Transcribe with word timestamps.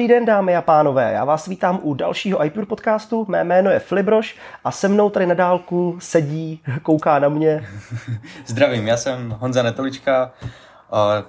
Dobrý 0.00 0.08
den, 0.08 0.24
dámy 0.24 0.56
a 0.56 0.62
pánové. 0.62 1.12
Já 1.12 1.24
vás 1.24 1.46
vítám 1.46 1.80
u 1.82 1.94
dalšího 1.94 2.44
iPure 2.44 2.66
podcastu. 2.66 3.26
Mé 3.28 3.44
jméno 3.44 3.70
je 3.70 3.78
Flibroš 3.78 4.36
a 4.64 4.70
se 4.70 4.88
mnou 4.88 5.10
tady 5.10 5.26
na 5.26 5.34
dálku 5.34 5.96
sedí, 6.00 6.62
kouká 6.82 7.18
na 7.18 7.28
mě. 7.28 7.68
Zdravím, 8.46 8.88
já 8.88 8.96
jsem 8.96 9.36
Honza 9.38 9.62
Netolička, 9.62 10.32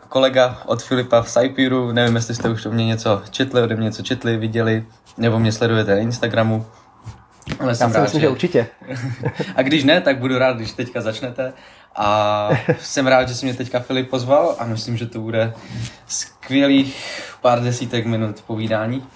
kolega 0.09 0.57
od 0.65 0.83
Filipa 0.83 1.21
v 1.21 1.29
Saipuru. 1.29 1.91
Nevím, 1.91 2.15
jestli 2.15 2.35
jste 2.35 2.49
už 2.49 2.65
o 2.65 2.71
mě 2.71 2.85
něco 2.85 3.21
četli, 3.29 3.61
ode 3.61 3.75
mě 3.75 3.83
něco 3.83 4.03
četli, 4.03 4.37
viděli, 4.37 4.85
nebo 5.17 5.39
mě 5.39 5.51
sledujete 5.51 5.95
na 5.95 6.01
Instagramu. 6.01 6.65
Ale 7.59 7.75
jsem 7.75 7.89
Já 7.89 7.95
rád, 7.95 8.03
myslím, 8.03 8.21
že... 8.21 8.27
že 8.27 8.31
určitě. 8.31 8.67
a 9.55 9.61
když 9.61 9.83
ne, 9.83 10.01
tak 10.01 10.19
budu 10.19 10.37
rád, 10.37 10.55
když 10.55 10.71
teďka 10.71 11.01
začnete. 11.01 11.53
A 11.95 12.49
jsem 12.79 13.07
rád, 13.07 13.27
že 13.27 13.35
jsi 13.35 13.45
mě 13.45 13.53
teďka 13.53 13.79
Filip 13.79 14.09
pozval 14.09 14.55
a 14.59 14.65
myslím, 14.65 14.97
že 14.97 15.05
to 15.05 15.19
bude 15.19 15.53
skvělých 16.07 16.95
pár 17.41 17.63
desítek 17.63 18.05
minut 18.05 18.43
povídání. 18.47 19.07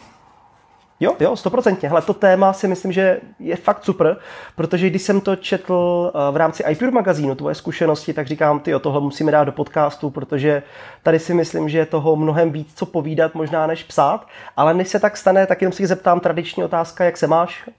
Jo, 0.99 1.15
jo, 1.19 1.35
stoprocentně. 1.35 1.89
Hele, 1.89 2.01
to 2.01 2.13
téma 2.13 2.53
si 2.53 2.67
myslím, 2.67 2.91
že 2.91 3.19
je 3.39 3.55
fakt 3.55 3.85
super, 3.85 4.17
protože 4.55 4.89
když 4.89 5.01
jsem 5.01 5.21
to 5.21 5.35
četl 5.35 6.11
eh, 6.15 6.31
v 6.31 6.35
rámci 6.35 6.63
iPure 6.63 6.91
magazínu, 6.91 7.35
tvoje 7.35 7.55
zkušenosti, 7.55 8.13
tak 8.13 8.27
říkám, 8.27 8.59
ty 8.59 8.71
tohle 8.81 9.01
musíme 9.01 9.31
dát 9.31 9.43
do 9.43 9.51
podcastu, 9.51 10.09
protože 10.09 10.63
tady 11.03 11.19
si 11.19 11.33
myslím, 11.33 11.69
že 11.69 11.77
je 11.77 11.85
toho 11.85 12.15
mnohem 12.15 12.51
víc, 12.51 12.71
co 12.75 12.85
povídat 12.85 13.35
možná 13.35 13.67
než 13.67 13.83
psát, 13.83 14.27
ale 14.57 14.73
než 14.73 14.87
se 14.87 14.99
tak 14.99 15.17
stane, 15.17 15.47
tak 15.47 15.61
jenom 15.61 15.73
si 15.73 15.87
zeptám 15.87 16.19
tradiční 16.19 16.63
otázka, 16.63 17.05
jak 17.05 17.17
se 17.17 17.27
máš? 17.27 17.69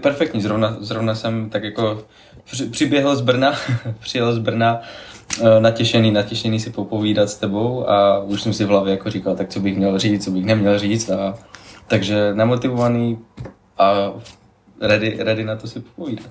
Perfektní, 0.00 0.42
zrovna, 0.42 0.76
zrovna 0.80 1.14
jsem 1.14 1.50
tak 1.50 1.64
jako 1.64 2.04
při, 2.50 2.66
přiběhl 2.66 3.16
z 3.16 3.20
Brna, 3.20 3.52
přijel 4.00 4.32
z 4.32 4.38
Brna, 4.38 4.80
eh, 5.40 5.60
natěšený, 5.60 6.10
natěšený 6.10 6.60
si 6.60 6.70
popovídat 6.70 7.30
s 7.30 7.36
tebou 7.36 7.90
a 7.90 8.18
už 8.18 8.42
jsem 8.42 8.52
si 8.52 8.64
v 8.64 8.68
hlavě 8.68 8.90
jako 8.90 9.10
říkal, 9.10 9.36
tak 9.36 9.48
co 9.48 9.60
bych 9.60 9.76
měl 9.76 9.98
říct, 9.98 10.24
co 10.24 10.30
bych 10.30 10.44
neměl 10.44 10.78
říct 10.78 11.10
a 11.10 11.34
takže 11.86 12.34
namotivovaný 12.34 13.18
a 13.78 14.12
ready, 14.80 15.16
ready 15.18 15.44
na 15.44 15.56
to 15.56 15.66
si 15.66 15.80
popovídat. 15.80 16.30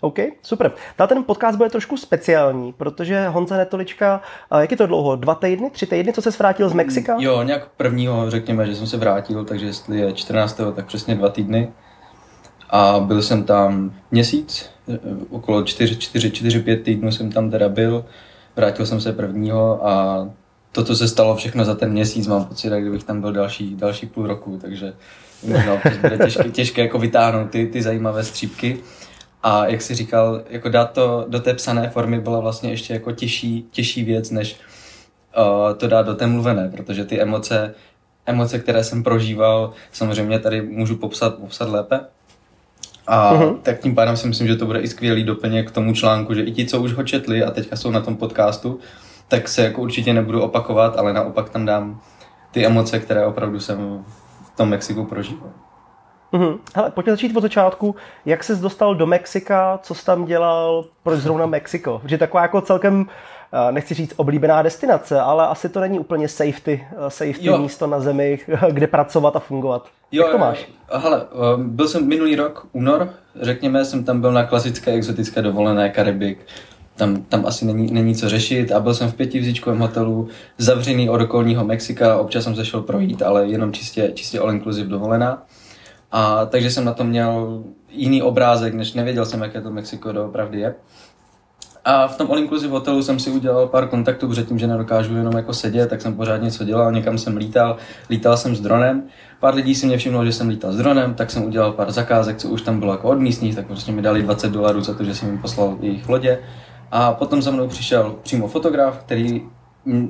OK, 0.00 0.18
super. 0.42 0.72
Ta 0.96 1.06
ten 1.06 1.24
podcast 1.24 1.58
bude 1.58 1.70
trošku 1.70 1.96
speciální, 1.96 2.72
protože 2.72 3.28
Honza 3.28 3.56
Netolička, 3.56 4.20
jak 4.60 4.70
je 4.70 4.76
to 4.76 4.86
dlouho? 4.86 5.16
Dva 5.16 5.34
týdny, 5.34 5.70
tři 5.70 5.86
týdny, 5.86 6.12
co 6.12 6.22
se 6.22 6.30
vrátil 6.30 6.68
z 6.68 6.72
Mexika? 6.72 7.16
Jo, 7.18 7.42
nějak 7.42 7.68
prvního, 7.76 8.30
řekněme, 8.30 8.66
že 8.66 8.76
jsem 8.76 8.86
se 8.86 8.96
vrátil, 8.96 9.44
takže 9.44 9.66
jestli 9.66 9.98
je 9.98 10.12
14. 10.12 10.60
tak 10.74 10.86
přesně 10.86 11.14
dva 11.14 11.28
týdny. 11.28 11.72
A 12.70 13.00
byl 13.00 13.22
jsem 13.22 13.44
tam 13.44 13.94
měsíc, 14.10 14.70
okolo 15.30 15.62
4-5 15.62 16.82
týdnů 16.82 17.12
jsem 17.12 17.32
tam 17.32 17.50
teda 17.50 17.68
byl. 17.68 18.04
Vrátil 18.56 18.86
jsem 18.86 19.00
se 19.00 19.12
prvního 19.12 19.88
a 19.88 20.26
to, 20.72 20.84
co 20.84 20.96
se 20.96 21.08
stalo 21.08 21.36
všechno 21.36 21.64
za 21.64 21.74
ten 21.74 21.92
měsíc, 21.92 22.26
mám 22.26 22.44
pocit, 22.44 22.68
jak 22.68 22.82
kdybych 22.82 23.04
tam 23.04 23.20
byl 23.20 23.32
další, 23.32 23.76
další 23.76 24.06
půl 24.06 24.26
roku, 24.26 24.58
takže 24.62 24.92
možná 25.42 25.72
občas 25.72 25.96
bude 25.96 26.18
těžké, 26.18 26.50
těžké 26.50 26.82
jako 26.82 26.98
vytáhnout 26.98 27.50
ty, 27.50 27.66
ty 27.66 27.82
zajímavé 27.82 28.24
střípky. 28.24 28.78
A 29.42 29.66
jak 29.66 29.82
si 29.82 29.94
říkal, 29.94 30.42
jako 30.50 30.68
dát 30.68 30.92
to 30.92 31.26
do 31.28 31.40
té 31.40 31.54
psané 31.54 31.88
formy 31.88 32.20
byla 32.20 32.40
vlastně 32.40 32.70
ještě 32.70 32.92
jako 32.92 33.12
těžší, 33.12 33.66
těžší 33.70 34.04
věc, 34.04 34.30
než 34.30 34.56
uh, 35.36 35.74
to 35.76 35.88
dát 35.88 36.06
do 36.06 36.14
té 36.14 36.26
mluvené, 36.26 36.68
protože 36.68 37.04
ty 37.04 37.20
emoce, 37.20 37.74
emoce, 38.26 38.58
které 38.58 38.84
jsem 38.84 39.02
prožíval, 39.02 39.72
samozřejmě 39.92 40.38
tady 40.38 40.62
můžu 40.62 40.96
popsat, 40.96 41.34
popsat 41.34 41.68
lépe. 41.68 42.00
A 43.12 43.34
uh-huh. 43.34 43.56
tak 43.62 43.78
tím 43.78 43.94
pádem 43.94 44.16
si 44.16 44.28
myslím, 44.28 44.46
že 44.46 44.56
to 44.56 44.66
bude 44.66 44.80
i 44.80 44.88
skvělý 44.88 45.24
doplněk 45.24 45.68
k 45.68 45.74
tomu 45.74 45.94
článku, 45.94 46.34
že 46.34 46.42
i 46.42 46.52
ti, 46.52 46.66
co 46.66 46.80
už 46.80 46.92
ho 46.92 47.02
četli 47.02 47.44
a 47.44 47.50
teďka 47.50 47.76
jsou 47.76 47.90
na 47.90 48.00
tom 48.00 48.16
podcastu, 48.16 48.78
tak 49.28 49.48
se 49.48 49.62
jako 49.62 49.82
určitě 49.82 50.12
nebudu 50.12 50.42
opakovat, 50.42 50.96
ale 50.96 51.12
naopak 51.12 51.50
tam 51.50 51.66
dám 51.66 52.00
ty 52.50 52.66
emoce, 52.66 52.98
které 52.98 53.26
opravdu 53.26 53.60
jsem 53.60 54.04
v 54.44 54.56
tom 54.56 54.68
Mexiku 54.68 55.04
prožíval. 55.04 55.50
Mm-hmm. 56.32 56.58
Hele, 56.74 56.90
pojďme 56.90 57.12
začít 57.12 57.36
od 57.36 57.40
začátku. 57.40 57.96
Jak 58.26 58.44
ses 58.44 58.60
dostal 58.60 58.94
do 58.94 59.06
Mexika, 59.06 59.78
co 59.82 59.94
jsi 59.94 60.04
tam 60.04 60.24
dělal, 60.24 60.84
proč 61.02 61.20
zrovna 61.20 61.46
Mexiko? 61.46 61.98
Protože 61.98 62.18
taková 62.18 62.42
jako 62.42 62.60
celkem, 62.60 63.06
nechci 63.70 63.94
říct 63.94 64.12
oblíbená 64.16 64.62
destinace, 64.62 65.20
ale 65.20 65.46
asi 65.46 65.68
to 65.68 65.80
není 65.80 65.98
úplně 65.98 66.28
safety, 66.28 66.86
eh, 66.92 67.10
safety 67.10 67.46
jo. 67.46 67.58
místo 67.58 67.86
na 67.86 68.00
zemi, 68.00 68.38
kde 68.70 68.86
pracovat 68.86 69.36
a 69.36 69.38
fungovat. 69.38 69.88
Jo, 70.12 70.22
Jak 70.22 70.32
to 70.32 70.38
máš? 70.38 70.68
Hele, 70.92 71.22
eh, 71.22 71.36
byl 71.56 71.88
jsem 71.88 72.08
minulý 72.08 72.36
rok, 72.36 72.66
únor, 72.72 73.10
řekněme, 73.40 73.84
jsem 73.84 74.04
tam 74.04 74.20
byl 74.20 74.32
na 74.32 74.44
klasické 74.44 74.92
exotické 74.92 75.42
dovolené 75.42 75.90
Karibik 75.90 76.46
tam, 77.00 77.22
tam 77.22 77.46
asi 77.46 77.64
není, 77.64 77.92
není 77.92 78.14
co 78.14 78.28
řešit 78.28 78.72
a 78.72 78.80
byl 78.80 78.94
jsem 78.94 79.10
v 79.10 79.14
pětivzíčkovém 79.14 79.78
hotelu, 79.78 80.28
zavřený 80.58 81.10
od 81.10 81.20
okolního 81.20 81.64
Mexika, 81.64 82.18
občas 82.18 82.44
jsem 82.44 82.56
se 82.56 82.64
šel 82.64 82.82
projít, 82.82 83.22
ale 83.22 83.46
jenom 83.46 83.72
čistě, 83.72 84.12
čistě 84.14 84.40
all 84.40 84.52
inclusive 84.52 84.88
dovolená. 84.88 85.46
A 86.12 86.46
takže 86.46 86.70
jsem 86.70 86.84
na 86.84 86.94
to 86.94 87.04
měl 87.04 87.64
jiný 87.90 88.22
obrázek, 88.22 88.74
než 88.74 88.92
nevěděl 88.92 89.26
jsem, 89.26 89.42
jaké 89.42 89.60
to 89.60 89.70
Mexiko 89.70 90.12
doopravdy 90.12 90.60
je. 90.60 90.74
A 91.90 92.08
v 92.08 92.16
tom 92.16 92.30
all 92.30 92.38
inclusive 92.38 92.72
hotelu 92.72 93.02
jsem 93.02 93.18
si 93.18 93.30
udělal 93.30 93.66
pár 93.66 93.88
kontaktů, 93.88 94.28
protože 94.28 94.42
tím, 94.42 94.58
že 94.58 94.66
nedokážu 94.66 95.16
jenom 95.16 95.36
jako 95.36 95.54
sedět, 95.54 95.90
tak 95.90 96.00
jsem 96.00 96.14
pořád 96.14 96.36
něco 96.36 96.64
dělal, 96.64 96.92
někam 96.92 97.18
jsem 97.18 97.36
lítal, 97.36 97.76
lítal 98.10 98.36
jsem 98.36 98.56
s 98.56 98.60
dronem. 98.60 99.02
Pár 99.40 99.54
lidí 99.54 99.74
si 99.74 99.86
mě 99.86 99.98
všimlo, 99.98 100.24
že 100.24 100.32
jsem 100.32 100.48
lítal 100.48 100.72
s 100.72 100.76
dronem, 100.76 101.14
tak 101.14 101.30
jsem 101.30 101.44
udělal 101.44 101.72
pár 101.72 101.92
zakázek, 101.92 102.36
co 102.36 102.48
už 102.48 102.62
tam 102.62 102.78
bylo 102.78 102.92
jako 102.92 103.08
od 103.08 103.20
místních, 103.20 103.54
tak 103.54 103.66
prostě 103.66 103.92
mi 103.92 104.02
dali 104.02 104.22
20 104.22 104.52
dolarů 104.52 104.80
za 104.80 104.94
to, 104.94 105.04
že 105.04 105.14
jsem 105.14 105.28
jim 105.28 105.38
poslal 105.38 105.76
jejich 105.80 106.08
lodě. 106.08 106.38
A 106.90 107.12
potom 107.12 107.42
za 107.42 107.50
mnou 107.50 107.68
přišel 107.68 108.16
přímo 108.22 108.48
fotograf, 108.48 108.98
který 108.98 109.42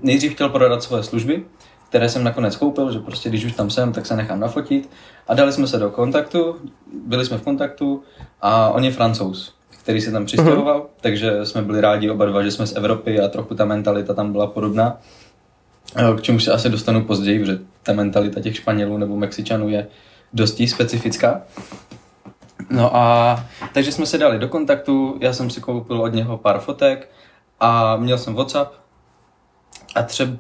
nejdřív 0.03 0.35
chtěl 0.35 0.49
prodat 0.49 0.83
svoje 0.83 1.03
služby, 1.03 1.45
které 1.89 2.09
jsem 2.09 2.25
nakonec 2.25 2.57
koupil, 2.57 2.93
že 2.93 2.99
prostě 2.99 3.29
když 3.29 3.45
už 3.45 3.53
tam 3.53 3.71
jsem, 3.71 3.93
tak 3.93 4.07
se 4.07 4.17
nechám 4.17 4.41
nafotit. 4.41 4.91
A 5.29 5.35
dali 5.35 5.53
jsme 5.53 5.67
se 5.67 5.79
do 5.79 5.91
kontaktu, 5.91 6.57
byli 7.07 7.27
jsme 7.27 7.39
v 7.39 7.43
kontaktu 7.43 8.03
a 8.41 8.69
on 8.69 8.85
je 8.85 8.91
francouz, 8.91 9.60
který 9.83 10.01
se 10.01 10.13
tam 10.13 10.27
přistěhoval, 10.27 10.81
uh-huh. 10.81 10.87
takže 11.01 11.47
jsme 11.47 11.63
byli 11.63 11.81
rádi 11.81 12.11
oba 12.11 12.25
dva, 12.25 12.43
že 12.43 12.51
jsme 12.51 12.67
z 12.67 12.77
Evropy 12.77 13.21
a 13.21 13.29
trochu 13.29 13.55
ta 13.55 13.65
mentalita 13.65 14.15
tam 14.15 14.33
byla 14.33 14.47
podobná. 14.47 14.99
K 16.17 16.23
čemu 16.23 16.41
se 16.41 16.53
asi 16.53 16.69
dostanu 16.69 17.05
později, 17.05 17.39
protože 17.39 17.59
ta 17.83 17.93
mentalita 17.93 18.41
těch 18.41 18.57
Španělů 18.57 18.99
nebo 18.99 19.17
Mexičanů 19.17 19.69
je 19.69 19.87
dosti 20.33 20.69
specifická. 20.69 21.43
No 22.71 22.97
a 22.97 23.37
takže 23.75 23.93
jsme 23.93 24.07
se 24.07 24.19
dali 24.19 24.39
do 24.39 24.49
kontaktu, 24.49 25.17
já 25.21 25.33
jsem 25.33 25.51
si 25.51 25.61
koupil 25.61 26.03
od 26.03 26.15
něho 26.15 26.39
pár 26.39 26.59
fotek 26.59 27.11
a 27.61 27.97
měl 27.97 28.19
jsem 28.19 28.35
WhatsApp 28.35 28.73
a 29.95 30.03
třeba 30.03 30.33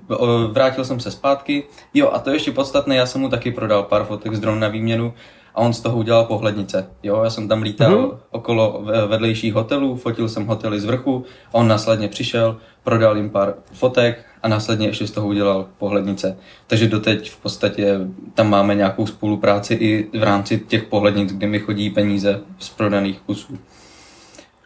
vrátil 0.52 0.84
jsem 0.84 1.00
se 1.00 1.10
zpátky. 1.10 1.64
Jo 1.94 2.10
a 2.12 2.18
to 2.18 2.30
je 2.30 2.36
ještě 2.36 2.52
podstatné, 2.52 2.96
já 2.96 3.06
jsem 3.06 3.20
mu 3.20 3.28
taky 3.28 3.50
prodal 3.50 3.82
pár 3.82 4.04
fotek 4.04 4.34
z 4.34 4.40
dronu 4.40 4.60
na 4.60 4.68
výměnu 4.68 5.14
a 5.54 5.60
on 5.60 5.72
z 5.72 5.80
toho 5.80 5.98
udělal 5.98 6.24
pohlednice. 6.24 6.86
Jo, 7.02 7.20
já 7.24 7.30
jsem 7.30 7.48
tam 7.48 7.62
lítal 7.62 7.92
mm-hmm. 7.92 8.18
okolo 8.30 8.82
vedlejších 9.06 9.54
hotelů, 9.54 9.96
fotil 9.96 10.28
jsem 10.28 10.46
hotely 10.46 10.80
z 10.80 10.84
vrchu, 10.84 11.24
on 11.52 11.68
následně 11.68 12.08
přišel, 12.08 12.56
prodal 12.84 13.16
jim 13.16 13.30
pár 13.30 13.54
fotek 13.72 14.24
a 14.42 14.48
následně 14.48 14.86
ještě 14.86 15.06
z 15.06 15.10
toho 15.10 15.28
udělal 15.28 15.66
pohlednice. 15.78 16.38
Takže 16.66 16.88
doteď 16.88 17.30
v 17.30 17.36
podstatě 17.36 18.00
tam 18.34 18.50
máme 18.50 18.74
nějakou 18.74 19.06
spolupráci 19.06 19.74
i 19.74 20.18
v 20.18 20.22
rámci 20.22 20.58
těch 20.58 20.84
pohlednic, 20.84 21.32
kde 21.32 21.46
mi 21.46 21.58
chodí 21.58 21.90
peníze 21.90 22.40
z 22.58 22.68
prodaných 22.68 23.20
kusů. 23.20 23.58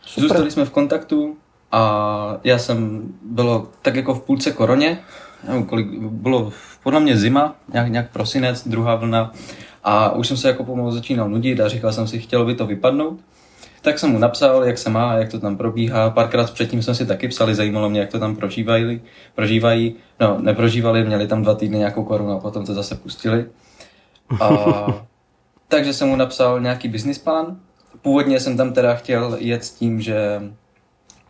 Super. 0.03 0.23
Zůstali 0.23 0.51
jsme 0.51 0.65
v 0.65 0.71
kontaktu 0.71 1.37
a 1.73 2.37
já 2.45 2.59
jsem, 2.59 3.03
bylo 3.23 3.69
tak 3.83 3.97
jako 3.97 4.15
v 4.15 4.23
půlce 4.23 4.53
koroně, 4.53 4.99
nevím, 5.49 5.65
kolik, 5.65 5.87
bylo 6.01 6.53
podle 6.83 7.01
mě 7.01 7.17
zima, 7.17 7.55
nějak, 7.73 7.89
nějak 7.89 8.11
prosinec, 8.11 8.69
druhá 8.69 8.95
vlna 8.95 9.33
a 9.85 10.13
už 10.13 10.29
jsem 10.29 10.37
se 10.37 10.49
jako 10.49 10.65
pomalu 10.65 10.91
začínal 10.91 11.29
nudit 11.29 11.61
a 11.61 11.69
říkal 11.69 11.93
jsem 11.93 12.07
si, 12.07 12.19
chtělo 12.19 12.45
by 12.45 12.55
to 12.55 12.67
vypadnout. 12.67 13.21
Tak 13.83 13.99
jsem 13.99 14.11
mu 14.11 14.19
napsal, 14.19 14.65
jak 14.65 14.79
se 14.79 14.91
má, 14.91 15.15
jak 15.15 15.31
to 15.31 15.41
tam 15.41 15.57
probíhá. 15.57 16.11
Párkrát 16.11 16.51
předtím 16.51 16.83
jsme 16.83 16.95
si 16.95 17.07
taky 17.07 17.29
psali, 17.29 17.55
zajímalo 17.55 17.91
mě, 17.91 18.01
jak 18.01 18.11
to 18.11 18.19
tam 18.19 18.37
prožívají. 18.37 19.01
prožívají. 19.35 19.95
No, 20.21 20.39
neprožívali, 20.41 21.05
měli 21.05 21.27
tam 21.27 21.43
dva 21.43 21.55
týdny 21.55 21.79
nějakou 21.79 22.05
korunu 22.05 22.33
a 22.33 22.39
potom 22.39 22.67
to 22.67 22.75
zase 22.75 22.95
pustili. 22.95 23.47
A, 24.41 24.49
takže 25.69 25.93
jsem 25.93 26.09
mu 26.09 26.17
napsal 26.17 26.61
nějaký 26.61 26.89
business 26.89 27.19
plán. 27.19 27.57
Původně 28.03 28.41
jsem 28.41 28.57
tam 28.57 28.73
teda 28.73 28.95
chtěl 28.95 29.37
jet 29.41 29.65
s 29.65 29.71
tím, 29.71 30.01
že 30.01 30.43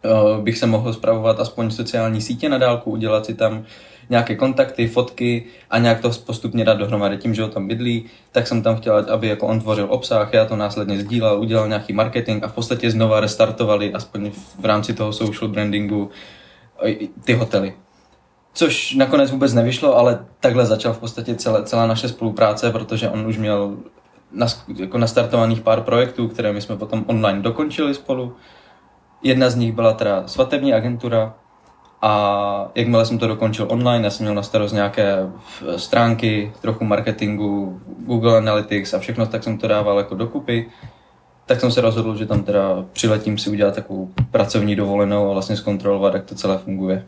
uh, 0.05 0.45
bych 0.45 0.59
se 0.59 0.67
mohl 0.67 0.93
zpravovat 0.93 1.41
aspoň 1.41 1.71
sociální 1.71 2.21
sítě 2.21 2.49
na 2.49 2.59
dálku, 2.59 2.91
udělat 2.91 3.27
si 3.27 3.35
tam 3.35 3.65
nějaké 4.11 4.35
kontakty, 4.35 4.89
fotky 4.89 5.45
a 5.71 5.79
nějak 5.79 6.01
to 6.01 6.11
postupně 6.27 6.65
dát 6.65 6.75
dohromady. 6.75 7.17
Tím, 7.17 7.35
že 7.35 7.43
ho 7.43 7.49
tam 7.49 7.69
bydlí, 7.69 8.05
tak 8.33 8.47
jsem 8.47 8.63
tam 8.63 8.77
chtěl, 8.77 9.07
aby 9.11 9.29
jako 9.29 9.47
on 9.47 9.61
tvořil 9.61 9.87
obsah, 9.91 10.33
já 10.33 10.45
to 10.45 10.57
následně 10.57 10.99
sdílel, 10.99 11.41
udělal 11.41 11.69
nějaký 11.69 11.93
marketing 11.93 12.45
a 12.45 12.49
v 12.49 12.53
podstatě 12.53 12.91
znova 12.91 13.21
restartovali, 13.21 13.93
aspoň 13.93 14.31
v 14.61 14.65
rámci 14.65 14.95
toho 14.95 15.13
social 15.13 15.49
brandingu, 15.49 16.11
ty 17.25 17.33
hotely. 17.33 17.75
Což 18.53 18.95
nakonec 18.95 19.31
vůbec 19.31 19.55
nevyšlo, 19.55 19.97
ale 19.97 20.27
takhle 20.41 20.67
začal 20.67 20.93
v 20.93 20.99
podstatě 20.99 21.35
celé, 21.35 21.65
celá 21.65 21.87
naše 21.87 22.09
spolupráce, 22.09 22.71
protože 22.71 23.09
on 23.09 23.27
už 23.27 23.39
měl 23.39 23.77
nas, 24.33 24.65
jako 24.77 24.99
nastartovaných 24.99 25.61
pár 25.61 25.81
projektů, 25.81 26.29
které 26.29 26.53
my 26.53 26.61
jsme 26.61 26.77
potom 26.77 27.05
online 27.07 27.41
dokončili 27.41 27.95
spolu. 27.95 28.37
Jedna 29.23 29.51
z 29.51 29.55
nich 29.57 29.73
byla 29.73 29.93
teda 29.93 30.23
svatební 30.27 30.75
agentura, 30.75 31.35
A 32.07 32.71
jakmile 32.75 33.07
jsem 33.07 33.19
to 33.19 33.27
dokončil 33.27 33.67
online, 33.71 34.05
já 34.05 34.11
jsem 34.11 34.25
měl 34.25 34.35
na 34.35 34.43
starost 34.43 34.73
nějaké 34.73 35.31
stránky, 35.77 36.53
trochu 36.61 36.85
marketingu, 36.85 37.81
Google 37.99 38.39
Analytics 38.39 38.95
a 38.95 38.99
všechno, 38.99 39.27
tak 39.27 39.45
jsem 39.45 39.59
to 39.59 39.69
dával 39.69 39.99
jako 39.99 40.15
dokupy. 40.15 40.71
Tak 41.47 41.61
jsem 41.61 41.71
se 41.71 41.81
rozhodl, 41.81 42.17
že 42.17 42.27
tam 42.27 42.43
teda 42.43 42.85
přiletím 42.93 43.39
si 43.39 43.51
udělat 43.51 43.75
takovou 43.75 44.11
pracovní 44.31 44.77
dovolenou 44.77 45.31
a 45.31 45.33
vlastně 45.33 45.57
zkontrolovat, 45.57 46.15
jak 46.15 46.25
to 46.25 46.35
celé 46.35 46.59
funguje. 46.59 47.07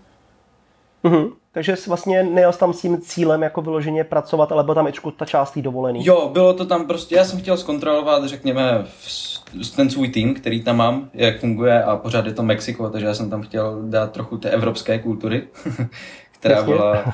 Mm-hmm. 1.04 1.32
Takže 1.56 1.74
vlastně 1.88 2.22
nejel 2.22 2.52
tam 2.52 2.72
s 2.72 2.80
tím 2.80 3.00
cílem 3.00 3.42
jako 3.42 3.62
vyloženě 3.62 4.04
pracovat, 4.04 4.52
ale 4.52 4.64
byla 4.64 4.74
tam 4.74 4.86
i 4.86 4.92
ta 5.16 5.24
část 5.24 5.50
té 5.50 5.62
dovolený. 5.62 6.06
Jo, 6.06 6.30
bylo 6.32 6.54
to 6.54 6.66
tam 6.66 6.86
prostě, 6.86 7.14
já 7.14 7.24
jsem 7.24 7.40
chtěl 7.40 7.56
zkontrolovat, 7.56 8.24
řekněme, 8.24 8.84
ten 9.76 9.90
svůj 9.90 10.08
tým, 10.08 10.34
který 10.34 10.64
tam 10.64 10.76
mám, 10.76 11.10
jak 11.14 11.40
funguje 11.40 11.84
a 11.84 11.96
pořád 11.96 12.26
je 12.26 12.32
to 12.32 12.42
Mexiko, 12.42 12.90
takže 12.90 13.06
já 13.06 13.14
jsem 13.14 13.30
tam 13.30 13.42
chtěl 13.42 13.82
dát 13.82 14.12
trochu 14.12 14.38
té 14.38 14.50
evropské 14.50 14.98
kultury, 14.98 15.48
která 16.32 16.54
Jasně. 16.54 16.74
byla 16.74 17.04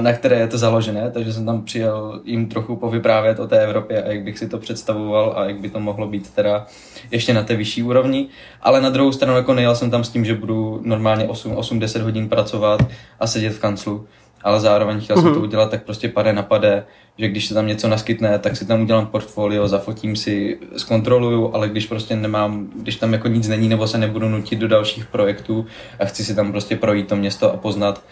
na 0.00 0.12
které 0.12 0.36
je 0.36 0.46
to 0.46 0.58
založené, 0.58 1.10
takže 1.10 1.32
jsem 1.32 1.46
tam 1.46 1.62
přijel 1.62 2.20
jim 2.24 2.48
trochu 2.48 2.76
povyprávět 2.76 3.38
o 3.40 3.46
té 3.46 3.62
Evropě 3.62 4.02
a 4.02 4.12
jak 4.12 4.22
bych 4.22 4.38
si 4.38 4.48
to 4.48 4.58
představoval 4.58 5.34
a 5.36 5.44
jak 5.44 5.60
by 5.60 5.70
to 5.70 5.80
mohlo 5.80 6.06
být 6.06 6.30
teda 6.30 6.66
ještě 7.10 7.34
na 7.34 7.42
té 7.42 7.56
vyšší 7.56 7.82
úrovni. 7.82 8.28
Ale 8.62 8.80
na 8.80 8.90
druhou 8.90 9.12
stranu 9.12 9.36
jako 9.36 9.54
nejel 9.54 9.74
jsem 9.74 9.90
tam 9.90 10.04
s 10.04 10.08
tím, 10.08 10.24
že 10.24 10.34
budu 10.34 10.80
normálně 10.84 11.26
8-10 11.26 12.02
hodin 12.02 12.28
pracovat 12.28 12.80
a 13.20 13.26
sedět 13.26 13.50
v 13.50 13.60
kanclu, 13.60 14.06
ale 14.44 14.60
zároveň 14.60 15.00
chtěl 15.00 15.16
jsem 15.16 15.24
to 15.24 15.30
mhm. 15.30 15.42
udělat 15.42 15.70
tak 15.70 15.82
prostě 15.82 16.08
pade 16.08 16.32
na 16.32 16.42
pade, 16.42 16.84
že 17.18 17.28
když 17.28 17.46
se 17.46 17.54
tam 17.54 17.66
něco 17.66 17.88
naskytne, 17.88 18.38
tak 18.38 18.56
si 18.56 18.66
tam 18.66 18.80
udělám 18.80 19.06
portfolio, 19.06 19.68
zafotím 19.68 20.16
si, 20.16 20.58
zkontroluju, 20.76 21.54
ale 21.54 21.68
když 21.68 21.86
prostě 21.86 22.16
nemám, 22.16 22.70
když 22.76 22.96
tam 22.96 23.12
jako 23.12 23.28
nic 23.28 23.48
není 23.48 23.68
nebo 23.68 23.86
se 23.86 23.98
nebudu 23.98 24.28
nutit 24.28 24.58
do 24.58 24.68
dalších 24.68 25.06
projektů 25.06 25.66
a 25.98 26.04
chci 26.04 26.24
si 26.24 26.34
tam 26.34 26.52
prostě 26.52 26.76
projít 26.76 27.08
to 27.08 27.16
město 27.16 27.52
a 27.52 27.56
poznat, 27.56 28.02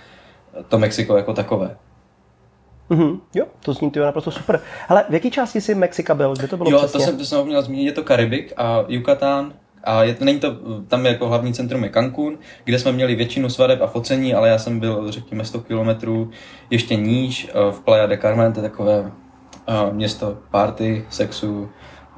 to 0.68 0.78
Mexiko 0.78 1.16
jako 1.16 1.34
takové. 1.34 1.76
Mm-hmm. 2.90 3.20
Jo, 3.34 3.46
to 3.64 3.72
zní 3.72 3.90
to 3.90 4.00
naprosto 4.00 4.30
super. 4.30 4.60
Ale 4.88 5.04
v 5.08 5.14
jaké 5.14 5.30
části 5.30 5.60
jsi 5.60 5.74
Mexika 5.74 6.14
byl? 6.14 6.34
Kde 6.34 6.48
to 6.48 6.56
bylo 6.56 6.70
Jo, 6.70 6.78
přesně? 6.78 7.00
to 7.00 7.04
jsem, 7.04 7.18
to 7.18 7.24
jsem 7.24 7.46
měl 7.46 7.62
zmínit, 7.62 7.86
je 7.86 7.92
to 7.92 8.02
Karibik 8.02 8.52
a 8.56 8.84
Yucatán, 8.88 9.52
a 9.84 10.02
je, 10.02 10.16
není 10.20 10.40
to, 10.40 10.56
tam 10.88 11.06
jako 11.06 11.28
hlavní 11.28 11.54
centrum 11.54 11.84
je 11.84 11.90
Cancún, 11.90 12.38
kde 12.64 12.78
jsme 12.78 12.92
měli 12.92 13.14
většinu 13.14 13.48
svadeb 13.48 13.82
a 13.82 13.86
focení, 13.86 14.34
ale 14.34 14.48
já 14.48 14.58
jsem 14.58 14.80
byl, 14.80 15.10
řekněme, 15.10 15.44
100 15.44 15.60
kilometrů 15.60 16.30
ještě 16.70 16.96
níž 16.96 17.48
eh, 17.48 17.72
v 17.72 17.80
Playa 17.80 18.06
de 18.06 18.18
Carmen, 18.18 18.52
to 18.52 18.58
je 18.58 18.62
takové 18.62 19.12
uh, 19.68 19.94
město 19.94 20.38
party, 20.50 21.04
sexu, 21.10 21.68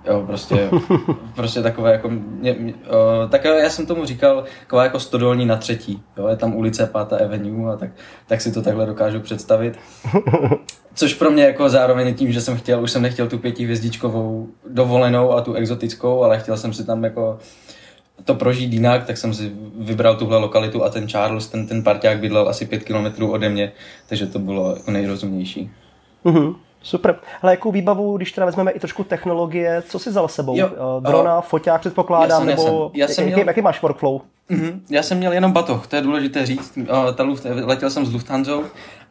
Jo, 0.05 0.23
prostě, 0.27 0.71
prostě 1.35 1.63
takové 1.63 1.93
jako, 1.93 2.09
mě, 2.11 2.57
mě, 2.59 2.75
uh, 2.75 3.31
tak 3.31 3.45
já 3.45 3.71
jsem 3.71 3.87
tomu 3.87 4.05
říkal, 4.05 4.45
taková 4.61 4.85
jako 4.85 5.01
stodolní 5.01 5.47
na 5.47 5.57
třetí, 5.57 6.03
jo, 6.17 6.29
je 6.29 6.37
tam 6.37 6.55
ulice 6.55 6.87
Pátá 6.87 7.17
Avenue 7.17 7.73
a 7.73 7.77
tak, 7.77 7.91
tak 8.27 8.41
si 8.41 8.53
to 8.53 8.63
takhle 8.63 8.87
dokážu 8.87 9.21
představit. 9.21 9.79
Což 10.95 11.15
pro 11.15 11.31
mě 11.31 11.45
jako 11.45 11.69
zároveň 11.69 12.15
tím, 12.15 12.33
že 12.33 12.41
jsem 12.41 12.57
chtěl, 12.57 12.83
už 12.83 12.91
jsem 12.91 13.03
nechtěl 13.03 13.29
tu 13.29 13.39
pětihvězdičkovou 13.39 14.49
dovolenou 14.71 15.33
a 15.33 15.41
tu 15.41 15.55
exotickou, 15.55 16.23
ale 16.23 16.39
chtěl 16.39 16.57
jsem 16.57 16.73
si 16.73 16.85
tam 16.85 17.05
jako 17.05 17.39
to 18.25 18.35
prožít 18.35 18.73
jinak, 18.73 19.05
tak 19.05 19.17
jsem 19.17 19.35
si 19.35 19.53
vybral 19.79 20.17
tuhle 20.17 20.39
lokalitu 20.39 20.85
a 20.85 20.91
ten 20.91 21.09
Charles, 21.09 21.47
ten, 21.47 21.67
ten 21.67 21.83
parťák 21.83 22.19
bydlel 22.19 22.49
asi 22.49 22.67
pět 22.67 22.85
kilometrů 22.85 23.33
ode 23.33 23.49
mě, 23.49 23.73
takže 24.09 24.27
to 24.27 24.39
bylo 24.39 24.75
jako 24.77 24.91
nejrozumnější. 24.91 25.71
Mm-hmm. 26.25 26.55
Super. 26.83 27.17
Ale 27.43 27.53
jakou 27.53 27.73
výbavu, 27.73 28.17
když 28.17 28.33
teda 28.33 28.47
vezmeme 28.47 28.71
i 28.71 28.81
trošku 28.81 29.05
technologie, 29.05 29.83
co 29.89 29.99
si 29.99 30.11
vzal 30.11 30.29
sebou? 30.29 30.57
Jo, 30.57 30.67
uh, 30.67 31.03
Drona, 31.03 31.39
uh, 31.39 31.43
foťák 31.43 31.81
předpokládám, 31.81 32.49
já 32.49 32.57
jsem, 32.57 32.65
nebo 32.67 32.91
já 32.95 33.09
jsem 33.09 33.25
jaký, 33.25 33.35
měl... 33.35 33.47
jaký 33.47 33.63
máš 33.63 33.83
workflow? 33.83 34.21
Uh-huh. 34.51 34.81
Já 34.91 35.03
jsem 35.03 35.19
měl 35.19 35.33
jenom 35.33 35.53
batoh, 35.53 35.87
to 35.87 35.97
je 35.97 36.03
důležité 36.03 36.47
říct. 36.47 36.77
Uh, 36.77 36.87
ta 37.15 37.23
Luft, 37.23 37.47
letěl 37.51 37.91
jsem 37.91 38.07
s 38.07 38.13
Lufthansa 38.13 38.53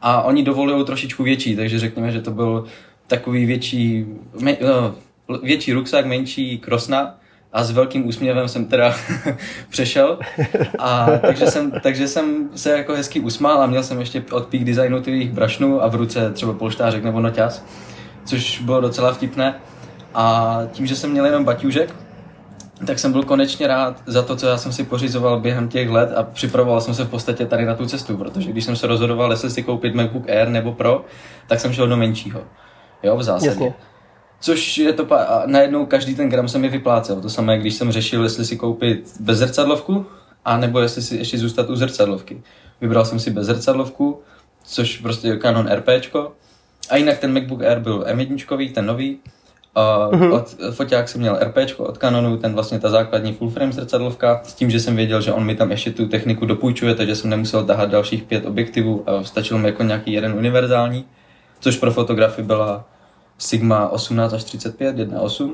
a 0.01 0.21
oni 0.21 0.43
dovolují 0.43 0.85
trošičku 0.85 1.23
větší, 1.23 1.55
takže 1.55 1.79
řekněme, 1.79 2.11
že 2.11 2.21
to 2.21 2.31
byl 2.31 2.65
takový 3.07 3.45
větší, 3.45 4.05
me, 4.39 4.57
uh, 4.57 5.39
větší 5.43 5.73
ruksak, 5.73 6.05
menší 6.05 6.57
krosna 6.57 7.15
a 7.53 7.63
s 7.63 7.71
velkým 7.71 8.07
úsměvem 8.07 8.47
jsem 8.47 8.65
teda 8.65 8.95
přešel. 9.69 10.19
A 10.79 11.07
takže 11.21 11.47
jsem, 11.47 11.71
takže 11.71 12.07
jsem 12.07 12.49
se 12.55 12.77
jako 12.77 12.93
hezky 12.93 13.19
usmál 13.19 13.61
a 13.61 13.65
měl 13.65 13.83
jsem 13.83 13.99
ještě 13.99 14.23
od 14.31 14.47
Peak 14.47 14.63
Designu 14.63 15.01
jejich 15.05 15.31
brašnů 15.31 15.83
a 15.83 15.87
v 15.87 15.95
ruce 15.95 16.31
třeba 16.31 16.53
polštářek 16.53 17.03
nebo 17.03 17.19
noťaz, 17.19 17.65
což 18.25 18.61
bylo 18.61 18.81
docela 18.81 19.13
vtipné. 19.13 19.55
A 20.13 20.57
tím, 20.71 20.87
že 20.87 20.95
jsem 20.95 21.11
měl 21.11 21.25
jenom 21.25 21.45
baťůžek, 21.45 21.95
tak 22.87 22.99
jsem 22.99 23.11
byl 23.11 23.23
konečně 23.23 23.67
rád 23.67 24.01
za 24.05 24.21
to, 24.21 24.35
co 24.35 24.47
já 24.47 24.57
jsem 24.57 24.71
si 24.71 24.83
pořizoval 24.83 25.39
během 25.39 25.69
těch 25.69 25.89
let 25.89 26.13
a 26.15 26.23
připravoval 26.23 26.81
jsem 26.81 26.93
se 26.93 27.05
v 27.05 27.09
podstatě 27.09 27.45
tady 27.45 27.65
na 27.65 27.75
tu 27.75 27.85
cestu, 27.85 28.17
protože 28.17 28.51
když 28.51 28.65
jsem 28.65 28.75
se 28.75 28.87
rozhodoval, 28.87 29.31
jestli 29.31 29.49
si 29.49 29.63
koupit 29.63 29.95
MacBook 29.95 30.29
Air 30.29 30.47
nebo 30.49 30.71
Pro, 30.71 31.05
tak 31.47 31.59
jsem 31.59 31.73
šel 31.73 31.87
do 31.87 31.97
menšího. 31.97 32.41
Jo, 33.03 33.17
v 33.17 33.23
zásadě. 33.23 33.47
Jasně. 33.47 33.73
Což 34.41 34.77
je 34.77 34.93
to, 34.93 35.13
a 35.13 35.43
najednou 35.45 35.85
každý 35.85 36.15
ten 36.15 36.29
gram 36.29 36.47
se 36.47 36.57
mi 36.57 36.69
vyplácel. 36.69 37.21
To 37.21 37.29
samé, 37.29 37.57
když 37.57 37.73
jsem 37.73 37.91
řešil, 37.91 38.23
jestli 38.23 38.45
si 38.45 38.57
koupit 38.57 39.07
zrcadlovku, 39.27 40.05
a 40.45 40.57
nebo 40.57 40.79
jestli 40.79 41.01
si 41.01 41.15
ještě 41.15 41.37
zůstat 41.37 41.69
u 41.69 41.75
zrcadlovky. 41.75 42.41
Vybral 42.81 43.05
jsem 43.05 43.19
si 43.19 43.33
zrcadlovku, 43.37 44.21
což 44.63 44.97
prostě 44.97 45.27
je 45.27 45.39
Canon 45.39 45.67
RPčko. 45.67 46.31
A 46.89 46.97
jinak 46.97 47.17
ten 47.17 47.33
MacBook 47.33 47.61
Air 47.61 47.79
byl 47.79 47.99
M1, 47.99 48.73
ten 48.73 48.85
nový. 48.85 49.17
A 49.75 50.09
uh-huh. 50.11 50.33
od, 50.33 50.55
foťák 50.71 51.09
jsem 51.09 51.21
měl 51.21 51.39
RPčko 51.41 51.83
od 51.83 51.97
Canonu, 51.97 52.37
ten 52.37 52.53
vlastně 52.53 52.79
ta 52.79 52.89
základní 52.89 53.33
full 53.33 53.49
frame 53.49 53.71
zrcadlovka, 53.71 54.41
s 54.43 54.53
tím, 54.53 54.71
že 54.71 54.79
jsem 54.79 54.95
věděl, 54.95 55.21
že 55.21 55.33
on 55.33 55.45
mi 55.45 55.55
tam 55.55 55.71
ještě 55.71 55.91
tu 55.91 56.07
techniku 56.07 56.45
dopůjčuje, 56.45 56.95
takže 56.95 57.15
jsem 57.15 57.29
nemusel 57.29 57.65
tahat 57.65 57.89
dalších 57.89 58.23
pět 58.23 58.45
objektivů 58.45 59.03
a 59.09 59.23
stačil 59.23 59.57
mi 59.57 59.67
jako 59.67 59.83
nějaký 59.83 60.13
jeden 60.13 60.33
univerzální, 60.33 61.05
což 61.59 61.77
pro 61.77 61.91
fotografii 61.91 62.45
byla 62.45 62.90
Sigma 63.41 63.87
18 63.87 64.33
až 64.33 64.43
35, 64.43 64.97
1.8. 64.97 65.51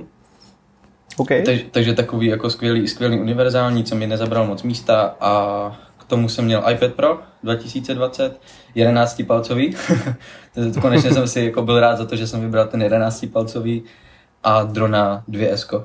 Okay. 1.18 1.44
Takže, 1.44 1.64
takže 1.72 1.94
takový 1.94 2.28
jako 2.28 2.50
skvělý, 2.50 2.88
skvělý 2.88 3.20
univerzální, 3.20 3.84
co 3.84 3.96
mi 3.96 4.08
nezabral 4.08 4.48
moc 4.48 4.64
místa 4.64 5.16
a 5.20 5.72
k 5.98 6.04
tomu 6.04 6.30
jsem 6.30 6.46
měl 6.46 6.64
iPad 6.72 6.94
Pro 6.94 7.20
2020, 7.44 8.42
11 8.76 9.22
palcový. 9.28 9.76
Konečně 10.82 11.14
jsem 11.14 11.28
si 11.28 11.42
jako 11.42 11.62
byl 11.62 11.80
rád 11.80 11.98
za 11.98 12.06
to, 12.06 12.16
že 12.16 12.28
jsem 12.28 12.42
vybral 12.42 12.68
ten 12.68 12.82
11 12.82 13.26
palcový 13.34 13.84
a 14.44 14.64
drona 14.64 15.24
2S. 15.30 15.84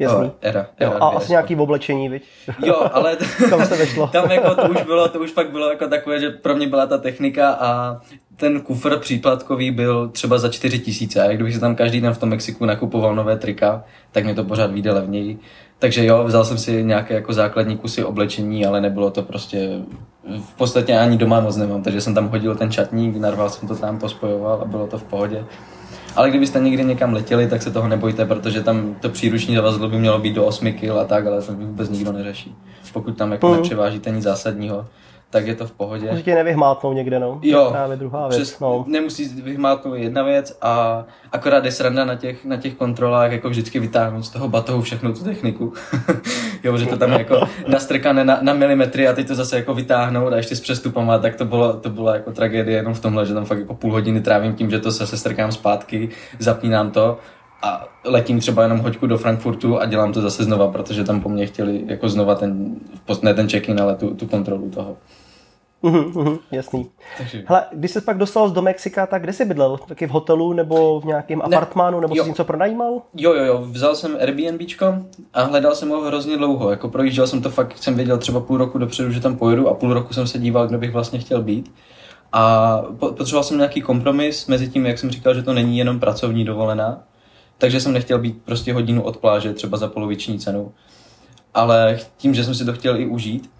Jasný. 0.00 0.26
Oh, 0.26 0.32
era, 0.40 0.66
era 0.78 0.92
jo, 0.92 0.98
a 1.00 1.08
asi 1.08 1.32
nějaký 1.32 1.54
v 1.54 1.60
oblečení, 1.60 2.08
viď? 2.08 2.22
Jo, 2.66 2.82
ale 2.92 3.16
tam 3.50 3.66
se 3.66 3.76
vešlo. 3.76 4.06
tam 4.06 4.30
jako 4.30 4.54
to 4.54 4.68
už 4.68 4.82
bylo, 4.82 5.08
to 5.08 5.18
už 5.18 5.30
fakt 5.32 5.50
bylo 5.50 5.70
jako 5.70 5.88
takové, 5.88 6.20
že 6.20 6.30
pro 6.30 6.56
mě 6.56 6.66
byla 6.66 6.86
ta 6.86 6.98
technika 6.98 7.50
a 7.50 8.00
ten 8.36 8.60
kufr 8.60 8.98
příplatkový 8.98 9.70
byl 9.70 10.08
třeba 10.08 10.38
za 10.38 10.48
4 10.48 10.78
tisíce 10.78 11.22
a 11.22 11.32
kdybych 11.32 11.54
si 11.54 11.60
tam 11.60 11.76
každý 11.76 12.00
den 12.00 12.12
v 12.12 12.18
tom 12.18 12.28
Mexiku 12.28 12.64
nakupoval 12.64 13.14
nové 13.14 13.36
trika, 13.36 13.84
tak 14.12 14.24
mě 14.24 14.34
to 14.34 14.44
pořád 14.44 14.70
vyjde 14.70 14.92
levněji. 14.92 15.38
Takže 15.78 16.06
jo, 16.06 16.24
vzal 16.24 16.44
jsem 16.44 16.58
si 16.58 16.84
nějaké 16.84 17.14
jako 17.14 17.32
základní 17.32 17.76
kusy 17.76 18.04
oblečení, 18.04 18.66
ale 18.66 18.80
nebylo 18.80 19.10
to 19.10 19.22
prostě, 19.22 19.78
v 20.40 20.54
podstatě 20.56 20.98
ani 20.98 21.16
doma 21.16 21.40
moc 21.40 21.56
nemám, 21.56 21.82
takže 21.82 22.00
jsem 22.00 22.14
tam 22.14 22.28
hodil 22.28 22.54
ten 22.54 22.70
čatník, 22.70 23.16
narval 23.16 23.50
jsem 23.50 23.68
to 23.68 23.76
tam, 23.76 23.98
pospojoval 23.98 24.60
a 24.62 24.64
bylo 24.64 24.86
to 24.86 24.98
v 24.98 25.04
pohodě. 25.04 25.44
Ale 26.16 26.30
kdybyste 26.30 26.60
někdy 26.60 26.84
někam 26.84 27.12
letěli, 27.12 27.48
tak 27.48 27.62
se 27.62 27.70
toho 27.70 27.88
nebojte, 27.88 28.26
protože 28.26 28.62
tam 28.62 28.94
to 29.00 29.08
příruční 29.08 29.54
zavazadlo 29.54 29.88
by 29.88 29.98
mělo 29.98 30.18
být 30.18 30.34
do 30.34 30.44
8 30.44 30.72
kg 30.72 30.90
a 31.00 31.04
tak, 31.04 31.26
ale 31.26 31.42
to 31.42 31.52
vůbec 31.52 31.90
nikdo 31.90 32.12
neřeší. 32.12 32.54
Pokud 32.92 33.16
tam 33.16 33.32
jako 33.32 33.54
nepřevážíte 33.54 34.10
nic 34.10 34.24
zásadního, 34.24 34.86
tak 35.30 35.46
je 35.46 35.54
to 35.54 35.66
v 35.66 35.72
pohodě. 35.72 36.10
Může 36.10 36.22
tě 36.22 36.34
nevyhmátnout 36.34 36.96
někde, 36.96 37.18
no. 37.18 37.38
Jo. 37.42 37.64
To 37.64 37.70
právě 37.70 37.96
druhá 37.96 38.28
věc. 38.28 38.42
Přes, 38.42 38.60
no. 38.60 38.84
Nemusí 38.88 39.28
vyhmátnout 39.42 39.94
jedna 39.94 40.22
věc 40.22 40.58
a 40.62 41.04
akorát 41.32 41.64
je 41.64 41.72
sranda 41.72 42.04
na 42.04 42.14
těch, 42.14 42.44
na 42.44 42.56
těch 42.56 42.74
kontrolách 42.74 43.32
jako 43.32 43.50
vždycky 43.50 43.78
vytáhnout 43.78 44.22
z 44.22 44.30
toho 44.30 44.48
batohu 44.48 44.82
všechnu 44.82 45.12
tu 45.12 45.24
techniku. 45.24 45.72
jo, 46.64 46.76
že 46.76 46.86
to 46.86 46.96
tam 46.96 47.12
jako 47.12 47.48
nastrkané 47.66 48.24
na, 48.24 48.38
na, 48.42 48.52
milimetry 48.52 49.08
a 49.08 49.12
teď 49.12 49.28
to 49.28 49.34
zase 49.34 49.56
jako 49.56 49.74
vytáhnout 49.74 50.32
a 50.32 50.36
ještě 50.36 50.56
s 50.56 50.60
přestupama, 50.60 51.18
tak 51.18 51.36
to 51.36 51.44
bylo, 51.44 51.72
to 51.72 51.90
bylo 51.90 52.14
jako 52.14 52.32
tragédie 52.32 52.76
jenom 52.76 52.94
v 52.94 53.00
tomhle, 53.00 53.26
že 53.26 53.34
tam 53.34 53.44
fakt 53.44 53.58
jako 53.58 53.74
půl 53.74 53.92
hodiny 53.92 54.20
trávím 54.20 54.54
tím, 54.54 54.70
že 54.70 54.78
to 54.78 54.92
se 54.92 55.16
strkám 55.16 55.52
zpátky, 55.52 56.08
zapínám 56.38 56.90
to 56.90 57.18
a 57.62 57.88
letím 58.04 58.40
třeba 58.40 58.62
jenom 58.62 58.78
hoďku 58.78 59.06
do 59.06 59.18
Frankfurtu 59.18 59.80
a 59.80 59.86
dělám 59.86 60.12
to 60.12 60.20
zase 60.22 60.44
znova, 60.44 60.68
protože 60.68 61.04
tam 61.04 61.20
po 61.20 61.28
mně 61.28 61.46
chtěli 61.46 61.84
jako 61.86 62.08
znova 62.08 62.34
ten, 62.34 62.76
ne 63.22 63.34
ten 63.34 63.48
check-in, 63.48 63.80
ale 63.80 63.94
tu, 63.94 64.14
tu 64.14 64.26
kontrolu 64.26 64.70
toho. 64.70 64.96
Uhum, 65.82 66.12
uhum, 66.16 66.38
jasný. 66.50 66.90
Takže... 67.18 67.44
Hele, 67.46 67.64
když 67.72 67.90
jsi 67.90 68.00
pak 68.00 68.18
dostal 68.18 68.50
do 68.50 68.62
Mexika, 68.62 69.06
tak 69.06 69.22
kde 69.22 69.32
jsi 69.32 69.44
bydlel? 69.44 69.78
Taky 69.88 70.06
v 70.06 70.10
hotelu 70.10 70.52
nebo 70.52 71.00
v 71.00 71.04
nějakém 71.04 71.38
ne, 71.38 71.56
apartmánu, 71.56 72.00
nebo 72.00 72.14
jo. 72.16 72.22
jsi 72.22 72.28
něco 72.28 72.44
pronajímal? 72.44 73.02
Jo, 73.16 73.34
jo, 73.34 73.44
jo, 73.44 73.58
vzal 73.70 73.94
jsem 73.94 74.16
Airbnbčko 74.20 74.94
a 75.34 75.42
hledal 75.42 75.74
jsem 75.74 75.88
ho 75.88 76.00
hrozně 76.00 76.36
dlouho. 76.36 76.70
Jako 76.70 76.88
projížděl 76.88 77.26
jsem 77.26 77.42
to 77.42 77.50
fakt, 77.50 77.78
jsem 77.78 77.94
věděl 77.94 78.18
třeba 78.18 78.40
půl 78.40 78.56
roku 78.56 78.78
dopředu, 78.78 79.12
že 79.12 79.20
tam 79.20 79.36
pojedu 79.36 79.68
a 79.68 79.74
půl 79.74 79.94
roku 79.94 80.14
jsem 80.14 80.26
se 80.26 80.38
díval, 80.38 80.66
kde 80.68 80.78
bych 80.78 80.92
vlastně 80.92 81.18
chtěl 81.18 81.42
být. 81.42 81.72
A 82.32 82.76
potřeboval 82.98 83.44
jsem 83.44 83.56
nějaký 83.56 83.80
kompromis 83.80 84.46
mezi 84.46 84.68
tím, 84.68 84.86
jak 84.86 84.98
jsem 84.98 85.10
říkal, 85.10 85.34
že 85.34 85.42
to 85.42 85.52
není 85.52 85.78
jenom 85.78 86.00
pracovní 86.00 86.44
dovolená, 86.44 87.02
takže 87.58 87.80
jsem 87.80 87.92
nechtěl 87.92 88.18
být 88.18 88.42
prostě 88.44 88.74
hodinu 88.74 89.02
od 89.02 89.16
pláže, 89.16 89.52
třeba 89.52 89.78
za 89.78 89.88
poloviční 89.88 90.38
cenu. 90.38 90.72
Ale 91.54 91.98
tím, 92.16 92.34
že 92.34 92.44
jsem 92.44 92.54
si 92.54 92.64
to 92.64 92.72
chtěl 92.72 93.00
i 93.00 93.06
užít, 93.06 93.50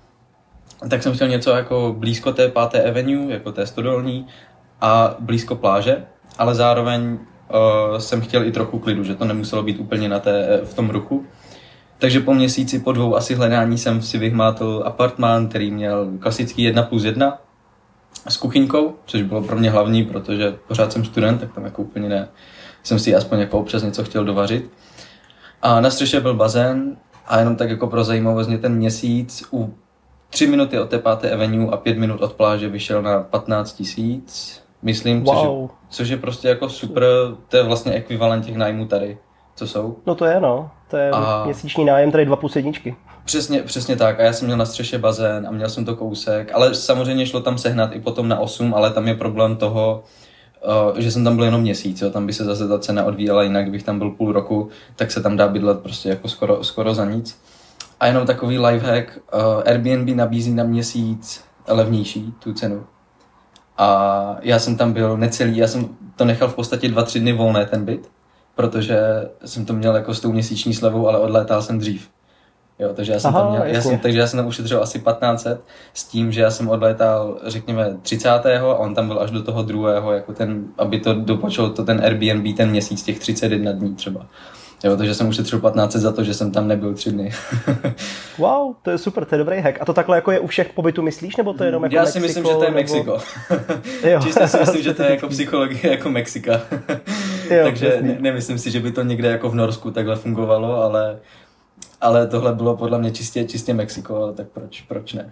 tak 0.89 1.03
jsem 1.03 1.15
chtěl 1.15 1.29
něco 1.29 1.51
jako 1.51 1.95
blízko 1.99 2.33
té 2.33 2.49
páté 2.49 2.91
avenue, 2.91 3.33
jako 3.33 3.53
té 3.53 3.67
stodolní 3.67 4.27
a 4.81 5.15
blízko 5.21 5.57
pláže, 5.57 6.05
ale 6.39 6.55
zároveň 6.55 7.13
uh, 7.13 7.99
jsem 7.99 8.21
chtěl 8.21 8.45
i 8.45 8.53
trochu 8.53 8.79
klidu, 8.79 9.05
že 9.05 9.15
to 9.15 9.25
nemuselo 9.25 9.63
být 9.63 9.81
úplně 9.81 10.09
na 10.09 10.19
té, 10.19 10.61
v 10.65 10.75
tom 10.75 10.91
ruchu. 10.91 11.27
Takže 11.99 12.21
po 12.21 12.35
měsíci, 12.35 12.79
po 12.79 12.93
dvou 12.93 13.17
asi 13.17 13.35
hledání 13.35 13.79
jsem 13.79 14.03
si 14.03 14.19
vyhmátl 14.19 14.83
apartmán, 14.87 15.49
který 15.49 15.71
měl 15.71 16.11
klasický 16.19 16.63
1 16.63 16.83
plus 16.83 17.05
1 17.05 17.39
s 18.29 18.37
kuchyňkou, 18.37 18.95
což 19.07 19.23
bylo 19.23 19.43
pro 19.43 19.57
mě 19.57 19.71
hlavní, 19.71 20.05
protože 20.05 20.55
pořád 20.69 20.93
jsem 20.93 21.05
student, 21.05 21.41
tak 21.41 21.53
tam 21.53 21.65
jako 21.65 21.83
úplně 21.83 22.09
ne. 22.09 22.29
Jsem 22.83 22.99
si 22.99 23.15
aspoň 23.15 23.39
jako 23.39 23.59
občas 23.59 23.83
něco 23.83 24.05
chtěl 24.05 24.25
dovařit. 24.25 24.71
A 25.63 25.81
na 25.81 25.91
střeše 25.91 26.21
byl 26.21 26.35
bazén 26.35 26.97
a 27.27 27.39
jenom 27.39 27.57
tak 27.57 27.71
jako 27.71 27.87
pro 27.87 28.05
zajímavost 28.05 28.49
mě 28.49 28.59
ten 28.59 28.75
měsíc 28.75 29.45
u 29.53 29.75
tři 30.31 30.47
minuty 30.47 30.79
od 30.79 30.91
té 30.91 30.99
páté 30.99 31.31
avenue 31.31 31.71
a 31.73 31.77
pět 31.77 31.99
minut 31.99 32.21
od 32.21 32.33
pláže 32.33 32.69
vyšel 32.69 33.03
na 33.03 33.21
15 33.21 33.73
tisíc, 33.73 34.61
myslím, 34.83 35.25
wow. 35.25 35.35
což, 35.35 35.45
je, 35.45 35.69
což 35.89 36.09
je 36.09 36.17
prostě 36.17 36.49
jako 36.49 36.69
super, 36.69 37.05
to 37.49 37.57
je 37.57 37.63
vlastně 37.63 37.93
ekvivalent 37.93 38.47
těch 38.47 38.57
nájmů 38.57 38.87
tady, 38.87 39.19
co 39.55 39.67
jsou. 39.67 39.97
No 40.07 40.15
to 40.15 40.25
je 40.25 40.41
no, 40.41 40.71
to 40.91 40.97
je 40.97 41.11
a... 41.11 41.45
měsíční 41.45 41.85
nájem 41.85 42.13
tady 42.13 42.25
dva 42.25 42.37
plus 42.37 42.57
jedničky. 42.57 42.97
Přesně, 43.25 43.63
přesně 43.63 43.97
tak. 43.97 44.21
A 44.21 44.23
já 44.23 44.33
jsem 44.33 44.47
měl 44.47 44.59
na 44.59 44.65
střeše 44.65 44.99
bazén 44.99 45.47
a 45.47 45.51
měl 45.51 45.69
jsem 45.69 45.85
to 45.85 45.97
kousek, 45.97 46.53
ale 46.55 46.75
samozřejmě 46.75 47.27
šlo 47.27 47.41
tam 47.41 47.59
sehnat 47.59 47.97
i 47.97 48.01
potom 48.01 48.29
na 48.29 48.39
8, 48.39 48.75
ale 48.75 48.91
tam 48.91 49.09
je 49.09 49.15
problém 49.15 49.57
toho, 49.57 50.05
uh, 50.93 50.99
že 50.99 51.11
jsem 51.11 51.25
tam 51.25 51.37
byl 51.37 51.45
jenom 51.45 51.61
měsíc, 51.61 52.03
jo. 52.03 52.11
tam 52.11 52.27
by 52.27 52.33
se 52.33 52.45
zase 52.45 52.69
ta 52.69 52.79
cena 52.79 53.05
odvíjela 53.05 53.43
jinak, 53.43 53.65
kdybych 53.65 53.83
tam 53.83 53.99
byl 53.99 54.11
půl 54.11 54.33
roku, 54.33 54.69
tak 54.97 55.11
se 55.11 55.23
tam 55.23 55.37
dá 55.37 55.49
bydlet 55.49 55.81
prostě 55.81 56.09
jako 56.09 56.29
skoro, 56.29 56.65
skoro 56.65 56.95
za 56.95 57.05
nic. 57.05 57.39
A 58.00 58.07
jenom 58.07 58.26
takový 58.26 58.59
lifehack, 58.59 59.19
uh, 59.35 59.62
Airbnb 59.66 60.16
nabízí 60.16 60.54
na 60.54 60.64
měsíc 60.64 61.45
levnější 61.69 62.35
tu 62.38 62.52
cenu. 62.52 62.87
A 63.78 64.37
já 64.42 64.59
jsem 64.59 64.76
tam 64.76 64.92
byl 64.92 65.16
necelý, 65.16 65.57
já 65.57 65.66
jsem 65.66 65.88
to 66.16 66.25
nechal 66.25 66.49
v 66.49 66.54
podstatě 66.54 66.88
dva, 66.88 67.02
tři 67.02 67.21
dny 67.21 67.33
volné 67.33 67.66
ten 67.66 67.85
byt, 67.85 68.11
protože 68.54 68.99
jsem 69.45 69.64
to 69.64 69.73
měl 69.73 69.97
jako 69.97 70.14
s 70.14 70.21
tou 70.21 70.33
měsíční 70.33 70.75
slevou, 70.75 71.09
ale 71.09 71.19
odlétal 71.19 71.62
jsem 71.62 71.78
dřív. 71.78 72.11
Jo, 72.78 72.90
takže 72.95 73.12
já 73.12 73.21
jsem 73.21 73.28
Aha, 73.28 73.40
tam 73.40 73.50
měl, 73.50 73.62
já 73.64 73.80
jsem, 73.80 73.99
takže 73.99 74.19
já 74.19 74.26
jsem 74.26 74.37
tam 74.37 74.47
ušetřil 74.47 74.83
asi 74.83 74.99
1500 74.99 75.61
s 75.95 76.04
tím, 76.04 76.33
že 76.33 76.40
já 76.40 76.50
jsem 76.50 76.69
odlétal, 76.69 77.38
řekněme, 77.47 77.97
30. 78.02 78.28
a 78.30 78.75
on 78.75 78.95
tam 78.95 79.09
byl 79.09 79.21
až 79.21 79.30
do 79.30 79.42
toho 79.42 79.62
druhého, 79.62 80.12
jako 80.12 80.33
ten, 80.33 80.64
aby 80.78 81.00
to 81.00 81.14
dopočul 81.14 81.71
to 81.71 81.85
ten 81.85 82.00
Airbnb 82.04 82.57
ten 82.57 82.71
měsíc, 82.71 83.02
těch 83.02 83.19
31 83.19 83.73
dní 83.73 83.95
třeba. 83.95 84.26
Jo, 84.85 84.97
takže 84.97 85.15
jsem 85.15 85.29
ušetřil 85.29 85.61
15 85.61 85.93
za 85.93 86.13
to, 86.13 86.25
že 86.25 86.35
jsem 86.35 86.53
tam 86.53 86.69
nebyl 86.69 86.95
tři 86.95 87.11
dny. 87.11 87.31
wow, 88.39 88.75
to 88.83 88.91
je 88.91 88.99
super, 88.99 89.25
to 89.25 89.35
je 89.35 89.39
dobrý 89.39 89.61
hack. 89.61 89.79
A 89.81 89.85
to 89.85 89.93
takhle 89.93 90.17
jako 90.17 90.31
je 90.31 90.41
u 90.41 90.47
všech 90.47 90.73
pobytů, 90.73 91.03
myslíš, 91.03 91.37
nebo 91.37 91.53
to 91.53 91.65
je 91.65 91.69
jenom 91.69 91.83
jako 91.83 91.95
Já 91.95 92.07
si 92.07 92.21
myslím, 92.21 92.45
že 92.45 92.55
to 92.55 92.65
je 92.65 92.71
Mexiko. 92.71 93.19
jo. 94.05 94.21
Čistě 94.23 94.49
si 94.49 94.59
myslím, 94.59 94.83
že 94.83 94.95
to 94.95 95.03
je 95.03 95.11
jako 95.11 95.29
psychologie 95.37 95.91
jako 95.91 96.11
Mexika. 96.11 96.61
jo, 97.51 97.65
takže 97.65 97.99
ne, 98.03 98.17
nemyslím 98.21 98.59
si, 98.59 98.71
že 98.71 98.81
by 98.81 98.93
to 98.93 99.03
někde 99.03 99.29
jako 99.29 99.51
v 99.51 99.55
Norsku 99.55 99.91
takhle 99.91 100.17
fungovalo, 100.17 100.83
ale 100.83 101.19
ale 102.01 102.27
tohle 102.27 102.55
bylo 102.55 102.77
podle 102.77 102.99
mě 102.99 103.11
čistě, 103.11 103.45
čistě 103.45 103.75
Mexiko, 103.75 104.17
ale 104.17 104.33
tak 104.33 104.47
proč, 104.49 104.81
proč 104.81 105.13
ne? 105.13 105.31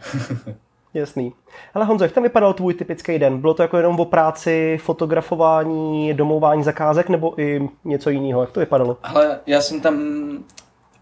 Jasný. 0.95 1.33
Ale 1.75 1.85
Honzo, 1.85 2.05
jak 2.05 2.13
tam 2.13 2.23
vypadal 2.23 2.55
tvůj 2.55 2.75
typický 2.75 3.19
den? 3.19 3.39
Bylo 3.41 3.55
to 3.55 3.63
jako 3.63 3.77
jenom 3.77 4.01
o 4.01 4.05
práci, 4.05 4.79
fotografování, 4.83 6.15
domování 6.15 6.63
zakázek 6.63 7.09
nebo 7.09 7.41
i 7.41 7.69
něco 7.85 8.11
jiného? 8.11 8.41
Jak 8.41 8.51
to 8.51 8.61
vypadalo? 8.61 8.97
Ale 9.03 9.41
já 9.47 9.61
jsem 9.61 9.81
tam 9.81 9.99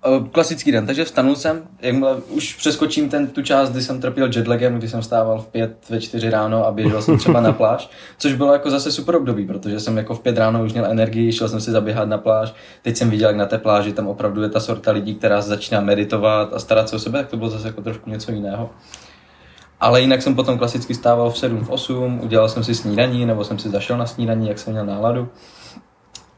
Eh, 0.06 0.28
klasický 0.32 0.72
den, 0.72 0.86
takže 0.86 1.04
vstanu 1.04 1.34
jsem, 1.34 1.62
jakmile 1.80 2.16
už 2.16 2.54
přeskočím 2.54 3.08
ten, 3.08 3.26
tu 3.26 3.42
část, 3.42 3.70
kdy 3.70 3.82
jsem 3.82 4.00
trpěl 4.00 4.30
jetlagem, 4.36 4.78
kdy 4.78 4.88
jsem 4.88 5.02
stával 5.02 5.38
v 5.42 5.46
pět, 5.46 5.90
ve 5.90 6.00
čtyři 6.00 6.30
ráno 6.30 6.66
a 6.66 6.70
běžel 6.70 7.02
jsem 7.02 7.18
třeba 7.18 7.40
na 7.40 7.52
pláž, 7.52 7.90
což 8.18 8.32
bylo 8.32 8.52
jako 8.52 8.70
zase 8.70 8.92
super 8.92 9.16
období, 9.16 9.46
protože 9.46 9.80
jsem 9.80 9.96
jako 9.96 10.14
v 10.14 10.20
pět 10.20 10.38
ráno 10.38 10.64
už 10.64 10.72
měl 10.72 10.86
energii, 10.86 11.32
šel 11.32 11.48
jsem 11.48 11.60
si 11.60 11.70
zaběhat 11.70 12.08
na 12.08 12.18
pláž, 12.18 12.54
teď 12.82 12.96
jsem 12.96 13.10
viděl, 13.10 13.28
jak 13.28 13.36
na 13.36 13.46
té 13.46 13.58
pláži 13.58 13.92
tam 13.92 14.08
opravdu 14.08 14.42
je 14.42 14.48
ta 14.48 14.60
sorta 14.60 14.90
lidí, 14.90 15.14
která 15.14 15.40
začíná 15.40 15.80
meditovat 15.80 16.52
a 16.52 16.58
starat 16.58 16.88
se 16.88 16.96
o 16.96 16.98
sebe, 16.98 17.18
tak 17.18 17.28
to 17.28 17.36
bylo 17.36 17.50
zase 17.50 17.66
jako 17.66 17.82
trošku 17.82 18.10
něco 18.10 18.32
jiného. 18.32 18.70
Ale 19.80 20.00
jinak 20.00 20.22
jsem 20.22 20.34
potom 20.34 20.58
klasicky 20.58 20.94
stával 20.94 21.30
v 21.30 21.38
7, 21.38 21.64
v 21.64 21.70
8, 21.70 22.20
udělal 22.22 22.48
jsem 22.48 22.64
si 22.64 22.74
snídaní, 22.74 23.26
nebo 23.26 23.44
jsem 23.44 23.58
si 23.58 23.68
zašel 23.70 23.98
na 23.98 24.06
snídaní, 24.06 24.48
jak 24.48 24.58
jsem 24.58 24.72
měl 24.72 24.86
náladu. 24.86 25.28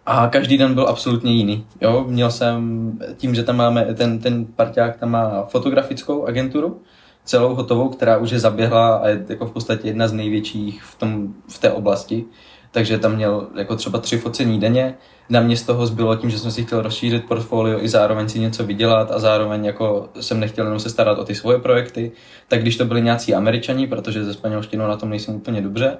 A 0.06 0.28
každý 0.28 0.58
den 0.58 0.74
byl 0.74 0.88
absolutně 0.88 1.32
jiný. 1.32 1.66
Jo, 1.80 2.04
měl 2.08 2.30
jsem, 2.30 2.92
tím, 3.16 3.34
že 3.34 3.42
tam 3.42 3.56
máme, 3.56 3.84
ten, 3.94 4.18
ten 4.18 4.46
parťák 4.46 4.96
tam 4.96 5.10
má 5.10 5.44
fotografickou 5.44 6.24
agenturu, 6.24 6.80
celou 7.24 7.54
hotovou, 7.54 7.88
která 7.88 8.16
už 8.16 8.30
je 8.30 8.38
zaběhla 8.38 8.96
a 8.96 9.08
je 9.08 9.24
jako 9.28 9.46
v 9.46 9.52
podstatě 9.52 9.88
jedna 9.88 10.08
z 10.08 10.12
největších 10.12 10.82
v, 10.82 10.94
tom, 10.94 11.34
v 11.48 11.58
té 11.58 11.72
oblasti. 11.72 12.24
Takže 12.70 12.98
tam 12.98 13.14
měl 13.14 13.48
jako 13.56 13.76
třeba 13.76 13.98
tři 13.98 14.18
focení 14.18 14.60
denně. 14.60 14.94
Na 15.30 15.40
mě 15.40 15.56
z 15.56 15.62
toho 15.62 15.86
zbylo 15.86 16.16
tím, 16.16 16.30
že 16.30 16.38
jsem 16.38 16.50
si 16.50 16.64
chtěl 16.64 16.82
rozšířit 16.82 17.24
portfolio 17.24 17.78
i 17.80 17.88
zároveň 17.88 18.28
si 18.28 18.40
něco 18.40 18.64
vydělat 18.64 19.10
a 19.10 19.18
zároveň 19.18 19.64
jako 19.64 20.08
jsem 20.20 20.40
nechtěl 20.40 20.64
jenom 20.64 20.80
se 20.80 20.90
starat 20.90 21.18
o 21.18 21.24
ty 21.24 21.34
svoje 21.34 21.58
projekty. 21.58 22.12
Tak 22.48 22.62
když 22.62 22.76
to 22.76 22.84
byli 22.84 23.02
nějací 23.02 23.34
američani, 23.34 23.86
protože 23.86 24.24
ze 24.24 24.34
španělštinou 24.34 24.86
na 24.86 24.96
tom 24.96 25.10
nejsem 25.10 25.34
úplně 25.34 25.60
dobře, 25.60 25.98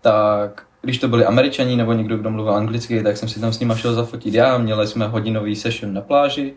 tak 0.00 0.66
když 0.82 0.98
to 0.98 1.08
byli 1.08 1.24
američani 1.24 1.76
nebo 1.76 1.92
někdo, 1.92 2.16
kdo 2.16 2.30
mluvil 2.30 2.54
anglicky, 2.54 3.02
tak 3.02 3.16
jsem 3.16 3.28
si 3.28 3.40
tam 3.40 3.52
s 3.52 3.60
nimi 3.60 3.74
šel 3.76 3.94
zafotit 3.94 4.34
já, 4.34 4.58
měli 4.58 4.86
jsme 4.86 5.06
hodinový 5.06 5.56
session 5.56 5.94
na 5.94 6.00
pláži, 6.00 6.54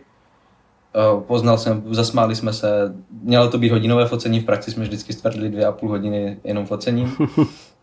eh, 0.94 1.20
poznal 1.26 1.58
jsem, 1.58 1.82
zasmáli 1.90 2.36
jsme 2.36 2.52
se, 2.52 2.94
mělo 3.22 3.48
to 3.48 3.58
být 3.58 3.72
hodinové 3.72 4.06
focení, 4.06 4.40
v 4.40 4.44
praxi 4.44 4.70
jsme 4.70 4.84
vždycky 4.84 5.12
stvrdili 5.12 5.48
dvě 5.48 5.66
a 5.66 5.72
půl 5.72 5.88
hodiny 5.88 6.38
jenom 6.44 6.66
focením. 6.66 7.16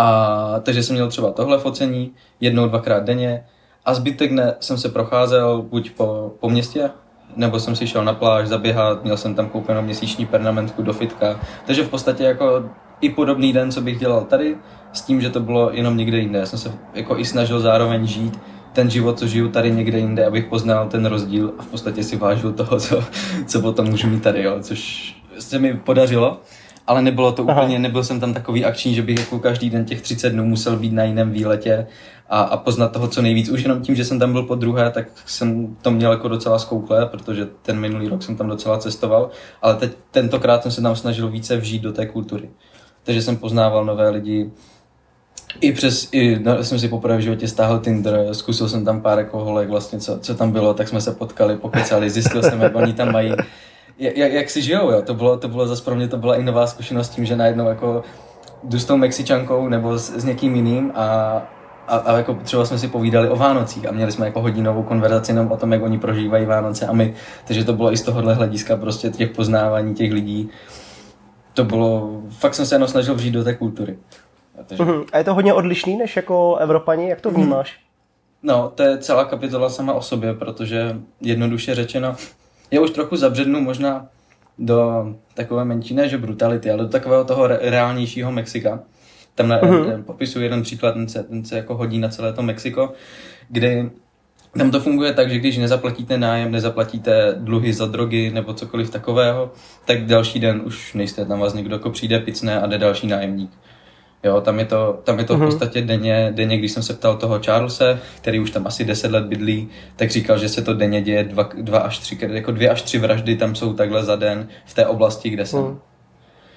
A 0.00 0.60
takže 0.62 0.82
jsem 0.82 0.94
měl 0.94 1.08
třeba 1.08 1.30
tohle 1.30 1.58
focení 1.58 2.10
jednou, 2.40 2.68
dvakrát 2.68 3.04
denně 3.04 3.44
a 3.84 3.94
zbytek 3.94 4.30
dne 4.30 4.54
jsem 4.60 4.78
se 4.78 4.88
procházel 4.88 5.62
buď 5.62 5.90
po, 5.90 6.32
po 6.40 6.50
městě, 6.50 6.90
nebo 7.36 7.60
jsem 7.60 7.76
si 7.76 7.86
šel 7.86 8.04
na 8.04 8.14
pláž 8.14 8.48
zaběhat, 8.48 9.04
měl 9.04 9.16
jsem 9.16 9.34
tam 9.34 9.48
koupenou 9.48 9.82
měsíční 9.82 10.26
pernamentku 10.26 10.82
do 10.82 10.92
fitka, 10.92 11.40
takže 11.66 11.82
v 11.82 11.88
podstatě 11.88 12.24
jako 12.24 12.64
i 13.00 13.10
podobný 13.10 13.52
den, 13.52 13.72
co 13.72 13.80
bych 13.80 13.98
dělal 13.98 14.24
tady, 14.24 14.56
s 14.92 15.02
tím, 15.02 15.20
že 15.20 15.30
to 15.30 15.40
bylo 15.40 15.70
jenom 15.72 15.96
někde 15.96 16.18
jinde. 16.18 16.38
Já 16.38 16.46
jsem 16.46 16.58
se 16.58 16.72
jako 16.94 17.18
i 17.18 17.24
snažil 17.24 17.60
zároveň 17.60 18.06
žít 18.06 18.38
ten 18.72 18.90
život, 18.90 19.18
co 19.18 19.26
žiju 19.26 19.48
tady 19.48 19.70
někde 19.70 19.98
jinde, 19.98 20.26
abych 20.26 20.44
poznal 20.44 20.88
ten 20.88 21.06
rozdíl 21.06 21.52
a 21.58 21.62
v 21.62 21.66
podstatě 21.66 22.02
si 22.02 22.16
vážil 22.16 22.52
toho, 22.52 22.80
co, 22.80 23.04
co 23.46 23.60
potom 23.60 23.86
můžu 23.86 24.06
mít 24.06 24.22
tady, 24.22 24.42
jo, 24.42 24.56
což 24.60 25.14
se 25.38 25.58
mi 25.58 25.74
podařilo. 25.74 26.40
Ale 26.88 27.02
nebylo 27.02 27.32
to 27.32 27.44
Aha. 27.48 27.62
úplně, 27.62 27.78
nebyl 27.78 28.04
jsem 28.04 28.20
tam 28.20 28.34
takový 28.34 28.64
akční, 28.64 28.94
že 28.94 29.02
bych 29.02 29.18
jako 29.18 29.38
každý 29.38 29.70
den 29.70 29.84
těch 29.84 30.02
30 30.02 30.30
dnů 30.30 30.44
musel 30.44 30.76
být 30.76 30.92
na 30.92 31.04
jiném 31.04 31.30
výletě 31.30 31.86
a, 32.28 32.40
a 32.40 32.56
poznat 32.56 32.92
toho 32.92 33.08
co 33.08 33.22
nejvíc. 33.22 33.48
Už 33.48 33.62
jenom 33.62 33.80
tím, 33.80 33.94
že 33.94 34.04
jsem 34.04 34.18
tam 34.18 34.32
byl 34.32 34.42
po 34.42 34.54
druhé, 34.54 34.90
tak 34.90 35.06
jsem 35.26 35.76
to 35.82 35.90
měl 35.90 36.10
jako 36.10 36.28
docela 36.28 36.58
zkouklé, 36.58 37.06
protože 37.06 37.48
ten 37.62 37.80
minulý 37.80 38.08
rok 38.08 38.22
jsem 38.22 38.36
tam 38.36 38.48
docela 38.48 38.78
cestoval, 38.78 39.30
ale 39.62 39.74
teď 39.74 39.92
tentokrát 40.10 40.62
jsem 40.62 40.72
se 40.72 40.82
tam 40.82 40.96
snažil 40.96 41.28
více 41.28 41.56
vžít 41.56 41.82
do 41.82 41.92
té 41.92 42.06
kultury. 42.06 42.48
Takže 43.04 43.22
jsem 43.22 43.36
poznával 43.36 43.84
nové 43.84 44.08
lidi, 44.10 44.50
i 45.60 45.72
přes, 45.72 46.08
i, 46.12 46.38
no, 46.38 46.64
jsem 46.64 46.78
si 46.78 46.88
poprvé 46.88 47.16
v 47.16 47.20
životě 47.20 47.48
stáhl 47.48 47.78
Tinder, 47.78 48.26
zkusil 48.32 48.68
jsem 48.68 48.84
tam 48.84 49.00
pár 49.00 49.18
jako 49.18 49.44
holek 49.44 49.68
vlastně, 49.68 50.00
co, 50.00 50.18
co 50.18 50.34
tam 50.34 50.50
bylo, 50.50 50.74
tak 50.74 50.88
jsme 50.88 51.00
se 51.00 51.12
potkali, 51.12 51.56
pokecali, 51.56 52.10
zjistil 52.10 52.42
jsem, 52.42 52.60
jak 52.60 52.76
oni 52.76 52.92
tam 52.92 53.12
mají, 53.12 53.32
jak, 53.98 54.32
jak 54.32 54.50
si 54.50 54.62
žijou, 54.62 54.90
jo. 54.90 55.02
To 55.02 55.14
bylo, 55.14 55.36
to 55.36 55.48
bylo 55.48 55.66
zase 55.66 55.84
pro 55.84 55.94
mě, 55.94 56.08
to 56.08 56.16
byla 56.16 56.36
i 56.36 56.42
nová 56.42 56.66
zkušenost 56.66 57.08
tím, 57.08 57.24
že 57.24 57.36
najednou 57.36 57.68
jako 57.68 58.02
jdu 58.64 58.78
s 58.78 58.84
tou 58.84 58.96
Mexičankou 58.96 59.68
nebo 59.68 59.98
s, 59.98 60.10
s 60.10 60.24
někým 60.24 60.56
jiným 60.56 60.92
a, 60.94 61.02
a, 61.88 61.96
a 61.96 62.16
jako 62.16 62.34
třeba 62.34 62.64
jsme 62.64 62.78
si 62.78 62.88
povídali 62.88 63.28
o 63.28 63.36
Vánocích 63.36 63.88
a 63.88 63.92
měli 63.92 64.12
jsme 64.12 64.26
jako 64.26 64.40
hodinovou 64.40 64.82
konverzaci 64.82 65.32
jenom 65.32 65.52
o 65.52 65.56
tom, 65.56 65.72
jak 65.72 65.82
oni 65.82 65.98
prožívají 65.98 66.46
Vánoce 66.46 66.86
a 66.86 66.92
my, 66.92 67.14
takže 67.46 67.64
to 67.64 67.72
bylo 67.72 67.92
i 67.92 67.96
z 67.96 68.02
tohohle 68.02 68.34
hlediska 68.34 68.76
prostě 68.76 69.10
těch 69.10 69.30
poznávání 69.30 69.94
těch 69.94 70.12
lidí. 70.12 70.50
To 71.54 71.64
bylo, 71.64 72.20
fakt 72.30 72.54
jsem 72.54 72.66
se 72.66 72.74
jenom 72.74 72.88
snažil 72.88 73.14
vžít 73.14 73.34
do 73.34 73.44
té 73.44 73.54
kultury. 73.54 73.98
Takže... 74.66 74.84
Uh-huh. 74.84 75.04
A 75.12 75.18
je 75.18 75.24
to 75.24 75.34
hodně 75.34 75.54
odlišný 75.54 75.96
než 75.96 76.16
jako 76.16 76.56
Evropani, 76.56 77.08
jak 77.08 77.20
to 77.20 77.30
mhm. 77.30 77.40
vnímáš? 77.40 77.78
No, 78.42 78.72
to 78.74 78.82
je 78.82 78.98
celá 78.98 79.24
kapitola 79.24 79.70
sama 79.70 79.92
o 79.92 80.02
sobě, 80.02 80.34
protože 80.34 80.96
jednoduše 81.20 81.74
řečeno, 81.74 82.16
je 82.70 82.80
už 82.80 82.90
trochu 82.90 83.16
zabřednu 83.16 83.60
možná 83.60 84.06
do 84.58 85.06
takové 85.34 85.64
menší, 85.64 85.94
ne 85.94 86.08
že 86.08 86.18
brutality, 86.18 86.70
ale 86.70 86.82
do 86.82 86.88
takového 86.88 87.24
toho 87.24 87.46
re- 87.46 87.58
reálnějšího 87.62 88.32
Mexika. 88.32 88.80
Tam 89.34 89.48
uh-huh. 89.48 90.02
popisuju 90.02 90.42
jeden 90.42 90.62
příklad, 90.62 90.92
ten 90.92 91.08
se, 91.08 91.22
ten 91.22 91.44
se 91.44 91.56
jako 91.56 91.76
hodí 91.76 91.98
na 91.98 92.08
celé 92.08 92.32
to 92.32 92.42
Mexiko, 92.42 92.92
kdy 93.48 93.90
tam 94.58 94.70
to 94.70 94.80
funguje 94.80 95.12
tak, 95.12 95.30
že 95.30 95.38
když 95.38 95.56
nezaplatíte 95.56 96.18
nájem, 96.18 96.50
nezaplatíte 96.50 97.34
dluhy 97.38 97.72
za 97.72 97.86
drogy 97.86 98.30
nebo 98.30 98.54
cokoliv 98.54 98.90
takového, 98.90 99.52
tak 99.84 100.06
další 100.06 100.40
den 100.40 100.62
už 100.64 100.94
nejste, 100.94 101.24
tam 101.24 101.40
vás 101.40 101.54
někdo 101.54 101.74
jako 101.74 101.90
přijde, 101.90 102.20
picne 102.20 102.60
a 102.60 102.66
jde 102.66 102.78
další 102.78 103.06
nájemník. 103.06 103.50
Jo, 104.24 104.40
tam 104.40 104.58
je 104.58 104.64
to, 104.64 105.00
tam 105.04 105.18
je 105.18 105.24
to 105.24 105.34
v 105.34 105.38
mhm. 105.38 105.46
podstatě 105.46 105.82
denně, 105.82 106.32
denně, 106.34 106.58
když 106.58 106.72
jsem 106.72 106.82
se 106.82 106.94
ptal 106.94 107.16
toho 107.16 107.40
Charlesa, 107.44 107.98
který 108.16 108.40
už 108.40 108.50
tam 108.50 108.66
asi 108.66 108.84
10 108.84 109.12
let 109.12 109.24
bydlí, 109.24 109.68
tak 109.96 110.10
říkal, 110.10 110.38
že 110.38 110.48
se 110.48 110.62
to 110.62 110.74
denně 110.74 111.02
děje 111.02 111.24
dva, 111.24 111.48
dva 111.54 111.78
až 111.78 111.98
tři, 111.98 112.18
jako 112.32 112.52
dvě 112.52 112.70
až 112.70 112.82
tři 112.82 112.98
vraždy 112.98 113.36
tam 113.36 113.54
jsou 113.54 113.72
takhle 113.72 114.04
za 114.04 114.16
den 114.16 114.48
v 114.64 114.74
té 114.74 114.86
oblasti, 114.86 115.30
kde 115.30 115.46
jsem. 115.46 115.60
Mm. 115.60 115.78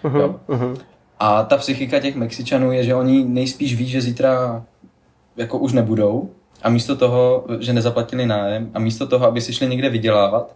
Uh-huh, 0.04 0.20
jo. 0.20 0.36
Uh-huh. 0.48 0.78
A 1.20 1.44
ta 1.44 1.58
psychika 1.58 2.00
těch 2.00 2.16
Mexičanů 2.16 2.72
je, 2.72 2.84
že 2.84 2.96
oni 2.96 3.26
nejspíš 3.26 3.76
ví, 3.76 3.88
že 3.88 4.02
zítra 4.02 4.64
jako 5.38 5.58
už 5.58 5.74
nebudou 5.74 6.30
a 6.62 6.70
místo 6.70 6.96
toho, 6.96 7.46
že 7.60 7.74
nezaplatili 7.74 8.26
nájem 8.26 8.72
a 8.74 8.80
místo 8.80 9.08
toho, 9.08 9.28
aby 9.28 9.42
si 9.42 9.54
šli 9.54 9.68
někde 9.68 9.90
vydělávat, 9.90 10.56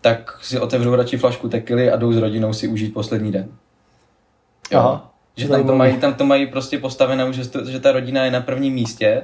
tak 0.00 0.38
si 0.42 0.60
otevřou 0.60 0.94
radši 0.94 1.16
flašku 1.16 1.48
tekily 1.48 1.90
a 1.90 1.96
jdou 1.96 2.12
s 2.12 2.16
rodinou 2.16 2.52
si 2.52 2.68
užít 2.68 2.94
poslední 2.94 3.32
den. 3.32 3.48
Jo. 4.70 4.78
Aha, 4.78 5.11
že 5.36 5.48
tam 5.48 5.66
to, 5.66 5.76
mají, 5.76 5.96
tam 5.96 6.14
to 6.14 6.24
mají 6.24 6.46
prostě 6.46 6.78
postavené, 6.78 7.32
že, 7.32 7.48
to, 7.48 7.64
že 7.64 7.80
ta 7.80 7.92
rodina 7.92 8.24
je 8.24 8.30
na 8.30 8.40
prvním 8.40 8.74
místě, 8.74 9.22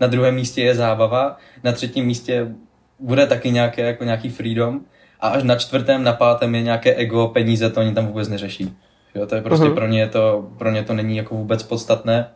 na 0.00 0.06
druhém 0.06 0.34
místě 0.34 0.62
je 0.62 0.74
zábava, 0.74 1.36
na 1.64 1.72
třetím 1.72 2.06
místě 2.06 2.54
bude 2.98 3.26
taky 3.26 3.50
nějaké, 3.50 3.82
jako 3.82 4.04
nějaký 4.04 4.28
freedom 4.28 4.80
a 5.20 5.28
až 5.28 5.42
na 5.42 5.56
čtvrtém, 5.56 6.04
na 6.04 6.12
pátém 6.12 6.54
je 6.54 6.62
nějaké 6.62 6.94
ego, 6.94 7.28
peníze, 7.28 7.70
to 7.70 7.80
oni 7.80 7.94
tam 7.94 8.06
vůbec 8.06 8.28
neřeší. 8.28 8.76
Jo, 9.14 9.26
to 9.26 9.34
je 9.34 9.42
prostě 9.42 9.66
uh-huh. 9.66 9.74
pro 9.74 9.86
ně 9.86 10.08
to, 10.08 10.48
pro 10.58 10.70
ně 10.70 10.82
to 10.82 10.94
není 10.94 11.16
jako 11.16 11.34
vůbec 11.34 11.62
podstatné. 11.62 12.30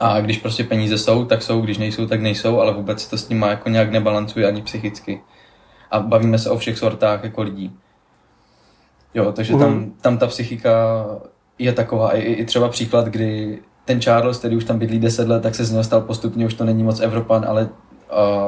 A 0.00 0.20
když 0.20 0.38
prostě 0.38 0.64
peníze 0.64 0.98
jsou, 0.98 1.24
tak 1.24 1.42
jsou, 1.42 1.60
když 1.60 1.78
nejsou, 1.78 2.06
tak 2.06 2.20
nejsou, 2.20 2.60
ale 2.60 2.72
vůbec 2.72 3.06
to 3.06 3.18
s 3.18 3.28
ním 3.28 3.38
má 3.38 3.48
jako 3.48 3.68
nějak 3.68 3.90
nebalancuje 3.90 4.46
ani 4.46 4.62
psychicky. 4.62 5.20
A 5.90 6.00
bavíme 6.00 6.38
se 6.38 6.50
o 6.50 6.58
všech 6.58 6.78
sortách 6.78 7.24
jako 7.24 7.42
lidí. 7.42 7.76
Jo, 9.14 9.32
takže 9.32 9.54
uh-huh. 9.54 9.60
tam, 9.60 9.70
mhm. 9.70 9.92
tam 10.00 10.18
ta 10.18 10.26
psychika 10.26 10.70
je 11.64 11.72
taková. 11.72 12.10
I, 12.10 12.20
I 12.20 12.44
třeba 12.44 12.68
příklad, 12.68 13.06
kdy 13.06 13.58
ten 13.84 14.00
Charles, 14.00 14.38
který 14.38 14.56
už 14.56 14.64
tam 14.64 14.78
bydlí 14.78 14.98
10 14.98 15.28
let, 15.28 15.42
tak 15.42 15.54
se 15.54 15.64
z 15.64 15.70
něho 15.70 15.84
stal 15.84 16.00
postupně, 16.00 16.46
už 16.46 16.54
to 16.54 16.64
není 16.64 16.82
moc 16.82 17.00
Evropan, 17.00 17.44
ale 17.48 17.68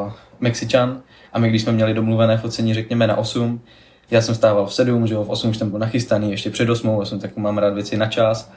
uh, 0.05 0.13
Mexičan. 0.41 1.03
A 1.33 1.39
my, 1.39 1.49
když 1.49 1.63
jsme 1.63 1.73
měli 1.73 1.95
domluvené 1.95 2.37
focení, 2.37 2.75
řekněme 2.75 3.07
na 3.07 3.17
8, 3.17 3.61
já 4.11 4.21
jsem 4.21 4.35
stával 4.35 4.67
v 4.67 4.75
7, 4.75 5.07
že 5.07 5.15
jo, 5.15 5.25
v 5.25 5.31
8 5.31 5.51
už 5.51 5.57
jsem 5.57 5.71
byl 5.71 5.79
nachystaný, 5.79 6.31
ještě 6.31 6.51
před 6.51 6.71
8, 6.71 6.97
já 7.01 7.05
jsem 7.05 7.21
tak 7.21 7.37
mám 7.37 7.59
rád 7.59 7.75
věci 7.75 7.97
na 7.97 8.07
čas, 8.07 8.53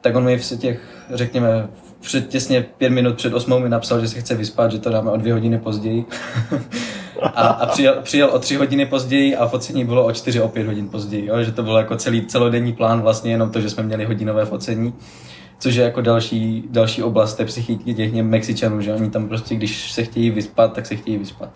tak 0.00 0.16
on 0.16 0.24
mi 0.24 0.38
v 0.38 0.56
těch, 0.58 0.80
řekněme, 1.14 1.68
před 2.00 2.28
těsně 2.28 2.62
pět 2.62 2.90
minut 2.90 3.16
před 3.16 3.34
8 3.34 3.62
mi 3.62 3.68
napsal, 3.68 4.00
že 4.00 4.08
se 4.08 4.20
chce 4.20 4.34
vyspat, 4.34 4.72
že 4.72 4.78
to 4.78 4.90
dáme 4.90 5.10
o 5.10 5.16
dvě 5.16 5.32
hodiny 5.32 5.58
později. 5.58 6.04
a, 7.24 7.46
a 7.46 7.66
přijel, 7.66 7.96
přijel, 8.02 8.30
o 8.32 8.38
tři 8.38 8.56
hodiny 8.56 8.86
později 8.86 9.36
a 9.36 9.46
focení 9.46 9.84
bylo 9.84 10.04
o 10.04 10.12
čtyři, 10.12 10.40
o 10.40 10.48
pět 10.48 10.66
hodin 10.66 10.88
později. 10.88 11.26
Jo? 11.26 11.42
Že 11.42 11.52
to 11.52 11.62
bylo 11.62 11.78
jako 11.78 11.96
celý 11.96 12.26
celodenní 12.26 12.72
plán, 12.72 13.02
vlastně 13.02 13.30
jenom 13.30 13.50
to, 13.50 13.60
že 13.60 13.70
jsme 13.70 13.82
měli 13.82 14.04
hodinové 14.04 14.44
focení. 14.44 14.94
Což 15.58 15.74
je 15.74 15.84
jako 15.84 16.00
další, 16.00 16.64
další 16.70 17.02
oblast 17.02 17.34
té 17.34 17.44
psychiky 17.44 17.94
těch 17.94 18.12
Mexičanů, 18.12 18.80
že 18.80 18.94
oni 18.94 19.10
tam 19.10 19.28
prostě, 19.28 19.54
když 19.54 19.92
se 19.92 20.04
chtějí 20.04 20.30
vyspat, 20.30 20.72
tak 20.72 20.86
se 20.86 20.96
chtějí 20.96 21.18
vyspat. 21.18 21.50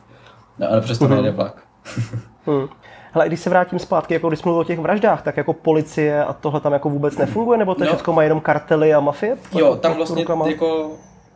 No, 0.58 0.70
ale 0.70 0.80
přesto 0.80 1.04
mm-hmm. 1.04 1.14
nejde 1.14 1.30
vlak. 1.30 1.62
mm. 2.46 2.68
Hele, 3.12 3.28
když 3.28 3.40
se 3.40 3.50
vrátím 3.50 3.78
zpátky, 3.78 4.14
jako 4.14 4.28
když 4.28 4.42
mluvil 4.42 4.60
o 4.60 4.64
těch 4.64 4.78
vraždách, 4.78 5.22
tak 5.22 5.36
jako 5.36 5.52
policie 5.52 6.24
a 6.24 6.32
tohle 6.32 6.60
tam 6.60 6.72
jako 6.72 6.90
vůbec 6.90 7.16
nefunguje, 7.16 7.58
nebo 7.58 7.74
to 7.74 7.84
no. 7.84 7.86
všechno 7.86 8.12
má 8.12 8.22
jenom 8.22 8.40
kartely 8.40 8.94
a 8.94 9.00
mafie? 9.00 9.36
Jo, 9.54 9.76
tam 9.76 9.94
vlastně 9.94 10.22
jako 10.22 10.90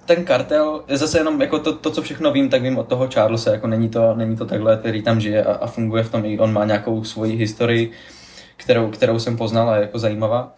ten 0.07 0.25
kartel, 0.25 0.85
zase 0.89 1.19
jenom 1.19 1.41
jako 1.41 1.59
to, 1.59 1.73
to, 1.73 1.91
co 1.91 2.03
všechno 2.03 2.33
vím, 2.33 2.51
tak 2.51 2.63
vím 2.63 2.79
od 2.79 2.89
toho 2.89 3.09
Charlesa, 3.15 3.53
jako 3.53 3.67
není 3.67 3.89
to, 3.89 4.15
není 4.15 4.37
to 4.37 4.47
takhle, 4.47 4.77
který 4.77 5.03
tam 5.03 5.21
žije 5.21 5.45
a, 5.45 5.53
a 5.53 5.67
funguje 5.67 6.03
v 6.03 6.11
tom, 6.11 6.25
i 6.25 6.39
on 6.39 6.53
má 6.53 6.65
nějakou 6.65 7.05
svoji 7.05 7.37
historii, 7.37 7.91
kterou, 8.57 8.91
kterou 8.91 9.19
jsem 9.19 9.37
poznal 9.37 9.71
a 9.71 9.77
je 9.77 9.83
jako 9.83 9.99
zajímavá. 9.99 10.55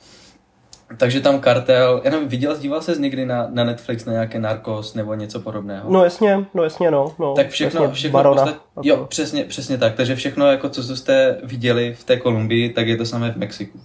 Takže 0.96 1.20
tam 1.20 1.40
kartel, 1.40 2.00
já 2.04 2.10
nevím, 2.10 2.28
viděl, 2.28 2.56
díval 2.58 2.82
ses 2.82 2.98
někdy 2.98 3.26
na, 3.26 3.46
na 3.50 3.64
Netflix 3.64 4.04
na 4.04 4.12
nějaké 4.12 4.38
Narcos 4.38 4.94
nebo 4.94 5.14
něco 5.14 5.40
podobného? 5.40 5.90
No 5.92 6.04
jasně, 6.04 6.44
no 6.54 6.64
jasně, 6.64 6.90
no. 6.90 7.14
no 7.18 7.34
tak 7.34 7.48
všechno, 7.48 7.82
jasně, 7.82 7.94
všechno 7.94 8.18
barona, 8.18 8.42
posled... 8.42 8.58
jo, 8.82 9.06
přesně, 9.08 9.44
přesně 9.44 9.78
tak, 9.78 9.94
takže 9.94 10.16
všechno, 10.16 10.50
jako 10.50 10.68
co 10.68 10.96
jste 10.96 11.38
viděli 11.42 11.94
v 11.94 12.04
té 12.04 12.16
Kolumbii, 12.16 12.72
tak 12.72 12.88
je 12.88 12.96
to 12.96 13.06
samé 13.06 13.32
v 13.32 13.36
Mexiku. 13.36 13.80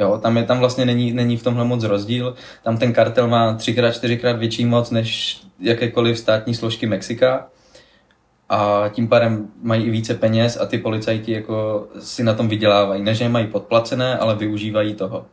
Jo, 0.00 0.18
tam, 0.22 0.36
je, 0.36 0.44
tam 0.44 0.58
vlastně 0.58 0.86
není, 0.86 1.12
není 1.12 1.36
v 1.36 1.42
tomhle 1.42 1.64
moc 1.64 1.84
rozdíl. 1.84 2.34
Tam 2.62 2.78
ten 2.78 2.92
kartel 2.92 3.28
má 3.28 3.54
třikrát, 3.54 3.92
čtyřikrát 3.92 4.38
větší 4.38 4.64
moc 4.64 4.90
než 4.90 5.40
jakékoliv 5.60 6.18
státní 6.18 6.54
složky 6.54 6.86
Mexika. 6.86 7.46
A 8.48 8.84
tím 8.92 9.08
pádem 9.08 9.48
mají 9.62 9.84
i 9.84 9.90
více 9.90 10.14
peněz 10.14 10.58
a 10.60 10.66
ty 10.66 10.78
policajti 10.78 11.32
jako 11.32 11.86
si 12.00 12.24
na 12.24 12.34
tom 12.34 12.48
vydělávají. 12.48 13.02
Ne, 13.02 13.14
že 13.14 13.24
je 13.24 13.28
mají 13.28 13.46
podplacené, 13.46 14.18
ale 14.18 14.36
využívají 14.36 14.94
toho. 14.94 15.26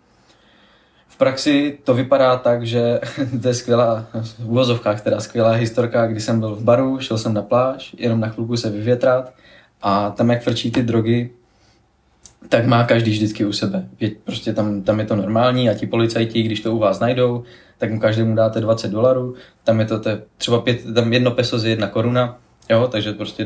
V 1.07 1.17
praxi 1.17 1.77
to 1.83 1.93
vypadá 1.93 2.37
tak, 2.37 2.65
že 2.65 2.99
to 3.41 3.47
je 3.47 3.53
skvělá, 3.53 4.05
v 4.39 4.49
uvozovkách 4.49 5.01
teda 5.01 5.19
skvělá 5.19 5.51
historka, 5.51 6.07
kdy 6.07 6.21
jsem 6.21 6.39
byl 6.39 6.55
v 6.55 6.63
baru, 6.63 6.99
šel 6.99 7.17
jsem 7.17 7.33
na 7.33 7.41
pláž, 7.41 7.95
jenom 7.97 8.19
na 8.19 8.27
chvilku 8.27 8.57
se 8.57 8.69
vyvětrat 8.69 9.33
a 9.81 10.09
tam 10.09 10.29
jak 10.29 10.43
frčí 10.43 10.71
ty 10.71 10.83
drogy, 10.83 11.29
tak 12.49 12.65
má 12.65 12.83
každý 12.83 13.11
vždycky 13.11 13.45
u 13.45 13.53
sebe. 13.53 13.89
Prostě 14.23 14.53
tam, 14.53 14.81
tam 14.81 14.99
je 14.99 15.05
to 15.05 15.15
normální 15.15 15.69
a 15.69 15.73
ti 15.73 15.87
policajti, 15.87 16.41
když 16.41 16.59
to 16.59 16.73
u 16.73 16.77
vás 16.77 16.99
najdou, 16.99 17.43
tak 17.77 17.91
mu 17.91 17.99
každému 17.99 18.35
dáte 18.35 18.61
20 18.61 18.91
dolarů, 18.91 19.35
tam 19.63 19.79
je 19.79 19.85
to 19.85 19.99
te, 19.99 20.21
třeba 20.37 20.61
pět, 20.61 20.93
tam 20.95 21.13
jedno 21.13 21.31
peso 21.31 21.59
z 21.59 21.65
jedna 21.65 21.87
koruna, 21.87 22.37
jo, 22.69 22.87
takže 22.91 23.13
prostě 23.13 23.45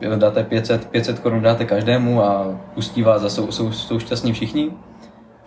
uh, 0.00 0.16
dáte 0.16 0.44
500, 0.44 0.84
500 0.84 1.18
korun 1.18 1.42
dáte 1.42 1.64
každému 1.64 2.22
a 2.22 2.60
pustí 2.74 3.02
vás 3.02 3.22
a 3.22 3.28
jsou, 3.28 3.52
jsou, 3.52 3.72
jsou 3.72 3.98
šťastní 3.98 4.32
všichni. 4.32 4.70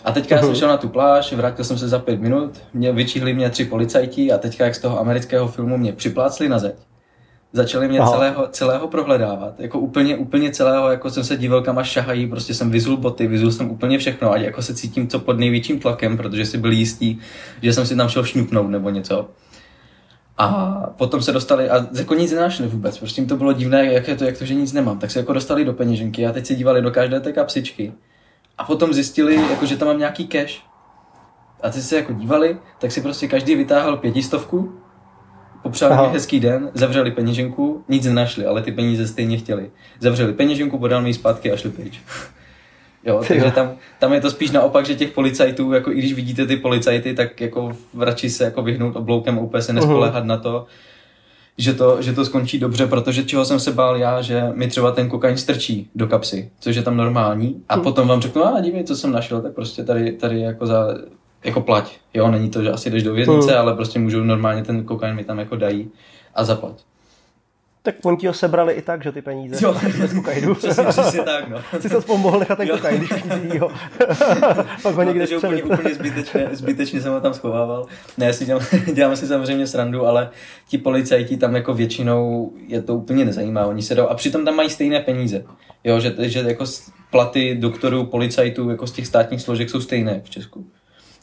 A 0.06 0.12
teďka 0.12 0.36
já 0.36 0.42
jsem 0.42 0.56
šel 0.56 0.68
na 0.68 0.78
tu 0.78 0.90
pláž, 0.90 1.34
vrátil 1.34 1.66
jsem 1.66 1.78
se 1.78 1.88
za 1.88 2.00
pět 2.00 2.22
minut, 2.22 2.62
mě 2.74 2.92
vyčíhli 2.92 3.34
mě 3.34 3.50
tři 3.50 3.66
policajti 3.66 4.32
a 4.32 4.38
teďka 4.38 4.66
jak 4.66 4.76
z 4.76 4.80
toho 4.80 5.00
amerického 5.00 5.48
filmu 5.48 5.78
mě 5.78 5.94
připlácli 5.94 6.50
na 6.50 6.60
zeď. 6.60 6.76
Začali 7.54 7.88
mě 7.88 8.00
celého, 8.00 8.48
celého 8.48 8.88
prohledávat, 8.88 9.60
jako 9.60 9.80
úplně, 9.80 10.18
úplně 10.18 10.52
celého, 10.52 10.92
jako 10.92 11.10
jsem 11.10 11.24
se 11.24 11.38
díval, 11.38 11.62
kam 11.62 11.78
až 11.78 11.90
šahají, 11.90 12.28
prostě 12.28 12.54
jsem 12.54 12.72
vyzul 12.72 12.98
boty, 12.98 13.28
vyzul 13.28 13.52
jsem 13.52 13.72
úplně 13.72 13.98
všechno 13.98 14.32
a 14.32 14.38
jako 14.38 14.62
se 14.62 14.74
cítím 14.74 15.08
co 15.08 15.20
pod 15.20 15.40
největším 15.40 15.80
tlakem, 15.80 16.18
protože 16.18 16.46
si 16.46 16.58
byl 16.58 16.72
jistý, 16.72 17.18
že 17.62 17.74
jsem 17.74 17.86
si 17.86 17.96
tam 17.96 18.10
šel 18.10 18.24
šňupnout 18.24 18.70
nebo 18.70 18.90
něco. 18.90 19.30
A 20.38 20.76
potom 20.98 21.22
se 21.22 21.32
dostali, 21.32 21.70
a 21.70 21.88
jako 21.98 22.14
nic 22.14 22.32
nenašli 22.32 22.68
vůbec, 22.68 22.98
prostě 22.98 23.22
jim 23.22 23.30
to 23.30 23.38
bylo 23.38 23.54
divné, 23.54 23.94
jak, 23.94 24.08
je 24.08 24.16
to, 24.16 24.24
jak 24.24 24.38
to, 24.38 24.46
že 24.46 24.54
nic 24.54 24.74
nemám, 24.74 25.00
tak 25.00 25.12
se 25.12 25.20
jako 25.20 25.34
dostali 25.34 25.66
do 25.66 25.74
peněženky 25.74 26.28
a 26.28 26.32
teď 26.32 26.46
se 26.46 26.56
dívali 26.56 26.82
do 26.82 26.92
každé 26.92 27.20
té 27.20 27.32
kapsičky 27.32 27.94
a 28.58 28.64
potom 28.64 28.94
zjistili, 28.94 29.36
jako, 29.36 29.66
že 29.66 29.78
tam 29.78 29.88
mám 29.88 29.98
nějaký 29.98 30.28
cash. 30.28 30.62
A 31.64 31.70
ty 31.70 31.82
se 31.82 31.96
jako 31.96 32.14
dívali, 32.14 32.58
tak 32.80 32.92
si 32.92 33.02
prostě 33.02 33.28
každý 33.28 33.56
vytáhl 33.56 33.98
pětistovku, 33.98 34.80
popřáli 35.64 36.08
mi 36.08 36.14
hezký 36.14 36.40
den, 36.40 36.72
zavřeli 36.74 37.12
peněženku, 37.12 37.84
nic 37.90 38.06
nenašli, 38.06 38.46
ale 38.46 38.62
ty 38.62 38.72
peníze 38.72 39.08
stejně 39.08 39.38
chtěli. 39.38 39.72
Zavřeli 40.00 40.34
peněženku, 40.34 40.80
podal 40.80 41.02
mi 41.02 41.14
zpátky 41.14 41.52
a 41.52 41.58
šli 41.58 41.70
pryč. 41.70 42.00
Jo, 43.04 43.24
takže 43.28 43.52
tam, 43.52 43.72
tam 44.00 44.14
je 44.14 44.22
to 44.22 44.32
spíš 44.32 44.52
naopak, 44.52 44.86
že 44.86 44.96
těch 44.96 45.12
policajtů, 45.12 45.74
jako 45.74 45.92
i 45.92 45.96
když 45.96 46.14
vidíte 46.14 46.46
ty 46.46 46.58
policajty, 46.58 47.14
tak 47.14 47.42
jako 47.42 47.72
radši 48.00 48.30
se 48.30 48.44
jako 48.44 48.62
vyhnout 48.62 48.96
obloukem 48.96 49.40
a 49.40 49.42
úplně 49.42 49.62
se 49.62 49.74
nespolehat 49.74 50.24
uh-huh. 50.24 50.28
na 50.28 50.38
to, 50.38 50.66
že 51.58 51.74
to, 51.74 52.02
že 52.02 52.14
to 52.14 52.26
skončí 52.26 52.60
dobře, 52.60 52.88
protože 52.88 53.24
čeho 53.24 53.46
jsem 53.46 53.60
se 53.60 53.72
bál 53.72 53.98
já, 53.98 54.22
že 54.22 54.44
mi 54.54 54.68
třeba 54.68 54.92
ten 54.92 55.10
kokain 55.10 55.38
strčí 55.38 55.90
do 55.96 56.08
kapsy, 56.08 56.52
což 56.60 56.76
je 56.76 56.82
tam 56.82 56.98
normální 56.98 57.64
a 57.70 57.74
hmm. 57.74 57.84
potom 57.84 58.08
vám 58.08 58.22
řeknu, 58.22 58.46
a 58.46 58.60
dívej, 58.60 58.84
co 58.84 58.96
jsem 58.96 59.12
našel, 59.12 59.42
tak 59.42 59.54
prostě 59.54 59.84
tady, 59.84 60.12
tady 60.12 60.40
jako 60.40 60.66
za, 60.66 60.88
jako 61.44 61.62
plať. 61.62 61.98
Jo, 62.14 62.32
není 62.32 62.50
to, 62.50 62.64
že 62.64 62.72
asi 62.72 62.90
jdeš 62.90 63.04
do 63.04 63.14
věznice, 63.14 63.52
hmm. 63.52 63.60
ale 63.60 63.76
prostě 63.76 64.00
můžou 64.00 64.24
normálně 64.24 64.64
ten 64.64 64.84
kokain 64.84 65.16
mi 65.16 65.24
tam 65.24 65.40
jako 65.40 65.56
dají 65.56 65.92
a 66.36 66.44
zaplať. 66.44 66.84
Tak 67.82 67.96
oni 68.06 68.18
ti 68.18 68.28
ho 68.28 68.34
sebrali 68.34 68.74
i 68.74 68.82
tak, 68.82 69.04
že 69.04 69.12
ty 69.12 69.22
peníze. 69.22 69.66
Jo, 69.66 69.76
bez 70.00 70.14
kokainu. 70.14 70.56
přesně, 70.56 70.84
přesně 70.84 71.22
tak, 71.22 71.50
no. 71.50 71.58
Jsi 71.80 71.90
se 71.90 71.98
aspoň 71.98 72.20
mohl 72.20 72.40
nechat 72.40 72.58
ten 72.58 72.68
kokain, 72.68 72.98
když 73.00 73.24
nic 73.44 73.60
ho. 73.62 73.72
Pak 74.84 74.96
ho 74.96 75.04
někde 75.04 75.26
no, 75.32 75.38
úplně, 75.38 75.64
úplně 75.64 75.96
zbytečně, 75.96 76.50
zbytečně 76.52 77.02
jsem 77.02 77.14
ho 77.14 77.22
tam 77.22 77.34
schovával. 77.34 77.86
Ne, 78.18 78.26
já 78.26 78.34
si 78.34 78.46
dělám, 78.46 78.64
dělám 78.94 79.16
si 79.16 79.28
samozřejmě 79.28 79.68
srandu, 79.68 80.06
ale 80.06 80.30
ti 80.68 80.78
policajti 80.78 81.38
tam 81.38 81.56
jako 81.56 81.74
většinou 81.74 82.52
je 82.68 82.82
to 82.82 82.96
úplně 82.96 83.26
nezajímá. 83.26 83.66
Oni 83.66 83.82
se 83.82 83.96
jdou, 83.96 84.08
a 84.08 84.16
přitom 84.16 84.46
tam 84.46 84.56
mají 84.56 84.70
stejné 84.70 85.00
peníze. 85.00 85.44
Jo, 85.84 86.00
že, 86.00 86.16
že 86.18 86.40
jako 86.40 86.66
platy 87.10 87.56
doktorů, 87.60 88.06
policajtů, 88.06 88.70
jako 88.70 88.88
z 88.88 88.92
těch 88.92 89.08
státních 89.08 89.42
složek 89.42 89.70
jsou 89.70 89.82
stejné 89.82 90.22
v 90.24 90.30
Česku. 90.30 90.68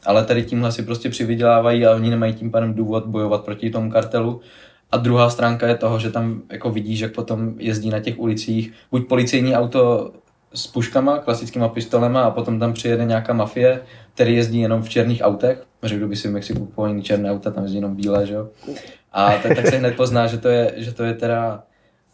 Ale 0.06 0.24
tady 0.24 0.42
tímhle 0.42 0.72
si 0.72 0.82
prostě 0.82 1.10
přivydělávají 1.10 1.86
a 1.86 1.94
oni 1.94 2.10
nemají 2.10 2.34
tím 2.34 2.50
pádem 2.50 2.74
důvod 2.74 3.06
bojovat 3.06 3.44
proti 3.44 3.70
tomu 3.70 3.90
kartelu 3.90 4.40
a 4.92 4.96
druhá 4.96 5.30
stránka 5.30 5.68
je 5.68 5.76
toho, 5.76 5.98
že 5.98 6.10
tam 6.10 6.42
jako 6.52 6.70
vidíš, 6.70 7.00
jak 7.00 7.12
potom 7.12 7.54
jezdí 7.58 7.90
na 7.90 8.00
těch 8.00 8.18
ulicích 8.18 8.72
buď 8.90 9.08
policejní 9.08 9.56
auto 9.56 10.12
s 10.54 10.66
puškama, 10.66 11.18
klasickýma 11.18 11.68
pistolema 11.68 12.22
a 12.22 12.30
potom 12.30 12.58
tam 12.58 12.72
přijede 12.72 13.04
nějaká 13.04 13.32
mafie, 13.32 13.80
který 14.14 14.36
jezdí 14.36 14.60
jenom 14.60 14.82
v 14.82 14.88
černých 14.88 15.22
autech. 15.22 15.64
Řekl 15.82 16.08
by 16.08 16.16
si 16.16 16.28
v 16.28 16.32
Mexiku 16.32 16.58
kupoval 16.58 17.00
černé 17.00 17.30
auta, 17.30 17.50
tam 17.50 17.62
jezdí 17.62 17.76
jenom 17.76 17.96
bílé, 17.96 18.26
že 18.26 18.34
jo? 18.34 18.48
A 19.12 19.32
tak, 19.42 19.56
tak 19.56 19.66
se 19.66 19.76
hned 19.76 19.96
pozná, 19.96 20.26
že 20.26 20.38
to 20.38 20.48
je, 20.48 20.74
že 20.76 20.92
to 20.92 21.04
je 21.04 21.14
teda 21.14 21.62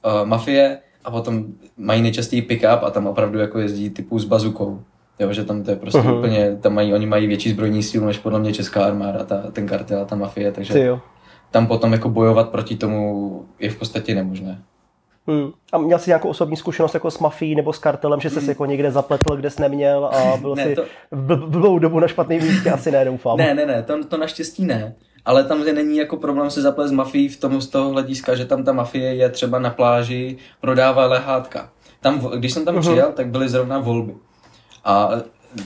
uh, 0.05 0.29
mafie 0.29 0.79
a 1.05 1.11
potom 1.11 1.47
mají 1.77 2.03
nejčastěji 2.03 2.43
pick-up 2.43 2.83
a 2.83 2.91
tam 2.91 3.07
opravdu 3.07 3.39
jako 3.39 3.59
jezdí 3.59 3.91
typu 3.91 4.19
s 4.19 4.25
bazukou. 4.25 4.83
Jo, 5.19 5.33
že 5.33 5.45
tam 5.45 5.63
to 5.63 5.71
je 5.71 5.77
prostě 5.77 5.99
uh-huh. 6.01 6.19
úplně, 6.19 6.57
tam 6.61 6.75
mají, 6.75 6.95
oni 6.95 7.07
mají 7.07 7.27
větší 7.27 7.51
zbrojní 7.51 7.83
sílu 7.83 8.07
než 8.07 8.19
podle 8.19 8.41
mě 8.41 8.53
česká 8.53 8.85
armáda, 8.85 9.25
ta, 9.25 9.43
ten 9.53 9.67
kartel 9.67 10.03
a 10.03 10.05
ta 10.05 10.17
mafie, 10.17 10.53
takže 10.53 10.99
tam 11.51 11.67
potom 11.67 11.93
jako 11.93 12.09
bojovat 12.09 12.49
proti 12.49 12.77
tomu 12.77 13.45
je 13.59 13.71
v 13.71 13.79
podstatě 13.79 14.15
nemožné. 14.15 14.63
Hmm. 15.27 15.51
A 15.73 15.79
měl 15.79 15.99
jsi 15.99 16.11
nějakou 16.11 16.29
osobní 16.29 16.57
zkušenost 16.57 16.95
jako 16.95 17.11
s 17.11 17.19
mafií 17.19 17.55
nebo 17.55 17.73
s 17.73 17.79
kartelem, 17.79 18.21
že 18.21 18.31
jsi 18.31 18.41
hmm. 18.41 18.49
jako 18.49 18.67
někde 18.67 18.91
zapletl, 18.91 19.37
kde 19.37 19.51
jsi 19.51 19.63
neměl 19.63 20.05
a 20.05 20.37
byl 20.41 20.55
ne, 20.55 20.65
jsi 20.65 20.75
to... 20.75 20.85
v 21.11 21.49
blbou 21.49 21.79
dobu 21.79 22.01
na 22.01 22.09
špatném 22.09 22.43
místě? 22.43 22.71
Asi 22.71 22.91
ne, 22.91 23.05
doufám. 23.05 23.39
Ne, 23.39 23.55
ne, 23.55 23.67
ne, 23.67 23.83
to, 23.83 24.05
to 24.05 24.17
naštěstí 24.17 24.65
ne. 24.65 24.95
Ale 25.25 25.45
tam 25.45 25.65
není 25.65 25.97
jako 25.97 26.17
problém 26.17 26.51
se 26.51 26.63
zaplet 26.63 26.89
s 26.89 26.93
mafií 26.93 27.29
v 27.29 27.41
tom 27.41 27.61
z 27.61 27.67
toho 27.67 27.91
hlediska, 27.91 28.35
že 28.35 28.45
tam 28.45 28.65
ta 28.65 28.73
mafie 28.73 29.15
je 29.15 29.29
třeba 29.29 29.59
na 29.59 29.71
pláži, 29.71 30.37
prodává 30.61 31.07
lehátka. 31.07 31.71
Tam, 32.01 32.19
když 32.19 32.53
jsem 32.53 32.65
tam 32.65 32.77
uh-huh. 32.77 32.81
přijel, 32.81 33.13
tak 33.13 33.29
byly 33.29 33.49
zrovna 33.49 33.79
volby. 33.79 34.15
A 34.85 35.11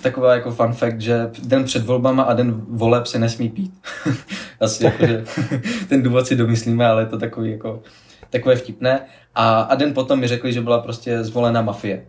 taková 0.02 0.34
jako 0.34 0.50
fun 0.50 0.72
fact, 0.72 1.00
že 1.00 1.30
den 1.42 1.64
před 1.64 1.84
volbama 1.84 2.22
a 2.22 2.34
den 2.34 2.52
voleb 2.68 3.06
se 3.06 3.18
nesmí 3.18 3.48
pít. 3.48 3.74
Asi 4.60 4.84
jako, 4.84 5.06
že 5.06 5.24
ten 5.88 6.02
důvod 6.02 6.26
si 6.26 6.36
domyslíme, 6.36 6.86
ale 6.86 7.02
je 7.02 7.06
to 7.06 7.18
takový 7.18 7.50
jako, 7.50 7.82
takové 8.30 8.56
vtipné. 8.56 9.00
A, 9.34 9.60
a 9.60 9.74
den 9.74 9.94
potom 9.94 10.20
mi 10.20 10.28
řekli, 10.28 10.52
že 10.52 10.60
byla 10.60 10.78
prostě 10.78 11.24
zvolena 11.24 11.62
mafie. 11.62 12.06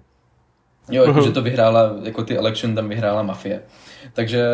Jo, 0.89 1.03
jako, 1.03 1.21
že 1.21 1.31
to 1.31 1.41
vyhrála, 1.41 1.91
jako 2.03 2.23
ty 2.23 2.37
election 2.37 2.75
tam 2.75 2.89
vyhrála 2.89 3.23
mafie. 3.23 3.61
Takže 4.13 4.47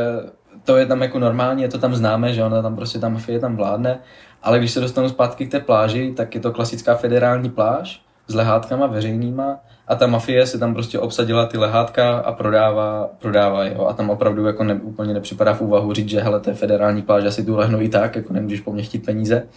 to 0.63 0.78
je 0.78 0.86
tam 0.86 1.02
jako 1.02 1.20
normální, 1.20 1.62
je 1.62 1.70
to 1.70 1.78
tam 1.78 1.96
známe, 1.96 2.34
že 2.34 2.44
ona 2.44 2.62
tam 2.62 2.76
prostě 2.76 3.00
ta 3.00 3.10
mafie 3.10 3.39
tam 3.39 3.56
vládne, 3.56 4.00
ale 4.44 4.60
když 4.60 4.72
se 4.72 4.80
dostanu 4.80 5.10
zpátky 5.10 5.46
k 5.46 5.52
té 5.52 5.60
pláži, 5.60 6.13
tak 6.18 6.36
je 6.36 6.42
to 6.42 6.52
klasická 6.52 6.96
federální 6.96 7.50
pláž 7.50 8.02
s 8.28 8.36
lehátkama 8.36 8.88
veřejnýma 8.88 9.60
a 9.88 9.96
ta 9.96 10.08
mafie 10.08 10.46
si 10.48 10.60
tam 10.60 10.74
prostě 10.74 11.00
obsadila 11.00 11.46
ty 11.46 11.58
lehátka 11.58 12.17
a 12.17 12.32
prodává, 12.32 13.10
prodává 13.19 13.65
jo. 13.65 13.86
A 13.86 13.93
tam 13.93 14.10
opravdu 14.10 14.46
jako 14.46 14.63
ne, 14.63 14.74
úplně 14.74 15.13
nepřipadá 15.13 15.54
v 15.54 15.62
úvahu 15.62 15.93
říct, 15.93 16.10
že 16.10 16.22
hele, 16.22 16.39
to 16.39 16.50
je 16.50 16.56
federální 16.56 17.02
pláž, 17.02 17.24
asi 17.26 17.46
tu 17.46 17.56
lehnu 17.56 17.82
i 17.82 17.89
tak, 17.89 18.15
jako 18.15 18.34
nemůžeš 18.34 18.60
po 18.60 18.74
mně 18.74 18.84
chtít 18.84 19.06
peníze. 19.06 19.48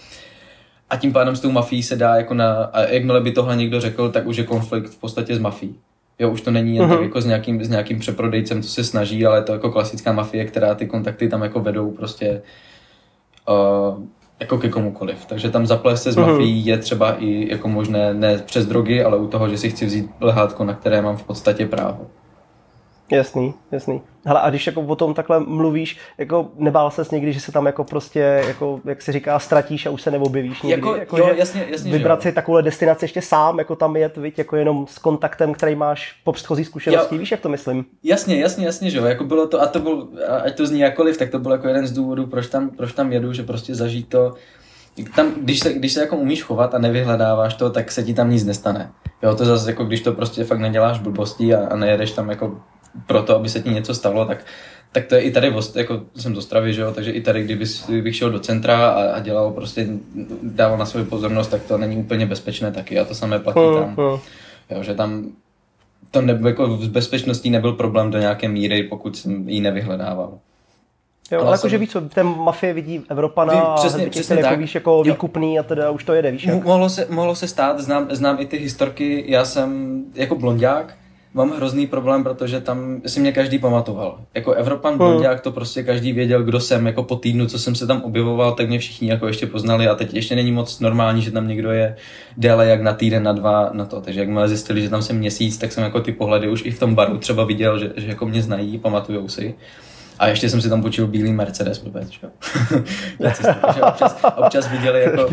A 0.91 0.97
tím 0.97 1.13
pádem 1.13 1.37
s 1.37 1.41
tou 1.41 1.51
mafií 1.51 1.83
se 1.83 1.97
dá 1.97 2.17
jako 2.17 2.35
na, 2.35 2.65
a 2.65 2.81
jakmile 2.81 3.21
by 3.21 3.33
tohle 3.33 3.57
někdo 3.57 3.81
řekl, 3.81 4.11
tak 4.11 4.27
už 4.27 4.37
je 4.37 4.45
konflikt 4.45 4.91
v 4.91 4.99
podstatě 4.99 5.37
s 5.37 5.39
mafií. 5.39 5.77
Jo, 6.19 6.31
už 6.31 6.41
to 6.41 6.51
není 6.51 6.77
jen 6.77 6.89
tak 6.89 6.99
mhm. 6.99 7.07
jako 7.07 7.21
s 7.21 7.27
nějakým, 7.27 7.65
s 7.65 7.69
nějakým 7.69 7.99
přeprodejcem, 7.99 8.63
co 8.63 8.69
se 8.69 8.85
snaží, 8.85 9.27
ale 9.27 9.39
je 9.39 9.43
to 9.43 9.53
jako 9.53 9.71
klasická 9.71 10.13
mafie, 10.13 10.45
která 10.45 10.75
ty 10.75 10.87
kontakty 10.87 11.29
tam 11.29 11.43
jako 11.43 11.61
vedou 11.61 11.91
prostě 11.91 12.43
uh, 13.49 14.05
jako 14.41 14.59
ke 14.59 14.69
komukoliv. 14.69 15.27
Takže 15.27 15.51
tam 15.51 15.67
zaplést 15.67 16.03
se 16.03 16.13
s 16.13 16.17
uh-huh. 16.17 16.27
mafií 16.27 16.67
je 16.67 16.79
třeba 16.79 17.13
i 17.13 17.49
jako 17.51 17.69
možné 17.69 18.15
ne 18.15 18.39
přes 18.39 18.67
drogy, 18.67 19.05
ale 19.05 19.17
u 19.17 19.27
toho, 19.27 19.49
že 19.49 19.59
si 19.59 19.71
chci 19.71 19.87
vzít 19.87 20.11
lehátko, 20.21 20.65
na 20.65 20.75
které 20.75 21.03
mám 21.03 21.17
v 21.17 21.23
podstatě 21.23 21.67
právo. 21.67 22.07
Jasný, 23.11 23.55
jasný. 23.73 24.03
Hele, 24.25 24.41
a 24.41 24.51
když 24.51 24.67
jako 24.67 24.81
o 24.81 24.97
tom 24.97 25.15
takhle 25.15 25.41
mluvíš, 25.41 25.99
jako 26.19 26.49
nebál 26.57 26.91
ses 26.91 27.11
někdy, 27.11 27.33
že 27.33 27.41
se 27.41 27.53
tam 27.53 27.67
jako 27.67 27.85
prostě, 27.85 28.43
jako, 28.47 28.81
jak 28.85 29.03
se 29.03 29.13
říká, 29.13 29.39
ztratíš 29.39 29.87
a 29.87 29.91
už 29.91 30.03
se 30.03 30.11
neobjevíš 30.11 30.63
někdy? 30.63 30.87
Jako, 30.87 30.97
jako 30.97 31.19
jo, 31.19 31.31
jasně, 31.37 31.67
jasně, 31.71 31.93
Vybrat 31.93 32.23
si 32.23 32.33
takovou 32.33 32.61
destinaci 32.61 33.05
ještě 33.05 33.23
sám, 33.23 33.59
jako 33.59 33.77
tam 33.77 33.97
jet, 33.97 34.17
viď, 34.17 34.39
jako 34.39 34.57
jenom 34.57 34.87
s 34.87 34.99
kontaktem, 34.99 35.55
který 35.55 35.75
máš 35.75 36.21
po 36.25 36.33
předchozí 36.33 36.65
zkušenosti, 36.65 37.15
jo. 37.15 37.19
víš, 37.19 37.31
jak 37.31 37.41
to 37.41 37.49
myslím? 37.49 37.85
Jasně, 38.03 38.41
jasně, 38.41 38.67
jasně, 38.67 38.91
že 38.91 38.99
jo, 38.99 39.05
jako 39.05 39.25
bylo 39.25 39.47
to, 39.47 39.63
a 39.63 39.67
to 39.67 39.81
byl, 39.81 40.09
ať 40.45 40.57
to 40.57 40.67
zní 40.67 40.81
jakoliv, 40.81 41.19
tak 41.19 41.31
to 41.31 41.39
byl 41.39 41.53
jako 41.53 41.69
jeden 41.69 41.87
z 41.87 41.93
důvodů, 41.93 42.27
proč 42.27 42.47
tam, 42.47 42.71
proč 42.71 42.93
tam 42.93 43.13
jedu, 43.13 43.33
že 43.33 43.43
prostě 43.43 43.75
zažít 43.75 44.09
to, 44.09 44.35
tam, 45.17 45.33
když 45.43 45.61
se, 45.61 45.73
když 45.73 45.93
se 45.93 46.01
jako 46.01 46.17
umíš 46.17 46.43
chovat 46.43 46.75
a 46.75 46.79
nevyhledáváš 46.79 47.55
to, 47.55 47.71
tak 47.71 47.93
se 47.93 48.03
ti 48.03 48.15
tam 48.15 48.31
nic 48.31 48.45
nestane. 48.45 48.93
Jo, 49.23 49.35
to 49.35 49.45
zase 49.45 49.71
jako 49.71 49.85
když 49.85 50.01
to 50.01 50.13
prostě 50.13 50.45
fakt 50.45 50.59
neděláš 50.59 50.99
blbosti 50.99 51.55
a, 51.55 51.67
a 51.67 51.77
nejedeš 51.77 52.13
tam 52.13 52.31
jako 52.31 52.61
proto, 53.07 53.37
aby 53.37 53.49
se 53.49 53.63
ti 53.63 53.71
něco 53.71 53.95
stalo, 53.95 54.25
tak, 54.25 54.45
tak 54.93 55.07
to 55.07 55.15
je 55.15 55.21
i 55.21 55.31
tady, 55.31 55.53
jako 55.75 56.03
jsem 56.17 56.35
z 56.35 56.39
Ostravy, 56.39 56.75
že 56.75 56.81
jo, 56.81 56.93
takže 56.93 57.11
i 57.11 57.21
tady, 57.21 57.43
kdyby, 57.43 57.65
kdybych 57.89 58.17
šel 58.17 58.31
do 58.31 58.39
centra 58.39 58.89
a, 58.89 59.03
a 59.03 59.21
dělal 59.21 59.51
prostě, 59.51 59.87
dával 60.43 60.79
na 60.79 60.87
svou 60.87 61.05
pozornost, 61.05 61.49
tak 61.49 61.63
to 61.63 61.79
není 61.79 61.97
úplně 61.97 62.27
bezpečné 62.27 62.73
taky 62.73 62.99
a 62.99 63.05
to 63.05 63.15
samé 63.15 63.39
platí 63.39 63.61
tam. 63.79 63.97
Jo, 64.71 64.83
že 64.83 64.95
tam 64.95 65.33
to 66.11 66.23
ne, 66.23 66.41
jako 66.47 66.77
z 66.77 66.89
bezpečností 66.89 67.51
nebyl 67.51 67.73
problém 67.73 68.11
do 68.11 68.19
nějaké 68.19 68.49
míry, 68.49 68.83
pokud 68.83 69.17
jsem 69.17 69.49
ji 69.49 69.61
nevyhledával. 69.61 70.39
Jo, 71.33 71.41
ale 71.41 71.53
jakože 71.53 71.79
víš 71.79 71.91
co, 71.91 72.01
ten 72.01 72.27
mafie 72.27 72.73
vidí 72.73 73.03
Evropana 73.09 73.53
Vím, 73.55 73.63
přesně, 73.75 74.07
a 74.07 74.11
přesně 74.11 74.37
jako, 74.37 74.57
víš, 74.57 74.75
jako 74.75 75.03
výkupný 75.03 75.59
a 75.59 75.63
teda 75.63 75.91
už 75.91 76.05
to 76.05 76.15
jede, 76.15 76.31
víš 76.31 76.45
jak? 76.45 76.65
Mohlo 76.65 76.89
se, 76.89 77.07
mohlo 77.11 77.35
se 77.35 77.49
stát, 77.49 77.81
znám, 77.81 78.09
znám 78.11 78.37
i 78.41 78.47
ty 78.47 78.57
historky, 78.57 79.25
já 79.27 79.45
jsem 79.45 80.03
jako 80.15 80.35
blondák, 80.35 80.95
mám 81.37 81.51
hrozný 81.51 81.87
problém, 81.87 82.25
protože 82.25 82.61
tam 82.61 83.01
si 83.07 83.21
mě 83.21 83.33
každý 83.33 83.59
pamatoval. 83.59 84.21
Jako 84.35 84.53
Evropan 84.53 84.91
hmm. 84.91 84.99
blondiák 84.99 85.41
to 85.41 85.53
prostě 85.53 85.83
každý 85.83 86.13
věděl, 86.13 86.43
kdo 86.43 86.61
jsem. 86.61 86.87
Jako 86.87 87.03
po 87.03 87.17
týdnu, 87.17 87.47
co 87.47 87.59
jsem 87.59 87.75
se 87.75 87.87
tam 87.87 88.03
objevoval, 88.03 88.53
tak 88.53 88.69
mě 88.69 88.79
všichni 88.79 89.11
jako 89.11 89.27
ještě 89.27 89.47
poznali 89.47 89.89
a 89.89 89.95
teď 89.95 90.15
ještě 90.15 90.37
není 90.37 90.53
moc 90.53 90.81
normální, 90.81 91.23
že 91.23 91.31
tam 91.31 91.49
někdo 91.49 91.71
je 91.71 91.97
déle 92.37 92.67
jak 92.67 92.83
na 92.83 92.93
týden, 92.93 93.23
na 93.23 93.33
dva, 93.33 93.71
na 93.73 93.85
to. 93.85 94.01
Takže 94.01 94.21
jakmile 94.21 94.49
zjistili, 94.49 94.83
že 94.83 94.91
tam 94.91 95.03
jsem 95.03 95.19
měsíc, 95.19 95.59
tak 95.59 95.73
jsem 95.73 95.85
jako 95.85 96.01
ty 96.01 96.13
pohledy 96.13 96.49
už 96.49 96.63
i 96.65 96.71
v 96.71 96.79
tom 96.79 96.95
baru 96.95 97.19
třeba 97.19 97.45
viděl, 97.45 97.79
že, 97.79 97.93
že 97.97 98.09
jako 98.09 98.27
mě 98.27 98.43
znají, 98.43 98.79
pamatujou 98.79 99.29
si. 99.29 99.55
A 100.19 100.29
ještě 100.29 100.49
jsem 100.49 100.61
si 100.61 100.69
tam 100.69 100.83
počil 100.83 101.07
bílý 101.07 101.33
Mercedes, 101.33 101.83
vůbec, 101.83 102.09
že? 102.11 102.29
občas, 103.83 104.25
občas 104.37 104.71
viděli 104.71 105.01
jako, 105.03 105.29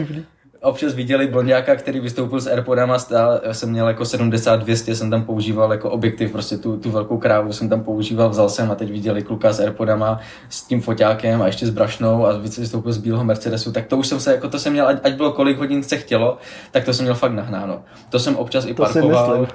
občas 0.63 0.93
viděli 0.93 1.27
blondiáka, 1.27 1.75
který 1.75 1.99
vystoupil 1.99 2.41
s 2.41 2.47
Airpodama, 2.47 2.99
stál, 2.99 3.41
jsem 3.51 3.69
měl 3.69 3.87
jako 3.87 4.03
70-200, 4.03 4.91
jsem 4.91 5.09
tam 5.09 5.23
používal 5.23 5.71
jako 5.71 5.89
objektiv, 5.89 6.31
prostě 6.31 6.57
tu, 6.57 6.77
tu 6.77 6.91
velkou 6.91 7.17
krávu 7.17 7.53
jsem 7.53 7.69
tam 7.69 7.83
používal, 7.83 8.29
vzal 8.29 8.49
jsem 8.49 8.71
a 8.71 8.75
teď 8.75 8.91
viděli 8.91 9.23
kluka 9.23 9.53
s 9.53 9.59
Airpodama, 9.59 10.19
s 10.49 10.63
tím 10.63 10.81
foťákem 10.81 11.41
a 11.41 11.45
ještě 11.45 11.67
s 11.67 11.69
brašnou 11.69 12.25
a 12.25 12.37
vystoupil 12.37 12.93
z 12.93 12.97
bílého 12.97 13.23
Mercedesu, 13.23 13.71
tak 13.71 13.87
to 13.87 13.97
už 13.97 14.07
jsem 14.07 14.19
se, 14.19 14.31
jako 14.31 14.49
to 14.49 14.59
jsem 14.59 14.73
měl, 14.73 14.87
ať, 14.87 14.97
ať 15.03 15.13
bylo 15.13 15.31
kolik 15.31 15.57
hodin 15.57 15.83
se 15.83 15.97
chtělo, 15.97 16.37
tak 16.71 16.85
to 16.85 16.93
jsem 16.93 17.03
měl 17.03 17.15
fakt 17.15 17.31
nahnáno. 17.31 17.81
To 18.09 18.19
jsem 18.19 18.35
občas 18.35 18.65
i 18.65 18.73
to 18.73 18.83
parkoval, 18.83 19.47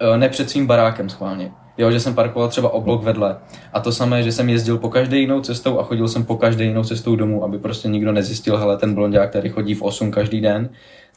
eh, 0.00 0.18
ne 0.18 0.28
před 0.28 0.50
svým 0.50 0.66
barákem 0.66 1.08
schválně. 1.08 1.52
Jo, 1.80 1.90
že 1.90 2.00
jsem 2.00 2.14
parkoval 2.14 2.48
třeba 2.48 2.68
o 2.72 2.80
blok 2.80 3.02
vedle. 3.02 3.36
A 3.72 3.80
to 3.80 3.92
samé, 3.92 4.22
že 4.22 4.32
jsem 4.32 4.48
jezdil 4.48 4.78
po 4.78 4.88
každé 4.88 5.18
jinou 5.18 5.40
cestou 5.40 5.78
a 5.78 5.82
chodil 5.82 6.08
jsem 6.08 6.24
po 6.24 6.36
každé 6.36 6.64
jinou 6.64 6.84
cestou 6.84 7.16
domů, 7.16 7.44
aby 7.44 7.58
prostě 7.58 7.88
nikdo 7.88 8.12
nezjistil, 8.12 8.56
hele, 8.56 8.76
ten 8.76 8.94
blondák, 8.94 9.30
který 9.30 9.48
chodí 9.48 9.74
v 9.74 9.82
8 9.82 10.10
každý 10.10 10.40
den, 10.40 10.68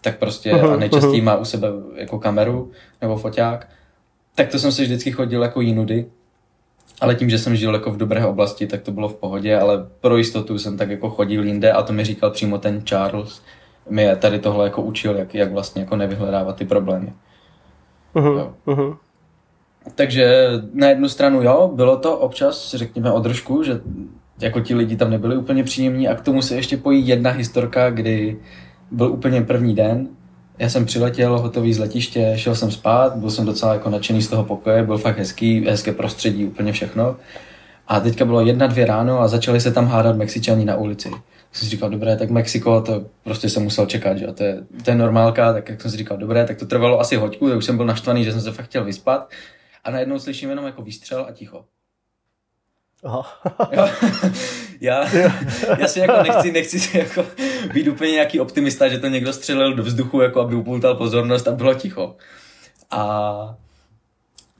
tak 0.01 0.17
prostě 0.17 0.51
a 0.51 0.75
nejčastěji 0.75 1.21
má 1.21 1.35
u 1.35 1.45
sebe 1.45 1.67
jako 1.95 2.19
kameru 2.19 2.71
nebo 3.01 3.17
foťák, 3.17 3.69
tak 4.35 4.47
to 4.47 4.59
jsem 4.59 4.71
si 4.71 4.83
vždycky 4.83 5.11
chodil 5.11 5.43
jako 5.43 5.61
jinudy. 5.61 6.05
Ale 7.01 7.15
tím, 7.15 7.29
že 7.29 7.39
jsem 7.39 7.55
žil 7.55 7.73
jako 7.73 7.91
v 7.91 7.97
dobré 7.97 8.25
oblasti, 8.25 8.67
tak 8.67 8.81
to 8.81 8.91
bylo 8.91 9.09
v 9.09 9.15
pohodě, 9.15 9.57
ale 9.57 9.85
pro 10.01 10.17
jistotu 10.17 10.59
jsem 10.59 10.77
tak 10.77 10.89
jako 10.89 11.09
chodil 11.09 11.43
jinde 11.43 11.71
a 11.71 11.83
to 11.83 11.93
mi 11.93 12.03
říkal 12.03 12.31
přímo 12.31 12.57
ten 12.57 12.81
Charles. 12.85 13.41
Mi 13.89 14.15
tady 14.19 14.39
tohle 14.39 14.65
jako 14.65 14.81
učil, 14.81 15.15
jak, 15.15 15.35
jak 15.35 15.51
vlastně 15.51 15.81
jako 15.81 15.95
nevyhledávat 15.95 16.55
ty 16.55 16.65
problémy. 16.65 17.13
Uh-huh, 18.15 18.53
uh-huh. 18.65 18.97
Takže 19.95 20.49
na 20.73 20.89
jednu 20.89 21.09
stranu 21.09 21.43
jo, 21.43 21.71
bylo 21.75 21.97
to 21.97 22.17
občas, 22.17 22.75
řekněme, 22.75 23.11
održku, 23.11 23.63
že 23.63 23.81
jako 24.39 24.59
ti 24.59 24.75
lidi 24.75 24.95
tam 24.95 25.11
nebyli 25.11 25.37
úplně 25.37 25.63
příjemní 25.63 26.07
a 26.07 26.15
k 26.15 26.21
tomu 26.21 26.41
se 26.41 26.55
ještě 26.55 26.77
pojí 26.77 27.07
jedna 27.07 27.31
historka, 27.31 27.89
kdy 27.89 28.37
byl 28.91 29.11
úplně 29.11 29.41
první 29.41 29.75
den, 29.75 30.07
já 30.59 30.69
jsem 30.69 30.85
přiletěl 30.85 31.39
hotový 31.39 31.73
z 31.73 31.79
letiště, 31.79 32.33
šel 32.35 32.55
jsem 32.55 32.71
spát, 32.71 33.15
byl 33.15 33.29
jsem 33.29 33.45
docela 33.45 33.73
jako 33.73 33.89
nadšený 33.89 34.21
z 34.21 34.27
toho 34.27 34.43
pokoje, 34.43 34.83
byl 34.83 34.97
fakt 34.97 35.17
hezký, 35.17 35.65
hezké 35.65 35.91
prostředí, 35.91 36.45
úplně 36.45 36.71
všechno. 36.71 37.15
A 37.87 37.99
teďka 37.99 38.25
bylo 38.25 38.41
jedna, 38.41 38.67
dvě 38.67 38.85
ráno 38.85 39.19
a 39.19 39.27
začali 39.27 39.61
se 39.61 39.71
tam 39.71 39.87
hádat 39.87 40.17
Mexičani 40.17 40.65
na 40.65 40.75
ulici. 40.75 41.09
Tak 41.09 41.21
jsem 41.51 41.65
si 41.65 41.71
říkal, 41.71 41.89
dobré, 41.89 42.17
tak 42.17 42.29
Mexiko, 42.29 42.81
to 42.81 43.05
prostě 43.23 43.49
jsem 43.49 43.63
musel 43.63 43.85
čekat, 43.85 44.17
že 44.17 44.27
to 44.27 44.43
je, 44.43 44.63
to 44.83 44.91
je 44.91 44.95
normálka, 44.95 45.53
tak 45.53 45.69
jak 45.69 45.81
jsem 45.81 45.91
si 45.91 45.97
říkal, 45.97 46.17
dobré, 46.17 46.45
tak 46.45 46.57
to 46.57 46.65
trvalo 46.65 46.99
asi 46.99 47.15
hoďku, 47.15 47.45
už 47.45 47.65
jsem 47.65 47.77
byl 47.77 47.85
naštvaný, 47.85 48.23
že 48.23 48.31
jsem 48.31 48.41
se 48.41 48.51
fakt 48.51 48.65
chtěl 48.65 48.85
vyspat 48.85 49.29
a 49.83 49.91
najednou 49.91 50.19
slyším 50.19 50.49
jenom 50.49 50.65
jako 50.65 50.81
výstřel 50.81 51.25
a 51.29 51.31
ticho. 51.31 51.65
Aha. 53.03 53.25
já, 54.81 55.15
já 55.79 55.87
si 55.87 55.99
jako 55.99 56.23
nechci, 56.23 56.51
nechci 56.51 56.79
si 56.79 56.97
jako 56.97 57.25
být 57.73 57.87
úplně 57.87 58.11
nějaký 58.11 58.39
optimista, 58.39 58.89
že 58.89 58.99
to 58.99 59.07
někdo 59.07 59.33
střelil 59.33 59.73
do 59.73 59.83
vzduchu, 59.83 60.21
jako 60.21 60.41
aby 60.41 60.55
upoutal 60.55 60.95
pozornost 60.95 61.47
a 61.47 61.51
bylo 61.51 61.73
ticho. 61.73 62.15
A 62.91 63.55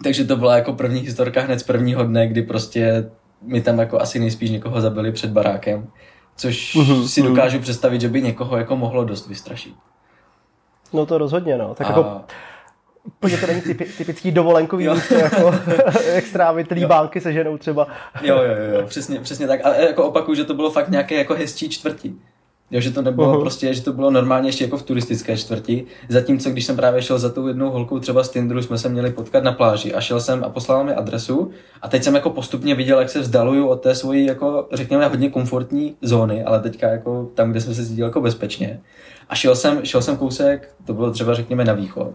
takže 0.04 0.26
to 0.26 0.36
byla 0.36 0.56
jako 0.56 0.74
první 0.74 1.00
historka 1.00 1.42
hned 1.42 1.60
z 1.60 1.64
prvního 1.64 2.04
dne, 2.04 2.28
kdy 2.28 2.42
prostě 2.42 3.12
mi 3.42 3.62
tam 3.62 3.80
jako 3.80 4.02
asi 4.02 4.20
nejspíš 4.20 4.50
někoho 4.50 4.82
zabili 4.82 5.12
před 5.12 5.32
barákem, 5.32 5.88
což 6.36 6.76
uh-huh, 6.76 7.06
si 7.06 7.22
dokážu 7.22 7.58
uh-huh. 7.58 7.62
představit, 7.62 8.02
že 8.02 8.10
by 8.10 8.22
někoho 8.22 8.58
jako 8.58 8.78
mohlo 8.78 9.04
dost 9.04 9.28
vystrašit. 9.28 9.76
No 10.94 11.06
to 11.06 11.18
rozhodně, 11.18 11.58
no. 11.58 11.76
Tak 11.76 11.88
a... 11.88 11.90
jako 11.90 12.22
Úplně 13.04 13.38
to 13.38 13.48
není 13.48 13.62
typi, 13.62 13.86
typický 13.98 14.32
dovolenkový 14.32 14.86
jo. 14.86 14.96
místo, 14.96 15.16
jako 15.16 15.56
jak 16.14 16.26
strávit 16.26 16.72
líbánky 16.72 17.22
se 17.22 17.34
ženou 17.34 17.58
třeba. 17.58 17.88
Jo, 18.22 18.36
jo, 18.36 18.80
jo, 18.80 18.88
přesně, 18.88 19.20
přesně 19.20 19.48
tak. 19.48 19.60
Ale 19.64 19.86
jako 19.86 20.04
opakuju, 20.04 20.36
že 20.36 20.44
to 20.44 20.54
bylo 20.54 20.72
fakt 20.72 20.90
nějaké 20.90 21.16
jako 21.16 21.34
hezčí 21.34 21.70
čtvrtí. 21.70 22.22
Jo, 22.72 22.82
že 22.82 22.92
to 22.92 23.02
nebylo 23.02 23.34
uh-huh. 23.34 23.42
prostě, 23.42 23.74
že 23.74 23.82
to 23.82 23.94
bylo 23.94 24.12
normálně 24.12 24.50
ještě 24.50 24.64
jako 24.64 24.78
v 24.78 24.84
turistické 24.84 25.38
čtvrti. 25.38 25.86
Zatímco 26.10 26.50
když 26.50 26.66
jsem 26.66 26.76
právě 26.76 27.02
šel 27.02 27.20
za 27.20 27.30
tou 27.30 27.48
jednou 27.48 27.70
holkou 27.70 28.00
třeba 28.00 28.24
z 28.24 28.30
Tinderu, 28.30 28.62
jsme 28.62 28.78
se 28.78 28.90
měli 28.90 29.12
potkat 29.12 29.44
na 29.44 29.52
pláži 29.52 29.94
a 29.94 30.02
šel 30.02 30.22
jsem 30.22 30.44
a 30.44 30.50
poslal 30.50 30.84
mi 30.84 30.94
adresu 30.94 31.52
a 31.82 31.88
teď 31.88 32.04
jsem 32.04 32.16
jako 32.16 32.30
postupně 32.30 32.76
viděl, 32.76 33.00
jak 33.00 33.10
se 33.10 33.20
vzdaluju 33.20 33.68
od 33.68 33.76
té 33.76 33.96
svojí 33.96 34.26
jako 34.26 34.68
řekněme 34.72 35.08
hodně 35.08 35.30
komfortní 35.30 35.96
zóny, 36.02 36.44
ale 36.44 36.60
teďka 36.60 36.88
jako 36.88 37.32
tam, 37.36 37.52
kde 37.52 37.62
jsem 37.62 37.76
se 37.76 37.86
cítil 37.86 38.06
jako 38.06 38.22
bezpečně. 38.22 38.82
A 39.30 39.36
šel 39.36 39.56
jsem, 39.56 39.86
šel 39.86 40.02
jsem 40.02 40.18
kousek, 40.18 40.76
to 40.86 40.94
bylo 40.94 41.12
třeba 41.12 41.34
řekněme 41.34 41.66
na 41.66 41.74
východ. 41.74 42.14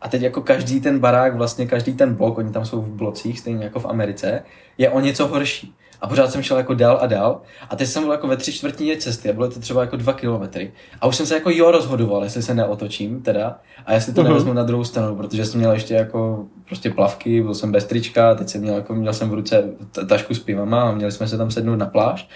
A 0.00 0.08
teď 0.08 0.22
jako 0.22 0.40
každý 0.40 0.80
ten 0.80 0.98
barák, 0.98 1.36
vlastně 1.36 1.66
každý 1.66 1.94
ten 1.94 2.14
blok, 2.14 2.38
oni 2.38 2.52
tam 2.52 2.64
jsou 2.64 2.80
v 2.80 2.88
blocích, 2.88 3.38
stejně 3.38 3.64
jako 3.64 3.80
v 3.80 3.86
Americe, 3.86 4.42
je 4.78 4.90
o 4.90 5.00
něco 5.00 5.26
horší. 5.26 5.74
A 6.00 6.08
pořád 6.08 6.30
jsem 6.30 6.42
šel 6.42 6.56
jako 6.56 6.74
dál 6.74 6.98
a 7.00 7.06
dál. 7.06 7.40
A 7.70 7.76
teď 7.76 7.88
jsem 7.88 8.02
byl 8.02 8.12
jako 8.12 8.28
ve 8.28 8.36
tři 8.36 8.52
čtvrtině 8.52 8.96
cesty 8.96 9.30
a 9.30 9.32
bylo 9.32 9.50
to 9.50 9.60
třeba 9.60 9.80
jako 9.80 9.96
dva 9.96 10.12
kilometry. 10.12 10.72
A 11.00 11.06
už 11.06 11.16
jsem 11.16 11.26
se 11.26 11.34
jako 11.34 11.50
jo 11.50 11.70
rozhodoval, 11.70 12.24
jestli 12.24 12.42
se 12.42 12.54
neotočím 12.54 13.22
teda 13.22 13.58
a 13.86 13.92
jestli 13.92 14.12
to 14.12 14.20
uh-huh. 14.20 14.28
nevezmu 14.28 14.52
na 14.52 14.62
druhou 14.62 14.84
stranu, 14.84 15.16
protože 15.16 15.44
jsem 15.44 15.60
měl 15.60 15.72
ještě 15.72 15.94
jako 15.94 16.44
prostě 16.66 16.90
plavky, 16.90 17.42
byl 17.42 17.54
jsem 17.54 17.72
bez 17.72 17.84
trička, 17.84 18.34
teď 18.34 18.48
jsem 18.48 18.60
měl, 18.60 18.74
jako, 18.74 18.94
měl 18.94 19.12
jsem 19.12 19.30
v 19.30 19.34
ruce 19.34 19.64
tašku 20.08 20.34
s 20.34 20.38
pivama 20.38 20.82
a 20.82 20.92
měli 20.92 21.12
jsme 21.12 21.28
se 21.28 21.38
tam 21.38 21.50
sednout 21.50 21.76
na 21.76 21.86
pláž. 21.86 22.28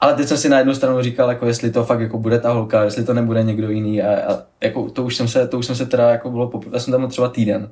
Ale 0.00 0.14
teď 0.14 0.28
jsem 0.28 0.38
si 0.38 0.48
na 0.48 0.58
jednu 0.58 0.74
stranu 0.74 1.02
říkal, 1.02 1.28
jako 1.28 1.46
jestli 1.46 1.70
to 1.70 1.84
fakt 1.84 2.00
jako 2.00 2.18
bude 2.18 2.38
ta 2.38 2.52
holka, 2.52 2.84
jestli 2.84 3.04
to 3.04 3.14
nebude 3.14 3.42
někdo 3.42 3.70
jiný 3.70 4.02
a, 4.02 4.32
a 4.32 4.38
jako 4.60 4.90
to 4.90 5.02
už 5.02 5.16
jsem 5.16 5.28
se, 5.28 5.48
to 5.48 5.58
už 5.58 5.66
jsem 5.66 5.76
se 5.76 5.86
teda 5.86 6.10
jako 6.10 6.30
bylo, 6.30 6.50
já 6.72 6.78
jsem 6.78 6.92
tam 6.92 7.08
třeba 7.08 7.28
týden. 7.28 7.70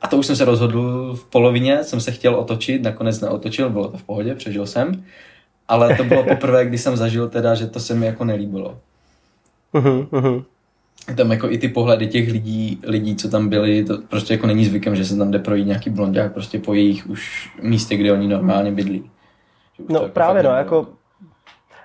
A 0.00 0.08
to 0.08 0.16
už 0.16 0.26
jsem 0.26 0.36
se 0.36 0.44
rozhodl 0.44 1.14
v 1.14 1.24
polovině, 1.24 1.84
jsem 1.84 2.00
se 2.00 2.12
chtěl 2.12 2.34
otočit, 2.34 2.82
nakonec 2.82 3.20
neotočil, 3.20 3.70
bylo 3.70 3.88
to 3.88 3.96
v 3.96 4.02
pohodě, 4.02 4.34
přežil 4.34 4.66
jsem. 4.66 5.04
Ale 5.68 5.96
to 5.96 6.04
bylo 6.04 6.22
poprvé, 6.28 6.66
kdy 6.66 6.78
jsem 6.78 6.96
zažil 6.96 7.28
teda, 7.28 7.54
že 7.54 7.66
to 7.66 7.80
se 7.80 7.94
mi 7.94 8.06
jako 8.06 8.24
nelíbilo. 8.24 8.78
Uh-huh, 9.74 10.06
uh-huh. 10.08 10.44
Tam 11.16 11.30
jako 11.30 11.50
i 11.50 11.58
ty 11.58 11.68
pohledy 11.68 12.06
těch 12.06 12.32
lidí, 12.32 12.80
lidí, 12.82 13.16
co 13.16 13.28
tam 13.28 13.48
byli, 13.48 13.84
to 13.84 13.98
prostě 14.08 14.34
jako 14.34 14.46
není 14.46 14.64
zvykem, 14.64 14.96
že 14.96 15.04
se 15.04 15.16
tam 15.16 15.30
jde 15.30 15.38
projít 15.38 15.66
nějaký 15.66 15.90
blondák 15.90 16.32
prostě 16.32 16.58
po 16.58 16.74
jejich 16.74 17.06
už 17.06 17.50
místě, 17.62 17.96
kde 17.96 18.12
oni 18.12 18.28
normálně 18.28 18.72
bydlí. 18.72 19.10
No 19.88 20.00
jako 20.00 20.08
právě 20.08 20.42
no, 20.42 20.50
jako 20.50 20.86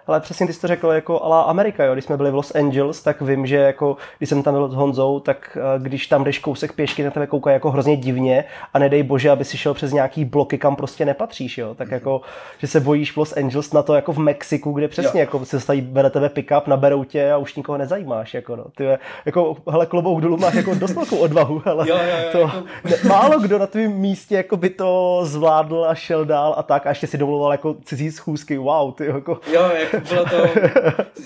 ale 0.07 0.19
přesně 0.19 0.47
ty 0.47 0.53
jsi 0.53 0.61
to 0.61 0.67
řekl 0.67 0.87
jako 0.87 1.23
ala 1.23 1.41
Amerika, 1.41 1.85
jo. 1.85 1.93
Když 1.93 2.05
jsme 2.05 2.17
byli 2.17 2.31
v 2.31 2.35
Los 2.35 2.55
Angeles, 2.55 3.01
tak 3.01 3.21
vím, 3.21 3.45
že 3.45 3.55
jako, 3.55 3.97
když 4.17 4.29
jsem 4.29 4.43
tam 4.43 4.53
byl 4.53 4.69
s 4.69 4.73
Honzou, 4.73 5.19
tak 5.19 5.57
eh, 5.57 5.79
když 5.79 6.07
tam 6.07 6.23
jdeš 6.23 6.39
kousek 6.39 6.73
pěšky, 6.73 7.03
na 7.03 7.11
tebe 7.11 7.27
koukají 7.27 7.53
jako 7.53 7.71
hrozně 7.71 7.97
divně 7.97 8.43
a 8.73 8.79
nedej 8.79 9.03
bože, 9.03 9.29
aby 9.29 9.45
si 9.45 9.57
šel 9.57 9.73
přes 9.73 9.91
nějaký 9.91 10.25
bloky, 10.25 10.57
kam 10.57 10.75
prostě 10.75 11.05
nepatříš, 11.05 11.57
jo. 11.57 11.75
Tak 11.75 11.91
jako, 11.91 12.21
že 12.57 12.67
se 12.67 12.79
bojíš 12.79 13.11
v 13.11 13.17
Los 13.17 13.37
Angeles 13.37 13.73
na 13.73 13.83
to 13.83 13.93
jako 13.95 14.13
v 14.13 14.17
Mexiku, 14.17 14.71
kde 14.71 14.87
přesně 14.87 15.19
jo. 15.19 15.23
jako 15.23 15.45
se 15.45 15.59
staví, 15.59 15.81
bere 15.81 16.09
tebe 16.09 16.29
pick-up, 16.29 16.67
naberou 16.67 17.03
tě 17.03 17.31
a 17.31 17.37
už 17.37 17.55
nikoho 17.55 17.77
nezajímáš, 17.77 18.33
jako 18.33 18.55
no. 18.55 18.65
Ty 18.75 18.87
jako, 19.25 19.57
hele, 19.69 19.85
klobouk 19.85 20.21
dolů 20.21 20.37
máš 20.37 20.53
jako 20.53 20.75
dost 20.75 20.93
velkou 20.93 21.17
odvahu, 21.17 21.61
hele. 21.65 21.89
Jo, 21.89 21.97
jo, 21.97 22.17
jo, 22.23 22.29
to, 22.31 22.39
jako... 22.39 22.63
ne, 22.83 23.09
málo 23.09 23.39
kdo 23.39 23.59
na 23.59 23.67
tvém 23.67 23.91
místě 23.91 24.35
jako 24.35 24.57
by 24.57 24.69
to 24.69 25.21
zvládl 25.23 25.85
a 25.85 25.95
šel 25.95 26.25
dál 26.25 26.55
a 26.57 26.63
tak 26.63 26.85
a 26.85 26.89
ještě 26.89 27.07
si 27.07 27.17
domluval 27.17 27.51
jako 27.51 27.75
cizí 27.83 28.11
schůzky, 28.11 28.57
wow, 28.57 28.93
ty 28.93 29.05
jako. 29.05 29.39
Jo, 29.53 29.61
jako 29.79 29.92
bylo 30.09 30.25
to, 30.25 30.47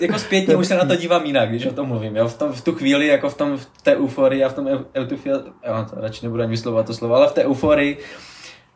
jako 0.00 0.18
zpětně 0.18 0.56
už 0.56 0.66
se 0.66 0.74
na 0.74 0.84
to 0.84 0.96
dívám 0.96 1.24
jinak, 1.24 1.48
když 1.48 1.66
o 1.66 1.72
tom 1.72 1.88
mluvím, 1.88 2.16
jo, 2.16 2.28
v, 2.28 2.38
tom, 2.38 2.52
v 2.52 2.64
tu 2.64 2.72
chvíli, 2.72 3.06
jako 3.06 3.30
v 3.30 3.36
tom, 3.36 3.56
v 3.56 3.66
té 3.82 3.96
euforii 3.96 4.44
a 4.44 4.48
v 4.48 4.54
tom 4.54 4.68
eutofia, 4.94 5.36
já 5.64 5.84
to 5.84 6.00
radši 6.00 6.26
nebudu 6.26 6.42
ani 6.42 6.50
vyslovovat 6.50 6.86
to 6.86 6.94
slovo, 6.94 7.14
ale 7.14 7.28
v 7.28 7.32
té 7.32 7.44
euforii, 7.44 7.98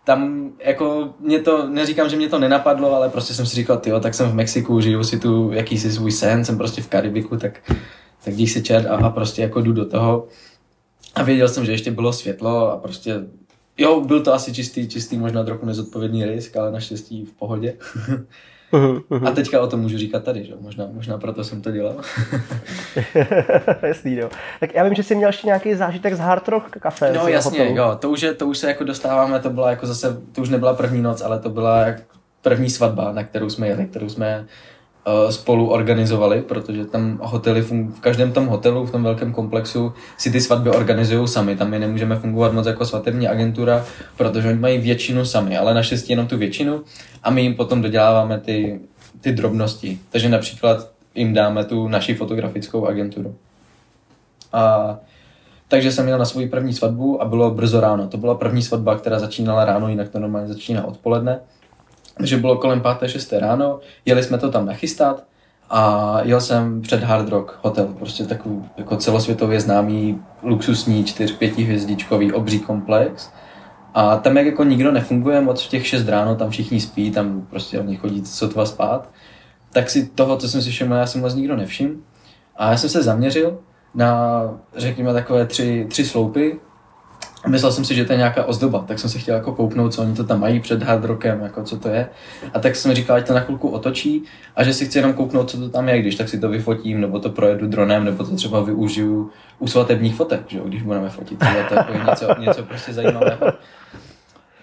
tam 0.05 0.51
jako 0.65 1.15
mě 1.21 1.39
to, 1.39 1.69
neříkám, 1.69 2.09
že 2.09 2.17
mě 2.17 2.29
to 2.29 2.39
nenapadlo, 2.39 2.95
ale 2.95 3.09
prostě 3.09 3.35
jsem 3.35 3.47
si 3.47 3.57
říkal, 3.57 3.81
jo, 3.87 4.01
tak 4.01 4.15
jsem 4.15 4.31
v 4.31 4.35
Mexiku, 4.35 4.81
žiju 4.81 5.05
si 5.05 5.19
tu 5.19 5.53
jakýsi 5.53 5.93
svůj 5.93 6.13
sen, 6.13 6.45
jsem 6.45 6.59
prostě 6.59 6.83
v 6.83 6.89
Karibiku, 6.89 7.37
tak, 7.37 7.73
tak 8.25 8.35
když 8.35 8.53
se 8.53 8.61
čert 8.61 8.87
a, 8.87 8.97
a 8.97 9.11
prostě 9.11 9.43
jako 9.43 9.61
jdu 9.61 9.73
do 9.73 9.85
toho. 9.85 10.27
A 11.15 11.23
věděl 11.23 11.49
jsem, 11.49 11.65
že 11.65 11.73
ještě 11.73 11.91
bylo 11.91 12.13
světlo 12.13 12.73
a 12.73 12.77
prostě, 12.77 13.21
jo, 13.79 14.01
byl 14.01 14.23
to 14.23 14.35
asi 14.35 14.53
čistý, 14.53 14.89
čistý, 14.89 15.19
možná 15.19 15.45
trochu 15.45 15.67
nezodpovědný 15.67 16.25
risk, 16.25 16.57
ale 16.57 16.73
naštěstí 16.73 17.25
v 17.25 17.33
pohodě. 17.33 17.75
A 19.27 19.31
teďka 19.31 19.61
o 19.61 19.67
tom 19.67 19.81
můžu 19.81 19.99
říkat 19.99 20.25
tady, 20.25 20.45
že? 20.45 20.53
Možná, 20.61 20.89
možná 20.93 21.19
proto 21.19 21.45
jsem 21.45 21.63
to 21.63 21.71
dělal. 21.71 21.97
Jasný, 23.83 24.17
jo. 24.17 24.31
Tak 24.61 24.75
já 24.75 24.85
vím, 24.85 24.95
že 24.95 25.03
jsi 25.03 25.15
měl 25.15 25.29
ještě 25.29 25.47
nějaký 25.47 25.75
zážitek 25.75 26.15
z 26.15 26.19
Hard 26.19 26.49
Rock 26.49 26.71
kafe. 26.71 27.13
No 27.13 27.29
jasně, 27.29 27.59
hotelu. 27.59 27.77
jo, 27.77 27.97
to 28.01 28.11
už, 28.11 28.23
je, 28.23 28.35
to 28.35 28.47
už 28.47 28.59
se 28.59 28.69
jako 28.69 28.85
dostáváme, 28.85 29.41
to 29.41 29.51
byla 29.51 29.71
jako 29.71 29.87
zase, 29.87 30.21
to 30.33 30.43
už 30.43 30.49
nebyla 30.49 30.75
první 30.75 31.03
noc, 31.03 31.21
ale 31.23 31.39
to 31.39 31.51
byla 31.51 31.81
jak 31.81 32.03
první 32.43 32.71
svatba, 32.71 33.13
na 33.13 33.25
kterou 33.25 33.51
jsme 33.51 33.69
jeli, 33.69 33.85
kterou 33.87 34.09
jsme 34.09 34.47
spolu 35.31 35.71
organizovali, 35.71 36.43
protože 36.43 36.85
tam 36.85 37.19
hotely, 37.23 37.61
v 37.61 38.01
každém 38.01 38.33
tom 38.33 38.47
hotelu, 38.47 38.87
v 38.87 38.91
tom 38.91 39.03
velkém 39.03 39.33
komplexu 39.33 39.93
si 40.19 40.31
ty 40.31 40.41
svatby 40.41 40.71
organizují 40.71 41.29
sami. 41.29 41.57
Tam 41.57 41.71
my 41.71 41.79
nemůžeme 41.79 42.17
fungovat 42.17 42.53
moc 42.53 42.67
jako 42.67 42.85
svatební 42.85 43.29
agentura, 43.29 43.85
protože 44.17 44.49
oni 44.49 44.59
mají 44.59 44.79
většinu 44.79 45.25
sami, 45.25 45.57
ale 45.59 45.75
naštěstí 45.75 46.13
jenom 46.13 46.27
tu 46.27 46.39
většinu 46.39 46.83
a 47.23 47.31
my 47.31 47.43
jim 47.43 47.55
potom 47.55 47.83
doděláváme 47.83 48.41
ty, 48.41 48.81
ty 49.21 49.33
drobnosti. 49.33 49.99
Takže 50.11 50.29
například 50.29 50.91
jim 51.15 51.35
dáme 51.35 51.65
tu 51.65 51.89
naši 51.89 52.15
fotografickou 52.15 52.87
agenturu. 52.87 53.35
A 54.53 54.97
takže 55.69 55.93
jsem 55.93 56.05
měl 56.05 56.19
na 56.19 56.25
svoji 56.25 56.49
první 56.49 56.73
svatbu 56.73 57.23
a 57.23 57.25
bylo 57.25 57.51
brzo 57.51 57.81
ráno. 57.81 58.09
To 58.09 58.17
byla 58.17 58.35
první 58.35 58.63
svatba, 58.63 58.99
která 58.99 59.19
začínala 59.19 59.65
ráno, 59.65 59.89
jinak 59.89 60.09
to 60.09 60.19
normálně 60.19 60.49
začíná 60.49 60.85
odpoledne. 60.85 61.41
Takže 62.17 62.37
bylo 62.37 62.57
kolem 62.57 62.83
5. 62.99 63.09
6. 63.09 63.33
ráno, 63.33 63.81
jeli 64.05 64.23
jsme 64.23 64.39
to 64.39 64.51
tam 64.51 64.67
nachystat 64.67 65.25
a 65.71 66.19
jel 66.23 66.41
jsem 66.41 66.83
před 66.83 67.03
Hard 67.03 67.29
Rock 67.29 67.59
Hotel, 67.63 67.87
prostě 67.87 68.25
takový 68.25 68.65
jako 68.77 68.97
celosvětově 68.97 69.61
známý 69.61 70.23
luxusní 70.43 71.05
4-5 71.05 71.65
hvězdičkový 71.65 72.33
obří 72.33 72.61
komplex. 72.61 73.31
A 73.95 74.17
tam 74.17 74.37
jak 74.37 74.47
jako 74.47 74.65
nikdo 74.65 74.93
nefunguje 74.93 75.41
moc 75.41 75.63
v 75.63 75.69
těch 75.69 75.87
6 75.87 76.09
ráno, 76.09 76.37
tam 76.37 76.51
všichni 76.51 76.81
spí, 76.81 77.11
tam 77.11 77.47
prostě 77.51 77.81
oni 77.81 77.97
chodí 77.97 78.25
sotva 78.25 78.67
spát, 78.67 79.09
tak 79.73 79.91
si 79.91 80.07
toho, 80.07 80.37
co 80.37 80.49
jsem 80.49 80.63
si 80.63 80.71
všiml, 80.71 80.95
já 80.95 81.07
jsem 81.07 81.21
moc 81.21 81.35
nikdo 81.35 81.57
nevšiml. 81.57 81.95
A 82.57 82.71
já 82.71 82.77
jsem 82.77 82.91
se 82.91 83.03
zaměřil 83.03 83.59
na, 83.95 84.43
řekněme, 84.77 85.13
takové 85.13 85.47
tři, 85.47 85.87
tři 85.91 86.05
sloupy, 86.05 86.61
myslel 87.49 87.73
jsem 87.73 87.85
si, 87.85 87.95
že 87.95 88.05
to 88.05 88.13
je 88.13 88.17
nějaká 88.17 88.45
ozdoba, 88.45 88.85
tak 88.89 88.99
jsem 88.99 89.11
se 89.11 89.19
chtěl 89.19 89.35
jako 89.35 89.53
kouknout, 89.53 89.95
co 89.95 90.03
oni 90.03 90.15
to 90.15 90.25
tam 90.25 90.41
mají 90.41 90.61
před 90.61 90.83
hard 90.83 91.05
rockem, 91.05 91.41
jako 91.41 91.63
co 91.63 91.79
to 91.79 91.89
je. 91.89 92.09
A 92.55 92.59
tak 92.59 92.77
jsem 92.77 92.95
říkal, 92.95 93.17
ať 93.17 93.27
to 93.27 93.35
na 93.35 93.41
chvilku 93.41 93.69
otočí 93.69 94.23
a 94.57 94.65
že 94.65 94.75
si 94.75 94.87
chci 94.87 94.99
jenom 94.99 95.13
kouknout, 95.13 95.51
co 95.51 95.59
to 95.59 95.69
tam 95.69 95.89
je, 95.89 96.01
když 96.01 96.15
tak 96.15 96.29
si 96.29 96.41
to 96.41 96.49
vyfotím, 96.49 97.01
nebo 97.01 97.19
to 97.19 97.31
projedu 97.31 97.67
dronem, 97.67 98.05
nebo 98.05 98.25
to 98.25 98.37
třeba 98.37 98.61
využiju 98.61 99.31
u 99.59 99.69
svatebních 99.69 100.15
fotek, 100.15 100.41
že 100.49 100.59
jo, 100.59 100.65
když 100.65 100.83
budeme 100.83 101.09
fotit. 101.09 101.39
Třeba 101.39 101.69
to 101.69 101.75
jako 101.75 101.93
něco, 102.11 102.41
něco 102.41 102.63
prostě 102.63 102.93
zajímavého. 102.93 103.53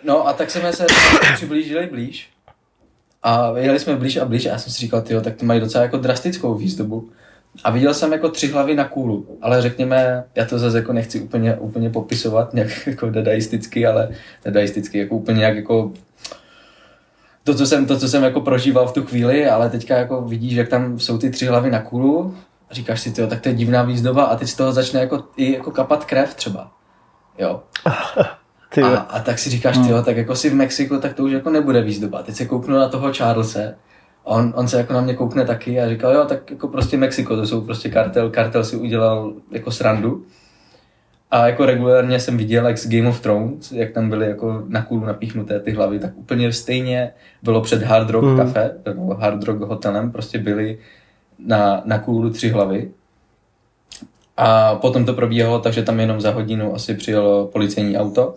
No 0.03 0.27
a 0.27 0.33
tak 0.33 0.51
jsme 0.51 0.73
se 0.73 0.85
přiblížili 1.33 1.87
blíž 1.87 2.29
a 3.23 3.51
jeli 3.57 3.79
jsme 3.79 3.95
blíž 3.95 4.17
a 4.17 4.25
blíž 4.25 4.45
a 4.45 4.49
já 4.49 4.57
jsem 4.57 4.73
si 4.73 4.79
říkal, 4.79 5.01
tyjo, 5.01 5.21
tak 5.21 5.35
to 5.35 5.45
mají 5.45 5.59
docela 5.59 5.83
jako 5.83 5.97
drastickou 5.97 6.53
výzdobu. 6.53 7.09
A 7.63 7.71
viděl 7.71 7.93
jsem 7.93 8.11
jako 8.11 8.29
tři 8.29 8.47
hlavy 8.47 8.75
na 8.75 8.83
kůlu, 8.83 9.37
ale 9.41 9.61
řekněme, 9.61 10.23
já 10.35 10.45
to 10.45 10.59
zase 10.59 10.77
jako 10.77 10.93
nechci 10.93 11.21
úplně, 11.21 11.55
úplně 11.55 11.89
popisovat 11.89 12.53
nějak 12.53 12.69
jako 12.87 13.09
dadaisticky, 13.09 13.87
ale 13.87 14.09
dadaisticky 14.45 14.99
jako 14.99 15.15
úplně 15.15 15.43
jak 15.43 15.55
jako 15.55 15.91
to, 17.43 17.55
co 17.55 17.65
jsem, 17.65 17.85
to, 17.85 17.99
co 17.99 18.07
jsem 18.07 18.23
jako 18.23 18.41
prožíval 18.41 18.87
v 18.87 18.93
tu 18.93 19.03
chvíli, 19.03 19.49
ale 19.49 19.69
teďka 19.69 19.97
jako 19.97 20.21
vidíš, 20.21 20.53
jak 20.53 20.69
tam 20.69 20.99
jsou 20.99 21.17
ty 21.17 21.29
tři 21.29 21.45
hlavy 21.45 21.71
na 21.71 21.81
kůlu 21.81 22.35
a 22.69 22.73
říkáš 22.73 23.01
si, 23.01 23.11
tyjo, 23.11 23.27
tak 23.27 23.41
to 23.41 23.49
je 23.49 23.55
divná 23.55 23.83
výzdoba 23.83 24.23
a 24.23 24.35
teď 24.35 24.49
z 24.49 24.55
toho 24.55 24.71
začne 24.71 24.99
jako, 24.99 25.23
i 25.37 25.53
jako 25.53 25.71
kapat 25.71 26.05
krev 26.05 26.35
třeba. 26.35 26.71
Jo. 27.39 27.61
a, 28.83 28.97
a, 28.97 29.19
tak 29.19 29.39
si 29.39 29.49
říkáš, 29.49 29.77
tyjo, 29.77 30.01
tak 30.01 30.17
jako 30.17 30.35
si 30.35 30.49
v 30.49 30.55
Mexiku, 30.55 30.97
tak 30.97 31.13
to 31.13 31.23
už 31.23 31.31
jako 31.31 31.49
nebude 31.49 31.81
výzdoba. 31.81 32.23
Teď 32.23 32.35
se 32.35 32.45
kouknu 32.45 32.77
na 32.77 32.89
toho 32.89 33.13
Charlese, 33.13 33.75
on, 34.29 34.53
on 34.55 34.67
se 34.67 34.77
jako 34.77 34.93
na 34.93 35.01
mě 35.01 35.13
koukne 35.13 35.45
taky 35.45 35.81
a 35.81 35.89
říkal, 35.89 36.13
jo, 36.13 36.25
tak 36.25 36.51
jako 36.51 36.67
prostě 36.67 36.97
Mexiko, 36.97 37.35
to 37.35 37.45
jsou 37.45 37.61
prostě 37.61 37.89
kartel, 37.89 38.29
kartel 38.29 38.63
si 38.63 38.75
udělal 38.75 39.33
jako 39.51 39.71
srandu. 39.71 40.23
A 41.31 41.47
jako 41.47 41.65
regulárně 41.65 42.19
jsem 42.19 42.37
viděl, 42.37 42.67
jak 42.67 42.77
z 42.77 42.89
Game 42.89 43.09
of 43.09 43.21
Thrones, 43.21 43.71
jak 43.71 43.91
tam 43.91 44.09
byly 44.09 44.27
jako 44.27 44.63
na 44.67 44.81
kůlu 44.81 45.05
napíchnuté 45.05 45.59
ty 45.59 45.71
hlavy, 45.71 45.99
tak 45.99 46.17
úplně 46.17 46.53
stejně 46.53 47.11
bylo 47.43 47.61
před 47.61 47.83
Hard 47.83 48.09
Rock 48.09 48.23
mm. 48.23 48.37
Cafe, 48.37 48.71
nebo 48.85 49.13
Hard 49.13 49.43
Rock 49.43 49.59
hotelem, 49.59 50.11
prostě 50.11 50.37
byly 50.37 50.77
na, 51.39 51.81
na 51.85 51.99
kůlu 51.99 52.29
tři 52.29 52.49
hlavy. 52.49 52.91
A 54.37 54.75
potom 54.75 55.05
to 55.05 55.13
probíhalo 55.13 55.59
tak, 55.59 55.73
že 55.73 55.83
tam 55.83 55.99
jenom 55.99 56.21
za 56.21 56.31
hodinu 56.31 56.75
asi 56.75 56.93
přijelo 56.93 57.47
policejní 57.47 57.97
auto, 57.97 58.35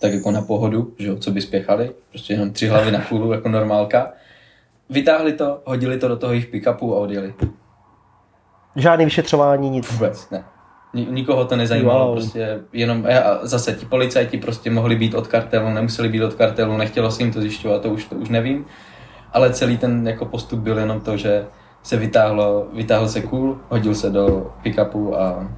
tak 0.00 0.12
jako 0.12 0.30
na 0.30 0.42
pohodu, 0.42 0.92
že 0.98 1.08
jo, 1.08 1.16
co 1.16 1.30
by 1.30 1.40
spěchali, 1.40 1.90
prostě 2.10 2.32
jenom 2.32 2.50
tři 2.50 2.68
hlavy 2.68 2.92
na 2.92 3.00
kůlu 3.00 3.32
jako 3.32 3.48
normálka 3.48 4.12
vytáhli 4.90 5.32
to, 5.32 5.62
hodili 5.64 5.98
to 5.98 6.08
do 6.08 6.16
toho 6.16 6.32
jejich 6.32 6.46
pick-upu 6.46 6.94
a 6.94 6.98
odjeli. 6.98 7.34
Žádný 8.76 9.04
vyšetřování, 9.04 9.70
nic. 9.70 9.92
Vůbec, 9.92 10.30
ne. 10.30 10.44
Nikoho 10.94 11.44
to 11.44 11.56
nezajímalo, 11.56 12.06
wow. 12.06 12.14
prostě 12.14 12.60
jenom, 12.72 13.06
a 13.06 13.46
zase 13.46 13.72
ti 13.72 13.86
policajti 13.86 14.38
prostě 14.38 14.70
mohli 14.70 14.96
být 14.96 15.14
od 15.14 15.26
kartelu, 15.26 15.70
nemuseli 15.70 16.08
být 16.08 16.22
od 16.22 16.34
kartelu, 16.34 16.76
nechtělo 16.76 17.10
se 17.10 17.22
jim 17.22 17.32
to 17.32 17.40
zjišťovat, 17.40 17.82
to 17.82 17.90
už, 17.90 18.04
to 18.04 18.14
už 18.14 18.28
nevím, 18.28 18.66
ale 19.32 19.52
celý 19.52 19.78
ten 19.78 20.08
jako 20.08 20.26
postup 20.26 20.60
byl 20.60 20.78
jenom 20.78 21.00
to, 21.00 21.16
že 21.16 21.46
se 21.82 21.96
vytáhlo, 21.96 22.66
vytáhl 22.72 23.08
se 23.08 23.20
kůl, 23.20 23.60
hodil 23.68 23.94
se 23.94 24.10
do 24.10 24.52
pick-upu 24.62 25.14
a, 25.14 25.48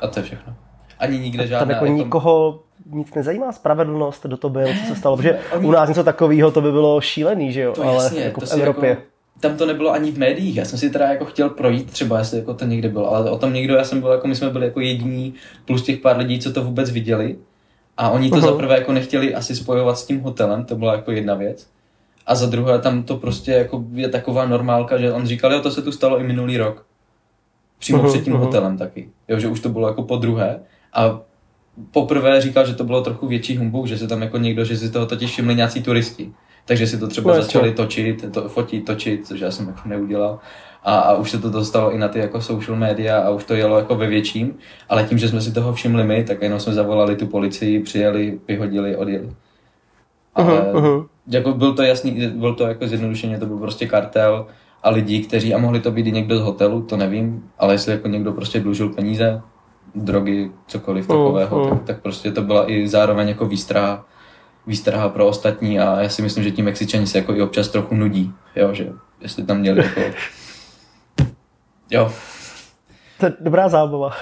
a 0.00 0.06
to 0.06 0.18
je 0.18 0.24
všechno. 0.24 0.54
Ani 0.98 1.18
nikde 1.18 1.46
žádná... 1.46 1.58
Tam 1.58 1.70
jako, 1.70 1.84
jako 1.84 1.96
nikoho 1.96 2.62
nic 2.92 3.14
nezajímá 3.14 3.52
spravedlnost, 3.52 4.26
do 4.26 4.36
to 4.36 4.48
byl, 4.48 4.66
co 4.66 4.94
se 4.94 4.96
stalo, 5.00 5.16
protože 5.16 5.38
u 5.62 5.70
nás 5.70 5.88
něco 5.88 6.04
takového 6.04 6.50
to 6.50 6.60
by 6.60 6.72
bylo 6.72 7.00
šílený, 7.00 7.52
že 7.52 7.60
jo, 7.60 7.72
to 7.72 7.82
ale 7.82 8.04
jasně, 8.04 8.20
jako 8.20 8.40
to 8.40 8.46
v 8.46 8.52
Evropě. 8.52 8.88
Jako, 8.88 9.02
tam 9.40 9.56
to 9.56 9.66
nebylo 9.66 9.90
ani 9.90 10.12
v 10.12 10.18
médiích, 10.18 10.56
já 10.56 10.64
jsem 10.64 10.78
si 10.78 10.90
teda 10.90 11.06
jako 11.06 11.24
chtěl 11.24 11.50
projít 11.50 11.90
třeba, 11.90 12.18
jestli 12.18 12.38
jako 12.38 12.54
to 12.54 12.64
někde 12.64 12.88
bylo, 12.88 13.14
ale 13.14 13.30
o 13.30 13.38
tom 13.38 13.52
někdo, 13.52 13.74
já 13.74 13.84
jsem 13.84 14.00
byl 14.00 14.10
jako, 14.10 14.28
my 14.28 14.36
jsme 14.36 14.50
byli 14.50 14.66
jako 14.66 14.80
jediní 14.80 15.34
plus 15.64 15.82
těch 15.82 15.98
pár 15.98 16.16
lidí, 16.16 16.38
co 16.38 16.52
to 16.52 16.64
vůbec 16.64 16.90
viděli 16.90 17.36
a 17.96 18.10
oni 18.10 18.30
to 18.30 18.36
uh-huh. 18.36 18.40
zaprvé 18.40 18.74
jako 18.74 18.92
nechtěli 18.92 19.34
asi 19.34 19.56
spojovat 19.56 19.98
s 19.98 20.06
tím 20.06 20.20
hotelem, 20.20 20.64
to 20.64 20.76
byla 20.76 20.94
jako 20.94 21.12
jedna 21.12 21.34
věc. 21.34 21.66
A 22.26 22.34
za 22.34 22.46
druhé 22.46 22.78
tam 22.78 23.02
to 23.02 23.16
prostě 23.16 23.52
jako 23.52 23.84
je 23.92 24.08
taková 24.08 24.46
normálka, 24.46 24.98
že 24.98 25.12
on 25.12 25.26
říkal, 25.26 25.52
jo, 25.52 25.60
to 25.60 25.70
se 25.70 25.82
tu 25.82 25.92
stalo 25.92 26.18
i 26.18 26.22
minulý 26.22 26.56
rok. 26.56 26.86
Přímo 27.78 28.02
uh-huh, 28.02 28.08
před 28.08 28.24
tím 28.24 28.32
uh-huh. 28.32 28.38
hotelem 28.38 28.78
taky. 28.78 29.08
Jo, 29.28 29.38
že 29.38 29.48
už 29.48 29.60
to 29.60 29.68
bylo 29.68 29.88
jako 29.88 30.02
po 30.02 30.16
druhé. 30.16 30.60
A 30.92 31.20
poprvé 31.90 32.40
říkal, 32.40 32.66
že 32.66 32.74
to 32.74 32.84
bylo 32.84 33.02
trochu 33.02 33.26
větší 33.26 33.56
humbuk, 33.56 33.86
že 33.86 33.98
se 33.98 34.06
tam 34.06 34.22
jako 34.22 34.38
někdo, 34.38 34.64
že 34.64 34.76
si 34.76 34.90
toho 34.90 35.06
totiž 35.06 35.30
všimli 35.30 35.54
nějací 35.54 35.82
turisti. 35.82 36.32
Takže 36.64 36.86
si 36.86 36.98
to 36.98 37.08
třeba 37.08 37.36
no, 37.36 37.42
začali 37.42 37.72
točit, 37.72 38.32
to, 38.32 38.48
fotit, 38.48 38.84
točit, 38.84 39.26
což 39.26 39.40
já 39.40 39.50
jsem 39.50 39.66
jako 39.66 39.88
neudělal. 39.88 40.38
A, 40.84 40.98
a 40.98 41.14
už 41.14 41.30
se 41.30 41.38
to 41.38 41.50
dostalo 41.50 41.92
i 41.92 41.98
na 41.98 42.08
ty 42.08 42.18
jako 42.18 42.40
social 42.40 42.76
media 42.76 43.18
a 43.18 43.30
už 43.30 43.44
to 43.44 43.54
jelo 43.54 43.78
jako 43.78 43.94
ve 43.94 44.06
větším, 44.06 44.54
ale 44.88 45.04
tím, 45.04 45.18
že 45.18 45.28
jsme 45.28 45.40
si 45.40 45.52
toho 45.52 45.72
všimli 45.72 46.04
my, 46.04 46.24
tak 46.24 46.42
jenom 46.42 46.60
jsme 46.60 46.72
zavolali 46.72 47.16
tu 47.16 47.26
policii, 47.26 47.80
přijeli, 47.82 48.40
vyhodili, 48.48 48.96
odjeli. 48.96 49.32
Ale 50.34 50.72
uh-huh. 50.72 51.06
jako 51.28 51.52
byl 51.52 51.74
to 51.74 51.82
jasný, 51.82 52.26
byl 52.34 52.54
to 52.54 52.66
jako 52.66 52.86
zjednodušeně, 52.86 53.38
to 53.38 53.46
byl 53.46 53.58
prostě 53.58 53.86
kartel 53.86 54.46
a 54.82 54.90
lidi, 54.90 55.20
kteří, 55.20 55.54
a 55.54 55.58
mohli 55.58 55.80
to 55.80 55.90
být 55.90 56.06
i 56.06 56.12
někdo 56.12 56.38
z 56.38 56.40
hotelu, 56.40 56.82
to 56.82 56.96
nevím, 56.96 57.50
ale 57.58 57.74
jestli 57.74 57.92
jako 57.92 58.08
někdo 58.08 58.32
prostě 58.32 58.60
dlužil 58.60 58.88
peníze, 58.88 59.42
drogy, 59.94 60.50
cokoliv 60.66 61.10
uh, 61.10 61.16
takového, 61.16 61.62
uh. 61.62 61.68
Tak, 61.68 61.82
tak 61.82 62.00
prostě 62.00 62.32
to 62.32 62.42
byla 62.42 62.70
i 62.70 62.88
zároveň 62.88 63.28
jako 63.28 63.46
výstraha, 63.46 64.04
výstraha 64.66 65.08
pro 65.08 65.26
ostatní 65.26 65.80
a 65.80 66.00
já 66.00 66.08
si 66.08 66.22
myslím, 66.22 66.44
že 66.44 66.50
ti 66.50 66.62
Mexičani 66.62 67.06
se 67.06 67.18
jako 67.18 67.34
i 67.34 67.42
občas 67.42 67.68
trochu 67.68 67.94
nudí, 67.94 68.32
jo, 68.56 68.74
že 68.74 68.92
jestli 69.20 69.44
tam 69.44 69.58
měli 69.58 69.84
jako... 69.84 70.00
Jo. 71.90 72.12
To 73.20 73.26
je 73.26 73.32
dobrá 73.40 73.68
zábava. 73.68 74.10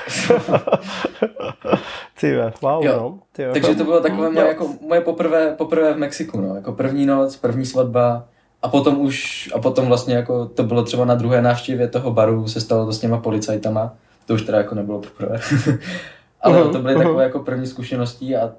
Ty 2.20 2.36
wow, 2.62 2.84
jo. 2.84 2.96
no. 2.96 3.18
Ty 3.32 3.44
Takže 3.52 3.74
to 3.74 3.84
bylo 3.84 4.00
takové 4.00 4.30
moje, 4.30 4.46
jako, 4.46 4.74
moje 4.88 5.00
poprvé, 5.00 5.54
poprvé 5.58 5.94
v 5.94 5.98
Mexiku, 5.98 6.40
no. 6.40 6.54
Jako 6.54 6.72
první 6.72 7.06
noc, 7.06 7.36
první 7.36 7.66
svatba 7.66 8.24
a 8.62 8.68
potom 8.68 9.00
už, 9.00 9.50
a 9.54 9.58
potom 9.58 9.86
vlastně 9.86 10.14
jako 10.14 10.46
to 10.46 10.62
bylo 10.62 10.82
třeba 10.82 11.04
na 11.04 11.14
druhé 11.14 11.42
návštěvě 11.42 11.88
toho 11.88 12.10
baru, 12.10 12.48
se 12.48 12.60
stalo 12.60 12.86
to 12.86 12.92
s 12.92 12.98
těma 12.98 13.18
policajtama. 13.18 13.94
To 14.28 14.34
už 14.34 14.42
teda 14.42 14.58
jako 14.58 14.74
nebylo 14.74 15.00
poprvé. 15.00 15.40
Ale 16.40 16.62
uh-huh, 16.62 16.72
to 16.72 16.78
byly 16.78 16.94
uh-huh. 16.94 17.02
takové 17.02 17.24
jako 17.24 17.38
první 17.38 17.66
zkušenosti 17.66 18.36
a 18.36 18.52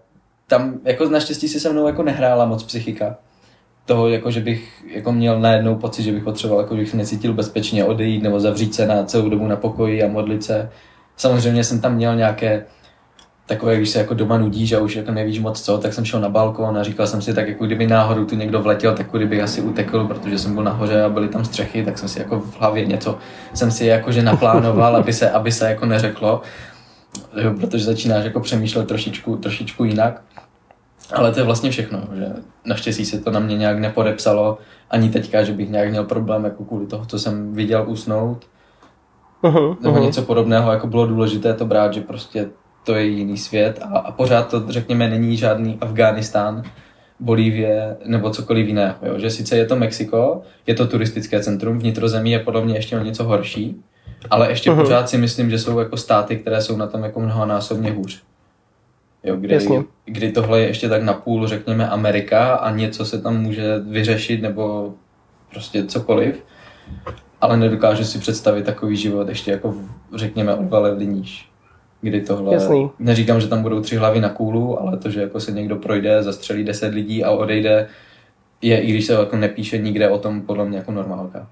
tam 0.47 0.79
jako 0.83 1.09
naštěstí 1.09 1.47
si 1.47 1.59
se 1.59 1.73
mnou 1.73 1.87
jako 1.87 2.03
nehrála 2.03 2.45
moc 2.45 2.63
psychika. 2.63 3.15
Toho, 3.85 4.09
jako, 4.09 4.31
že 4.31 4.41
bych 4.41 4.83
jako 4.87 5.11
měl 5.11 5.39
najednou 5.39 5.75
pocit, 5.75 6.03
že 6.03 6.11
bych 6.11 6.23
potřeboval, 6.23 6.63
jako, 6.63 6.75
že 6.75 6.81
bych 6.81 6.93
necítil 6.93 7.33
bezpečně 7.33 7.85
odejít 7.85 8.23
nebo 8.23 8.39
zavřít 8.39 8.75
se 8.75 8.87
na 8.87 9.03
celou 9.03 9.29
dobu 9.29 9.47
na 9.47 9.55
pokoji 9.55 10.03
a 10.03 10.07
modlit 10.07 10.43
se. 10.43 10.69
Samozřejmě 11.17 11.63
jsem 11.63 11.81
tam 11.81 11.95
měl 11.95 12.15
nějaké 12.15 12.65
takové, 13.49 13.77
když 13.77 13.89
se 13.89 13.99
jako 13.99 14.13
doma 14.13 14.37
nudíš 14.37 14.73
a 14.73 14.79
už 14.79 14.95
jako 14.95 15.11
nevíš 15.11 15.39
moc 15.39 15.61
co, 15.61 15.77
tak 15.77 15.93
jsem 15.93 16.05
šel 16.05 16.21
na 16.21 16.29
balkon 16.29 16.77
a 16.77 16.83
říkal 16.83 17.07
jsem 17.07 17.21
si, 17.21 17.33
tak 17.33 17.47
jako 17.47 17.65
kdyby 17.65 17.87
náhodou 17.87 18.25
tu 18.25 18.35
někdo 18.35 18.61
vletěl, 18.61 18.93
tak 18.93 19.07
kdybych 19.11 19.41
asi 19.41 19.61
utekl, 19.61 20.07
protože 20.07 20.39
jsem 20.39 20.53
byl 20.53 20.63
nahoře 20.63 21.03
a 21.03 21.09
byly 21.09 21.27
tam 21.27 21.45
střechy, 21.45 21.85
tak 21.85 21.97
jsem 21.97 22.09
si 22.09 22.19
jako 22.19 22.39
v 22.39 22.59
hlavě 22.59 22.85
něco 22.85 23.17
jsem 23.53 23.71
si 23.71 23.85
jakože 23.85 24.21
naplánoval, 24.21 24.95
aby 24.95 25.13
se, 25.13 25.31
aby 25.31 25.51
se 25.51 25.69
jako 25.69 25.85
neřeklo, 25.85 26.41
jo, 27.43 27.53
protože 27.59 27.85
začínáš 27.85 28.25
jako 28.25 28.39
přemýšlet 28.39 28.87
trošičku, 28.87 29.35
trošičku 29.35 29.83
jinak. 29.83 30.21
Ale 31.13 31.31
to 31.31 31.39
je 31.39 31.45
vlastně 31.45 31.71
všechno, 31.71 32.03
že 32.15 32.25
naštěstí 32.65 33.05
se 33.05 33.19
to 33.19 33.31
na 33.31 33.39
mě 33.39 33.57
nějak 33.57 33.79
nepodepsalo, 33.79 34.57
ani 34.89 35.09
teďka, 35.09 35.43
že 35.43 35.53
bych 35.53 35.69
nějak 35.69 35.89
měl 35.89 36.03
problém 36.03 36.43
jako 36.43 36.63
kvůli 36.65 36.87
toho, 36.87 37.05
co 37.05 37.19
jsem 37.19 37.53
viděl 37.53 37.85
usnout. 37.87 38.45
Uh-huh, 39.43 39.77
nebo 39.81 39.95
uh-huh. 39.95 40.03
něco 40.03 40.21
podobného, 40.21 40.71
jako 40.71 40.87
bylo 40.87 41.07
důležité 41.07 41.53
to 41.53 41.65
brát, 41.65 41.93
že 41.93 42.01
prostě 42.01 42.49
to 42.89 42.95
je 42.95 43.05
jiný 43.05 43.37
svět 43.37 43.79
a, 43.81 43.97
a 43.99 44.11
pořád 44.11 44.49
to, 44.49 44.71
řekněme, 44.71 45.09
není 45.09 45.37
žádný 45.37 45.77
Afghánistán, 45.81 46.63
Bolívie 47.19 47.97
nebo 48.05 48.29
cokoliv 48.29 48.67
jiného. 48.67 48.95
Jo? 49.01 49.19
Že 49.19 49.29
sice 49.29 49.57
je 49.57 49.65
to 49.65 49.75
Mexiko, 49.75 50.41
je 50.67 50.75
to 50.75 50.87
turistické 50.87 51.43
centrum, 51.43 51.79
vnitrozemí 51.79 52.31
je 52.31 52.39
podobně 52.39 52.75
ještě 52.75 52.97
o 52.97 53.03
něco 53.03 53.23
horší, 53.23 53.83
ale 54.29 54.49
ještě 54.49 54.71
uh-huh. 54.71 54.81
pořád 54.81 55.09
si 55.09 55.17
myslím, 55.17 55.49
že 55.49 55.59
jsou 55.59 55.79
jako 55.79 55.97
státy, 55.97 56.37
které 56.37 56.61
jsou 56.61 56.77
na 56.77 56.87
tom 56.87 57.03
jako 57.03 57.19
mnohonásobně 57.19 57.91
hůř. 57.91 58.23
Jo, 59.23 59.35
kdy, 59.35 59.59
kdy 60.05 60.31
tohle 60.31 60.61
je 60.61 60.67
ještě 60.67 60.89
tak 60.89 61.03
napůl, 61.03 61.47
řekněme, 61.47 61.89
Amerika 61.89 62.55
a 62.55 62.71
něco 62.71 63.05
se 63.05 63.21
tam 63.21 63.41
může 63.41 63.79
vyřešit 63.79 64.41
nebo 64.41 64.93
prostě 65.51 65.85
cokoliv, 65.85 66.43
ale 67.41 67.57
nedokážu 67.57 68.03
si 68.03 68.19
představit 68.19 68.65
takový 68.65 68.97
život 68.97 69.29
ještě 69.29 69.51
jako, 69.51 69.75
řekněme, 70.15 70.55
od 70.55 70.71
levely 70.71 71.07
níž 71.07 71.48
kdy 72.01 72.21
tohle, 72.21 72.53
Jasný. 72.53 72.89
neříkám, 72.99 73.41
že 73.41 73.47
tam 73.47 73.61
budou 73.61 73.81
tři 73.81 73.95
hlavy 73.95 74.21
na 74.21 74.29
kůlu, 74.29 74.81
ale 74.81 74.97
to, 74.97 75.09
že 75.09 75.21
jako 75.21 75.39
se 75.39 75.51
někdo 75.51 75.75
projde, 75.75 76.23
zastřelí 76.23 76.63
deset 76.63 76.93
lidí 76.93 77.23
a 77.23 77.31
odejde, 77.31 77.87
je, 78.61 78.81
i 78.81 78.89
když 78.89 79.05
se 79.05 79.13
jako 79.13 79.35
nepíše 79.35 79.77
nikde 79.77 80.09
o 80.09 80.17
tom, 80.17 80.41
podle 80.41 80.65
mě 80.65 80.77
jako 80.77 80.91
normálka. 80.91 81.47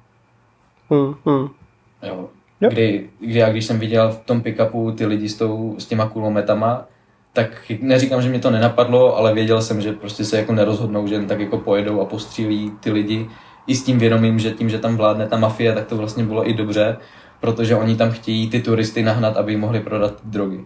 Hmm, 0.90 1.16
hmm. 1.26 1.48
Jo. 2.04 2.30
Yep. 2.62 2.74
Kdy, 2.74 3.10
kdy 3.20 3.40
já 3.40 3.50
když 3.50 3.66
jsem 3.66 3.80
viděl 3.80 4.10
v 4.10 4.18
tom 4.18 4.42
pick-upu 4.42 4.92
ty 4.92 5.06
lidi 5.06 5.30
s, 5.30 5.36
tou, 5.36 5.76
s 5.78 5.86
těma 5.86 6.10
kulometama, 6.10 6.86
tak 7.34 7.72
neříkám, 7.82 8.22
že 8.22 8.30
mě 8.30 8.40
to 8.40 8.52
nenapadlo, 8.52 9.18
ale 9.18 9.34
věděl 9.34 9.62
jsem, 9.62 9.82
že 9.82 9.94
prostě 9.94 10.26
se 10.26 10.38
jako 10.38 10.54
nerozhodnou, 10.54 11.08
že 11.08 11.16
jen 11.16 11.28
tak 11.28 11.40
jako 11.40 11.58
pojedou 11.58 12.02
a 12.02 12.06
postřílí 12.06 12.72
ty 12.80 12.92
lidi 12.92 13.30
i 13.68 13.76
s 13.76 13.84
tím 13.84 14.00
vědomím, 14.00 14.40
že 14.40 14.52
tím, 14.52 14.70
že 14.70 14.80
tam 14.80 14.98
vládne 14.98 15.28
ta 15.28 15.38
mafie, 15.38 15.74
tak 15.74 15.86
to 15.86 15.98
vlastně 15.98 16.24
bylo 16.24 16.50
i 16.50 16.54
dobře, 16.54 16.98
protože 17.40 17.76
oni 17.76 17.96
tam 17.96 18.12
chtějí 18.12 18.50
ty 18.50 18.62
turisty 18.62 19.04
nahnat, 19.04 19.38
aby 19.38 19.52
jim 19.52 19.60
mohli 19.60 19.80
prodat 19.80 20.14
drogy. 20.24 20.66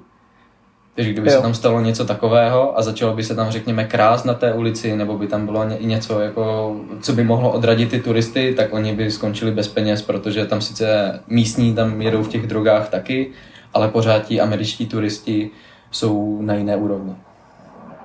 Takže 0.95 1.11
kdyby 1.11 1.29
jo. 1.29 1.35
se 1.35 1.41
tam 1.41 1.53
stalo 1.53 1.81
něco 1.81 2.05
takového 2.05 2.79
a 2.79 2.81
začalo 2.81 3.13
by 3.13 3.23
se 3.23 3.35
tam, 3.35 3.51
řekněme, 3.51 3.85
krás 3.85 4.23
na 4.23 4.33
té 4.33 4.53
ulici, 4.53 4.95
nebo 4.95 5.17
by 5.17 5.27
tam 5.27 5.45
bylo 5.45 5.65
něco, 5.79 6.19
jako, 6.19 6.75
co 7.01 7.13
by 7.13 7.23
mohlo 7.23 7.51
odradit 7.51 7.89
ty 7.89 7.99
turisty, 7.99 8.53
tak 8.57 8.73
oni 8.73 8.95
by 8.95 9.11
skončili 9.11 9.51
bez 9.51 9.67
peněz, 9.67 10.01
protože 10.01 10.45
tam 10.45 10.61
sice 10.61 11.19
místní 11.27 11.75
tam 11.75 12.01
jedou 12.01 12.23
v 12.23 12.27
těch 12.27 12.47
drogách 12.47 12.89
taky, 12.89 13.31
ale 13.73 13.87
pořád 13.87 14.25
ti 14.25 14.41
američtí 14.41 14.85
turisti 14.85 15.49
jsou 15.91 16.41
na 16.41 16.53
jiné 16.53 16.75
úrovni. 16.75 17.15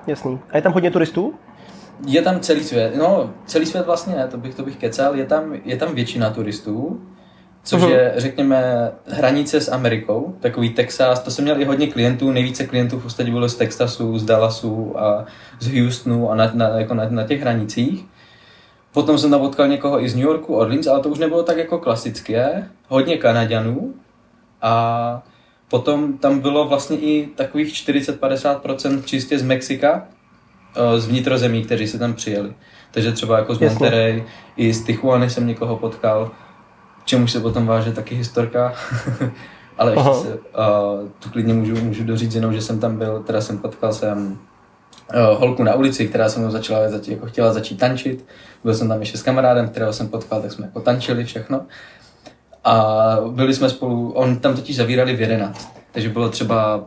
Jasný. 0.07 0.39
A 0.49 0.57
je 0.57 0.61
tam 0.61 0.73
hodně 0.73 0.91
turistů? 0.91 1.33
Je 2.07 2.21
tam 2.21 2.39
celý 2.39 2.63
svět, 2.63 2.95
no 2.95 3.33
celý 3.45 3.65
svět 3.65 3.85
vlastně 3.85 4.15
ne, 4.15 4.27
to 4.27 4.37
bych, 4.37 4.55
to 4.55 4.63
bych 4.63 4.77
kecal, 4.77 5.15
je 5.15 5.25
tam, 5.25 5.53
je 5.65 5.77
tam 5.77 5.95
většina 5.95 6.29
turistů, 6.29 7.01
což 7.67 7.81
je, 7.81 8.13
řekněme, 8.17 8.91
hranice 9.07 9.61
s 9.61 9.71
Amerikou, 9.71 10.35
takový 10.39 10.69
Texas, 10.69 11.19
to 11.19 11.31
jsem 11.31 11.43
měl 11.43 11.61
i 11.61 11.65
hodně 11.65 11.87
klientů, 11.87 12.31
nejvíce 12.31 12.65
klientů 12.67 12.99
v 12.99 13.03
podstatě 13.03 13.31
bylo 13.31 13.49
z 13.49 13.55
Texasu, 13.55 14.19
z 14.19 14.25
Dallasu 14.25 14.99
a 14.99 15.25
z 15.59 15.81
Houstonu 15.81 16.31
a 16.31 16.35
na, 16.35 16.51
na, 16.53 16.67
jako 16.67 16.93
na, 16.93 17.09
na 17.09 17.23
těch 17.23 17.41
hranicích. 17.41 18.05
Potom 18.91 19.17
jsem 19.17 19.31
tam 19.31 19.39
potkal 19.39 19.67
někoho 19.67 20.03
i 20.03 20.09
z 20.09 20.15
New 20.15 20.23
Yorku, 20.23 20.55
Orleans, 20.55 20.87
ale 20.87 20.99
to 20.99 21.09
už 21.09 21.19
nebylo 21.19 21.43
tak 21.43 21.57
jako 21.57 21.77
klasické, 21.77 22.69
hodně 22.87 23.17
Kanaďanů. 23.17 23.93
A 24.61 25.23
potom 25.69 26.17
tam 26.17 26.39
bylo 26.39 26.67
vlastně 26.67 26.97
i 26.97 27.27
takových 27.35 27.73
40-50% 27.73 29.03
čistě 29.03 29.39
z 29.39 29.43
Mexika, 29.43 30.07
eh, 30.75 30.99
z 30.99 31.07
vnitrozemí, 31.07 31.63
kteří 31.63 31.87
se 31.87 31.99
tam 31.99 32.13
přijeli. 32.13 32.53
Takže 32.91 33.11
třeba 33.11 33.37
jako 33.37 33.55
z 33.55 33.59
Monterey, 33.59 34.23
i 34.57 34.73
z 34.73 34.83
Tijuany 34.83 35.29
jsem 35.29 35.47
někoho 35.47 35.77
potkal, 35.77 36.31
čemu 37.07 37.27
se 37.27 37.39
potom 37.39 37.67
váže 37.67 37.91
taky 37.91 38.15
historka. 38.15 38.73
Ale 39.77 39.91
ještě 39.91 40.09
Aha. 40.09 40.21
se, 40.21 40.33
uh, 40.33 41.09
tu 41.19 41.29
klidně 41.29 41.53
můžu, 41.53 41.75
můžu 41.75 42.03
doříct 42.03 42.35
jenom, 42.35 42.53
že 42.53 42.61
jsem 42.61 42.79
tam 42.79 42.97
byl, 42.97 43.23
teda 43.23 43.41
jsem 43.41 43.57
potkal 43.57 43.93
jsem 43.93 44.37
uh, 45.15 45.39
holku 45.39 45.63
na 45.63 45.73
ulici, 45.75 46.07
která 46.07 46.29
se 46.29 46.39
mnou 46.39 46.51
začala, 46.51 46.89
začít, 46.89 47.11
jako 47.11 47.25
chtěla 47.25 47.53
začít 47.53 47.79
tančit. 47.79 48.25
Byl 48.63 48.73
jsem 48.73 48.89
tam 48.89 48.99
ještě 48.99 49.17
s 49.17 49.23
kamarádem, 49.23 49.69
kterého 49.69 49.93
jsem 49.93 50.07
potkal, 50.07 50.41
tak 50.41 50.51
jsme 50.51 50.65
jako 50.65 50.79
tančili 50.79 51.25
všechno. 51.25 51.61
A 52.63 53.17
byli 53.29 53.53
jsme 53.53 53.69
spolu, 53.69 54.11
on 54.11 54.39
tam 54.39 54.55
totiž 54.55 54.75
zavírali 54.75 55.15
v 55.15 55.21
11, 55.21 55.73
takže 55.91 56.09
bylo 56.09 56.29
třeba 56.29 56.75
uh, 56.77 56.83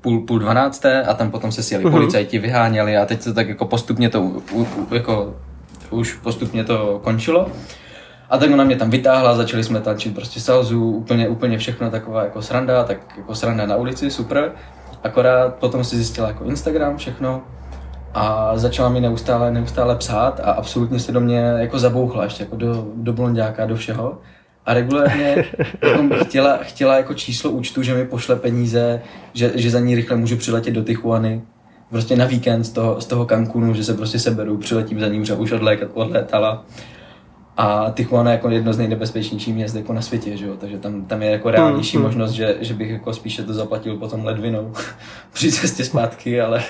půl, 0.00 0.20
půl 0.20 0.38
dvanácté 0.38 1.02
a 1.02 1.14
tam 1.14 1.30
potom 1.30 1.52
se 1.52 1.62
sjeli 1.62 1.84
uh-huh. 1.84 1.90
policajti, 1.90 2.38
vyháněli 2.38 2.96
a 2.96 3.06
teď 3.06 3.24
to 3.24 3.34
tak 3.34 3.48
jako 3.48 3.64
postupně 3.64 4.08
to, 4.10 4.22
u, 4.22 4.42
u, 4.52 4.94
jako 4.94 5.36
už 5.90 6.12
postupně 6.12 6.64
to 6.64 7.00
končilo. 7.04 7.50
A 8.30 8.38
tak 8.38 8.50
ona 8.50 8.64
mě 8.64 8.76
tam 8.76 8.90
vytáhla, 8.90 9.34
začali 9.36 9.64
jsme 9.64 9.80
tančit 9.80 10.14
prostě 10.14 10.40
salzu, 10.40 10.90
úplně, 10.90 11.28
úplně 11.28 11.58
všechno 11.58 11.90
taková 11.90 12.24
jako 12.24 12.42
sranda, 12.42 12.84
tak 12.84 12.98
jako 13.16 13.34
sranda 13.34 13.66
na 13.66 13.76
ulici, 13.76 14.10
super. 14.10 14.52
Akorát 15.02 15.54
potom 15.54 15.84
si 15.84 15.96
zjistila 15.96 16.28
jako 16.28 16.44
Instagram, 16.44 16.96
všechno. 16.96 17.42
a 18.14 18.52
začala 18.58 18.88
mi 18.88 19.00
neustále, 19.00 19.50
neustále 19.50 19.96
psát 19.96 20.40
a 20.44 20.52
absolutně 20.52 21.00
se 21.00 21.12
do 21.12 21.20
mě 21.20 21.38
jako 21.38 21.78
zabouchla 21.78 22.24
ještě 22.24 22.42
jako 22.42 22.56
do, 22.56 22.86
do 22.94 23.12
blondáka, 23.12 23.66
do 23.66 23.76
všeho. 23.76 24.18
A 24.66 24.74
regulárně 24.74 25.44
jako 25.82 26.24
chtěla, 26.24 26.58
chtěla 26.62 26.96
jako 26.96 27.14
číslo 27.14 27.50
účtu, 27.50 27.82
že 27.82 27.94
mi 27.94 28.04
pošle 28.04 28.36
peníze, 28.36 29.02
že, 29.34 29.52
že 29.54 29.70
za 29.70 29.80
ní 29.80 29.94
rychle 29.94 30.16
můžu 30.16 30.36
přiletět 30.36 30.74
do 30.74 30.82
Tijuany. 30.82 31.42
Prostě 31.90 32.16
na 32.16 32.24
víkend 32.24 32.64
z 32.64 32.70
toho, 32.70 33.00
z 33.00 33.06
toho 33.06 33.26
Cancunu, 33.26 33.74
že 33.74 33.84
se 33.84 33.94
prostě 33.94 34.18
seberu, 34.18 34.56
přiletím 34.56 35.00
za 35.00 35.08
ním, 35.08 35.24
že 35.24 35.34
už 35.34 35.52
odlétala. 35.94 36.64
A 37.56 37.90
Tijuana 37.94 38.30
je 38.30 38.34
jako 38.34 38.50
jedno 38.50 38.72
z 38.72 38.78
nejnebezpečnějších 38.78 39.54
měst 39.54 39.76
jako 39.76 39.92
na 39.92 40.02
světě, 40.02 40.36
že 40.36 40.46
jo? 40.46 40.56
takže 40.60 40.78
tam, 40.78 41.04
tam 41.04 41.22
je 41.22 41.30
jako 41.30 41.50
reálnější 41.50 41.96
hmm, 41.96 42.06
možnost, 42.06 42.30
že, 42.30 42.56
že 42.60 42.74
bych 42.74 42.90
jako 42.90 43.12
spíše 43.12 43.42
to 43.42 43.54
zaplatil 43.54 43.96
potom 43.96 44.24
ledvinou 44.24 44.72
při 45.32 45.52
cestě 45.52 45.84
zpátky, 45.84 46.40
ale, 46.40 46.62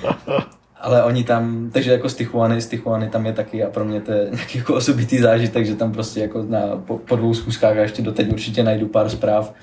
ale 0.80 1.04
oni 1.04 1.24
tam, 1.24 1.70
takže 1.72 1.92
jako 1.92 2.08
z 2.08 2.14
Tijuany, 2.14 2.60
z 2.60 2.66
Tijuany 2.66 3.08
tam 3.08 3.26
je 3.26 3.32
taky 3.32 3.64
a 3.64 3.70
pro 3.70 3.84
mě 3.84 4.00
to 4.00 4.12
je 4.12 4.28
nějaký 4.32 4.58
jako 4.58 4.74
osobitý 4.74 5.18
zážitek, 5.18 5.66
že 5.66 5.74
tam 5.74 5.92
prostě 5.92 6.20
jako 6.20 6.42
na, 6.42 6.60
po, 6.86 6.98
po 6.98 7.16
dvou 7.16 7.34
schůzkách 7.34 7.76
a 7.76 7.80
ještě 7.80 8.02
doteď 8.02 8.32
určitě 8.32 8.62
najdu 8.62 8.88
pár 8.88 9.08
zpráv 9.08 9.54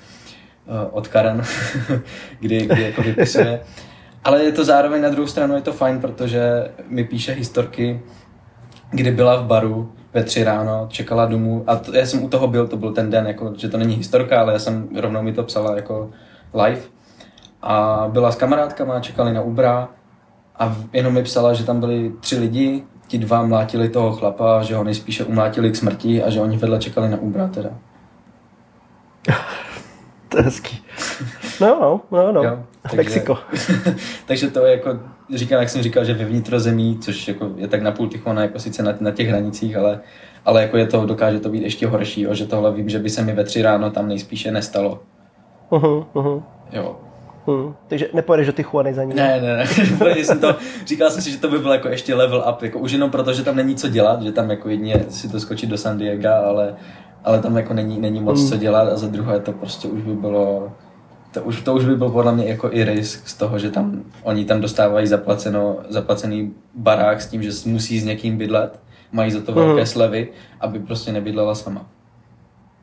uh, 0.66 0.74
od 0.90 1.08
Karen, 1.08 1.42
kdy, 2.40 2.66
kdy 2.66 2.82
jako 2.82 3.02
vypisuje. 3.02 3.60
Ale 4.24 4.44
je 4.44 4.52
to 4.52 4.64
zároveň 4.64 5.02
na 5.02 5.08
druhou 5.08 5.26
stranu 5.26 5.54
je 5.54 5.62
to 5.62 5.72
fajn, 5.72 6.00
protože 6.00 6.70
mi 6.88 7.04
píše 7.04 7.32
historky, 7.32 8.00
kdy 8.94 9.10
byla 9.10 9.36
v 9.36 9.44
baru 9.44 9.92
ve 10.12 10.24
tři 10.24 10.44
ráno, 10.44 10.86
čekala 10.90 11.26
domů 11.26 11.64
a 11.66 11.76
to, 11.76 11.96
já 11.96 12.06
jsem 12.06 12.24
u 12.24 12.28
toho 12.28 12.46
byl, 12.46 12.68
to 12.68 12.76
byl 12.76 12.92
ten 12.92 13.10
den, 13.10 13.26
jako, 13.26 13.52
že 13.56 13.68
to 13.68 13.78
není 13.78 13.94
historka, 13.94 14.40
ale 14.40 14.52
já 14.52 14.58
jsem 14.58 14.88
rovnou 14.96 15.22
mi 15.22 15.32
to 15.32 15.42
psala 15.42 15.76
jako 15.76 16.10
live 16.54 16.80
a 17.62 18.04
byla 18.12 18.32
s 18.32 18.36
kamarádkama, 18.36 19.00
čekali 19.00 19.32
na 19.32 19.42
Ubra 19.42 19.88
a 20.58 20.76
jenom 20.92 21.14
mi 21.14 21.22
psala, 21.22 21.54
že 21.54 21.64
tam 21.64 21.80
byli 21.80 22.12
tři 22.20 22.38
lidi, 22.38 22.84
ti 23.06 23.18
dva 23.18 23.42
mlátili 23.42 23.88
toho 23.88 24.12
chlapa, 24.12 24.62
že 24.62 24.74
ho 24.74 24.84
nejspíše 24.84 25.24
umlátili 25.24 25.70
k 25.70 25.76
smrti 25.76 26.22
a 26.22 26.30
že 26.30 26.40
oni 26.40 26.56
vedle 26.56 26.78
čekali 26.78 27.08
na 27.08 27.16
Ubra 27.16 27.48
teda. 27.48 27.70
to 30.28 30.36
je 30.36 30.42
hezký. 30.42 30.84
No, 31.60 31.78
no, 31.80 32.00
no, 32.10 32.32
no. 32.32 32.42
Jo, 32.42 32.58
takže, 32.82 32.96
Mexiko. 32.96 33.38
takže 34.26 34.50
to 34.50 34.66
je 34.66 34.72
jako, 34.72 34.98
říkám, 35.34 35.60
jak 35.60 35.68
jsem 35.68 35.82
říkal, 35.82 36.04
že 36.04 36.14
ve 36.14 36.24
vnitrozemí, 36.24 36.98
což 36.98 37.28
jako 37.28 37.50
je 37.56 37.68
tak 37.68 37.82
napůl 37.82 38.08
Tichona, 38.08 38.42
jako 38.42 38.58
sice 38.58 38.82
na, 38.82 38.94
na 39.00 39.10
těch 39.10 39.28
hranicích, 39.28 39.76
ale, 39.76 40.00
ale 40.44 40.62
jako 40.62 40.76
je 40.76 40.86
to, 40.86 41.06
dokáže 41.06 41.40
to 41.40 41.48
být 41.48 41.62
ještě 41.62 41.86
horší, 41.86 42.20
jo, 42.20 42.34
že 42.34 42.46
tohle 42.46 42.72
vím, 42.72 42.88
že 42.88 42.98
by 42.98 43.10
se 43.10 43.22
mi 43.22 43.32
ve 43.32 43.44
tři 43.44 43.62
ráno 43.62 43.90
tam 43.90 44.08
nejspíše 44.08 44.50
nestalo. 44.50 45.02
Uh-huh, 45.70 46.06
uh-huh. 46.14 46.42
Jo. 46.72 46.96
Hmm, 47.46 47.74
takže 47.88 48.08
nepojedeš 48.12 48.46
do 48.46 48.52
Tijuany 48.52 48.94
za 48.94 49.04
ním? 49.04 49.16
Ne, 49.16 49.40
ne, 49.40 49.56
ne. 49.56 50.14
jsem 50.24 50.38
to, 50.38 50.56
říkal 50.86 51.10
jsem 51.10 51.22
si, 51.22 51.30
že 51.30 51.38
to 51.38 51.48
by 51.48 51.58
bylo 51.58 51.72
jako 51.72 51.88
ještě 51.88 52.14
level 52.14 52.44
up, 52.50 52.62
jako 52.62 52.78
už 52.78 52.92
jenom 52.92 53.10
proto, 53.10 53.32
že 53.32 53.44
tam 53.44 53.56
není 53.56 53.74
co 53.74 53.88
dělat, 53.88 54.22
že 54.22 54.32
tam 54.32 54.50
jako 54.50 54.68
jedině 54.68 55.04
si 55.08 55.28
to 55.28 55.40
skočit 55.40 55.70
do 55.70 55.78
San 55.78 55.98
Diego, 55.98 56.28
ale, 56.28 56.74
ale 57.24 57.38
tam 57.38 57.56
jako 57.56 57.74
není, 57.74 58.00
není 58.00 58.20
moc 58.20 58.40
hmm. 58.40 58.48
co 58.48 58.56
dělat 58.56 58.88
a 58.88 58.96
za 58.96 59.06
druhé 59.06 59.40
to 59.40 59.52
prostě 59.52 59.88
už 59.88 60.02
by 60.02 60.12
bylo 60.12 60.72
to 61.34 61.42
už, 61.42 61.62
to 61.62 61.74
už 61.74 61.84
by 61.84 61.96
byl 61.96 62.10
podle 62.10 62.34
mě 62.34 62.48
jako 62.48 62.68
i 62.72 62.84
risk 62.84 63.28
z 63.28 63.34
toho, 63.34 63.58
že 63.58 63.70
tam 63.70 64.02
oni 64.22 64.44
tam 64.44 64.60
dostávají 64.60 65.06
zaplaceno, 65.06 65.76
zaplacený 65.88 66.54
barák 66.74 67.22
s 67.22 67.26
tím, 67.26 67.42
že 67.42 67.50
musí 67.66 68.00
s 68.00 68.04
někým 68.04 68.38
bydlet, 68.38 68.80
mají 69.12 69.30
za 69.30 69.40
to 69.40 69.52
velké 69.52 69.80
mm. 69.80 69.86
slevy, 69.86 70.28
aby 70.60 70.78
prostě 70.78 71.12
nebydlela 71.12 71.54
sama. 71.54 71.86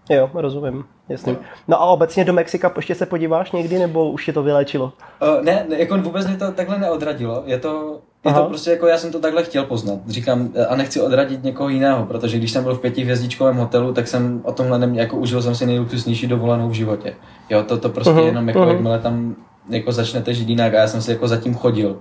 Jo, 0.10 0.30
rozumím, 0.34 0.84
jasně. 1.10 1.36
No. 1.68 1.82
a 1.82 1.86
obecně 1.86 2.26
do 2.26 2.34
Mexika 2.34 2.74
ještě 2.76 2.96
se 2.96 3.06
podíváš 3.06 3.52
někdy, 3.52 3.80
nebo 3.80 4.12
už 4.12 4.28
je 4.28 4.34
to 4.34 4.44
vylečilo? 4.44 4.94
Uh, 5.22 5.44
ne, 5.44 5.66
ne, 5.70 5.80
jako 5.80 5.98
vůbec 5.98 6.28
mě 6.28 6.38
to 6.38 6.52
takhle 6.52 6.80
neodradilo. 6.80 7.44
Je 7.46 7.60
to, 7.60 8.02
je 8.26 8.34
to 8.34 8.46
prostě 8.46 8.72
jako 8.72 8.88
já 8.88 8.98
jsem 8.98 9.12
to 9.12 9.20
takhle 9.20 9.44
chtěl 9.44 9.64
poznat. 9.64 10.00
Říkám, 10.08 10.50
a 10.70 10.76
nechci 10.76 11.02
odradit 11.02 11.44
někoho 11.44 11.70
jiného, 11.70 12.06
protože 12.06 12.38
když 12.38 12.52
jsem 12.52 12.64
byl 12.64 12.76
v 12.76 12.82
pětihvězdičkovém 12.82 13.56
hotelu, 13.56 13.94
tak 13.94 14.08
jsem 14.08 14.42
o 14.44 14.52
tomhle 14.52 14.80
nemě, 14.80 15.02
jako 15.02 15.18
užil 15.18 15.42
jsem 15.42 15.56
si 15.56 15.66
nejluxusnější 15.66 16.28
dovolenou 16.28 16.70
v 16.70 16.74
životě. 16.74 17.14
Jo, 17.50 17.64
to, 17.64 17.78
to 17.78 17.90
prostě 17.90 18.12
uh-huh, 18.12 18.26
jenom 18.26 18.48
jako 18.48 18.60
uh-huh. 18.60 18.72
jakmile 18.72 19.00
tam 19.00 19.36
jako 19.70 19.92
začnete 19.92 20.34
žít 20.34 20.50
jinak 20.50 20.74
a 20.74 20.78
já 20.78 20.88
jsem 20.88 21.02
si 21.02 21.12
jako 21.12 21.28
zatím 21.28 21.56
chodil 21.56 22.00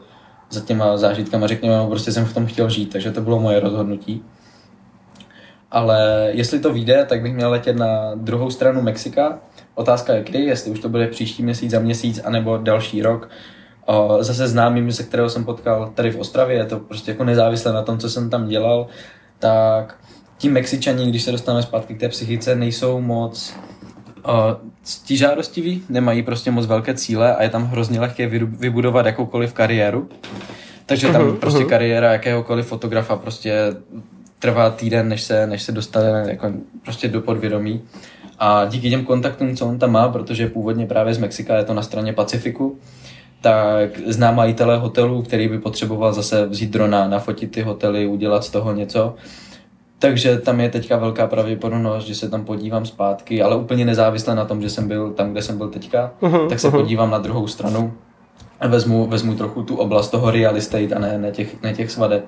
za 0.50 0.60
těma 0.60 0.96
zážitkama, 0.96 1.46
řekněme, 1.46 1.76
no, 1.76 1.86
prostě 1.86 2.12
jsem 2.12 2.24
v 2.24 2.34
tom 2.34 2.46
chtěl 2.46 2.70
žít, 2.70 2.92
takže 2.92 3.10
to 3.10 3.20
bylo 3.20 3.40
moje 3.40 3.60
rozhodnutí. 3.60 4.24
Ale 5.70 6.28
jestli 6.32 6.60
to 6.60 6.72
vyjde, 6.72 7.06
tak 7.08 7.22
bych 7.22 7.34
měl 7.34 7.50
letět 7.50 7.76
na 7.76 8.12
druhou 8.14 8.50
stranu 8.50 8.82
Mexika. 8.82 9.38
Otázka 9.74 10.14
je 10.14 10.22
kdy, 10.24 10.38
jestli 10.38 10.70
už 10.70 10.80
to 10.80 10.88
bude 10.88 11.06
příští 11.06 11.42
měsíc, 11.42 11.70
za 11.70 11.78
měsíc, 11.78 12.20
anebo 12.24 12.56
další 12.56 13.02
rok. 13.02 13.28
Zase 14.20 14.48
známým, 14.48 14.92
se 14.92 15.02
kterého 15.02 15.30
jsem 15.30 15.44
potkal 15.44 15.92
tady 15.94 16.10
v 16.10 16.18
Ostravě, 16.18 16.56
je 16.56 16.64
to 16.64 16.78
prostě 16.78 17.10
jako 17.10 17.24
nezávisle 17.24 17.72
na 17.72 17.82
tom, 17.82 17.98
co 17.98 18.10
jsem 18.10 18.30
tam 18.30 18.48
dělal, 18.48 18.86
tak 19.38 19.96
ti 20.38 20.48
Mexičani, 20.48 21.06
když 21.06 21.22
se 21.22 21.32
dostaneme 21.32 21.62
zpátky 21.62 21.94
k 21.94 22.00
té 22.00 22.08
psychice, 22.08 22.54
nejsou 22.54 23.00
moc 23.00 23.54
uh, 24.28 25.16
žádostiví, 25.16 25.82
nemají 25.88 26.22
prostě 26.22 26.50
moc 26.50 26.66
velké 26.66 26.94
cíle 26.94 27.36
a 27.36 27.42
je 27.42 27.48
tam 27.48 27.64
hrozně 27.64 28.00
lehké 28.00 28.28
vybudovat 28.28 29.06
jakoukoliv 29.06 29.52
kariéru. 29.52 30.08
Takže 30.86 31.08
tam 31.08 31.22
uh-huh, 31.22 31.36
prostě 31.36 31.64
uh-huh. 31.64 31.68
kariéra 31.68 32.12
jakéhokoliv 32.12 32.66
fotografa 32.66 33.16
prostě 33.16 33.74
trvá 34.38 34.70
týden, 34.70 35.08
než 35.08 35.22
se, 35.22 35.46
než 35.46 35.62
se 35.62 35.72
dostane 35.72 36.24
jako 36.28 36.52
prostě 36.84 37.08
do 37.08 37.20
podvědomí. 37.20 37.82
A 38.38 38.64
díky 38.64 38.90
těm 38.90 39.04
kontaktům, 39.04 39.56
co 39.56 39.66
on 39.66 39.78
tam 39.78 39.92
má, 39.92 40.08
protože 40.08 40.46
původně 40.46 40.86
právě 40.86 41.14
z 41.14 41.18
Mexika 41.18 41.56
je 41.56 41.64
to 41.64 41.74
na 41.74 41.82
straně 41.82 42.12
Pacifiku, 42.12 42.78
tak 43.40 43.98
zná 44.06 44.32
majitele 44.32 44.78
hotelu, 44.78 45.22
který 45.22 45.48
by 45.48 45.58
potřeboval 45.58 46.12
zase 46.12 46.46
vzít 46.46 46.70
drona, 46.70 47.08
nafotit 47.08 47.50
ty 47.50 47.62
hotely, 47.62 48.06
udělat 48.06 48.44
z 48.44 48.50
toho 48.50 48.72
něco. 48.72 49.14
Takže 49.98 50.38
tam 50.38 50.60
je 50.60 50.70
teďka 50.70 50.96
velká 50.96 51.26
pravděpodobnost, 51.26 52.04
že 52.04 52.14
se 52.14 52.28
tam 52.28 52.44
podívám 52.44 52.86
zpátky, 52.86 53.42
ale 53.42 53.56
úplně 53.56 53.84
nezávisle 53.84 54.34
na 54.34 54.44
tom, 54.44 54.62
že 54.62 54.70
jsem 54.70 54.88
byl 54.88 55.10
tam, 55.10 55.32
kde 55.32 55.42
jsem 55.42 55.58
byl 55.58 55.68
teďka, 55.68 56.12
uh-huh, 56.22 56.48
tak 56.48 56.60
se 56.60 56.68
uh-huh. 56.68 56.70
podívám 56.70 57.10
na 57.10 57.18
druhou 57.18 57.46
stranu 57.46 57.92
a 58.60 58.66
vezmu, 58.66 59.06
vezmu 59.06 59.34
trochu 59.34 59.62
tu 59.62 59.76
oblast 59.76 60.08
toho 60.08 60.30
real 60.30 60.56
estate 60.56 60.94
a 60.94 60.98
ne, 60.98 61.18
ne, 61.18 61.30
těch, 61.30 61.62
ne 61.62 61.72
těch 61.72 61.90
svadeb, 61.90 62.24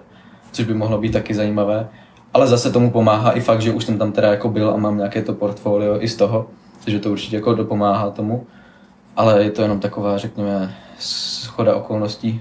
což 0.52 0.64
by 0.64 0.74
mohlo 0.74 0.98
být 0.98 1.12
taky 1.12 1.34
zajímavé. 1.34 1.88
Ale 2.34 2.46
zase 2.46 2.72
tomu 2.72 2.90
pomáhá 2.90 3.30
i 3.30 3.40
fakt, 3.40 3.60
že 3.60 3.72
už 3.72 3.84
jsem 3.84 3.98
tam 3.98 4.12
teda 4.12 4.30
jako 4.30 4.48
byl 4.48 4.70
a 4.70 4.76
mám 4.76 4.96
nějaké 4.96 5.22
to 5.22 5.32
portfolio 5.32 5.96
i 6.00 6.08
z 6.08 6.16
toho, 6.16 6.46
takže 6.84 6.98
to 6.98 7.10
určitě 7.10 7.36
jako 7.36 7.54
dopomáhá 7.54 8.10
tomu. 8.10 8.46
Ale 9.16 9.42
je 9.42 9.50
to 9.50 9.62
jenom 9.62 9.80
taková, 9.80 10.18
řekněme, 10.18 10.74
schoda 10.98 11.76
okolností, 11.76 12.40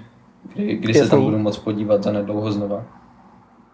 kdy, 0.54 0.76
kdy 0.76 0.94
se 0.94 1.10
tam 1.10 1.24
budu 1.24 1.38
moc 1.38 1.58
podívat 1.58 2.04
za 2.04 2.12
nedlouho 2.12 2.52
znova. 2.52 2.84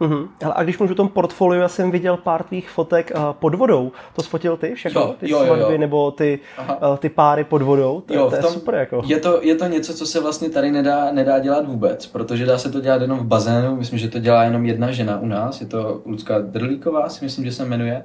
Uh-huh. 0.01 0.27
Hele, 0.41 0.53
a 0.57 0.63
když 0.63 0.79
můžu 0.79 0.93
v 0.93 0.97
tom 0.97 1.09
portfoliu, 1.09 1.61
já 1.61 1.67
jsem 1.67 1.91
viděl 1.91 2.17
pár 2.17 2.43
tvých 2.43 2.69
fotek 2.69 3.11
uh, 3.15 3.21
pod 3.31 3.55
vodou. 3.55 3.91
To 4.15 4.23
sfotil 4.23 4.57
ty 4.57 4.73
všechno? 4.75 5.01
Jo, 5.01 5.15
ty 5.19 5.31
jo, 5.31 5.37
svatby 5.45 5.63
jo, 5.63 5.71
jo. 5.71 5.77
nebo 5.77 6.11
ty, 6.11 6.39
uh, 6.59 6.97
ty 6.97 7.09
páry 7.09 7.43
pod 7.43 7.61
vodou? 7.61 8.01
To, 8.01 8.13
jo, 8.13 8.29
to 8.29 8.35
je 8.35 8.41
tom, 8.41 8.53
super. 8.53 8.75
Jako. 8.75 9.01
Je, 9.05 9.19
to, 9.19 9.39
je 9.41 9.55
to 9.55 9.65
něco, 9.65 9.93
co 9.93 10.05
se 10.05 10.19
vlastně 10.21 10.49
tady 10.49 10.71
nedá, 10.71 11.11
nedá 11.11 11.39
dělat 11.39 11.67
vůbec, 11.67 12.05
protože 12.05 12.45
dá 12.45 12.57
se 12.57 12.71
to 12.71 12.81
dělat 12.81 13.01
jenom 13.01 13.19
v 13.19 13.25
bazénu. 13.25 13.75
Myslím, 13.75 13.99
že 13.99 14.09
to 14.09 14.19
dělá 14.19 14.43
jenom 14.43 14.65
jedna 14.65 14.91
žena 14.91 15.19
u 15.19 15.25
nás. 15.25 15.61
Je 15.61 15.67
to 15.67 16.01
Lucka 16.05 16.39
Drlíková, 16.39 17.09
si 17.09 17.25
myslím, 17.25 17.45
že 17.45 17.51
se 17.51 17.65
jmenuje. 17.65 18.03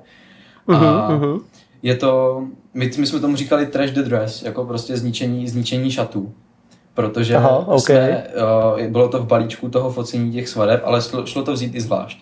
A 0.68 0.72
uh-huh, 0.72 1.20
uh-huh. 1.20 1.40
je 1.82 1.94
to, 1.94 2.42
my, 2.74 2.90
my 2.98 3.06
jsme 3.06 3.20
tomu 3.20 3.36
říkali 3.36 3.66
trash 3.66 3.92
the 3.92 4.02
dress, 4.02 4.42
jako 4.42 4.64
prostě 4.64 4.96
zničení, 4.96 5.48
zničení 5.48 5.90
šatů 5.90 6.32
protože 6.94 7.36
Aha, 7.36 7.58
okay. 7.58 7.96
jsme, 7.96 8.24
uh, 8.74 8.86
bylo 8.86 9.08
to 9.08 9.18
v 9.18 9.26
balíčku 9.26 9.68
toho 9.68 9.90
focení 9.90 10.32
těch 10.32 10.48
svadeb, 10.48 10.82
ale 10.84 11.02
šlo, 11.02 11.26
šlo 11.26 11.42
to 11.42 11.52
vzít 11.52 11.74
i 11.74 11.80
zvlášť. 11.80 12.18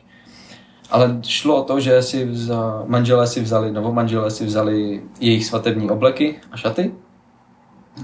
Ale 0.91 1.19
šlo 1.27 1.57
o 1.57 1.65
to, 1.65 1.81
že 1.81 2.03
si 2.03 2.25
vza, 2.25 2.83
manželé 2.87 3.27
si 3.27 3.41
vzali, 3.41 3.73
nebo 3.73 3.93
manželé 3.93 4.31
si 4.31 4.47
vzali 4.47 5.03
jejich 5.21 5.47
svatební 5.47 5.91
obleky 5.91 6.37
a 6.53 6.57
šaty 6.57 6.95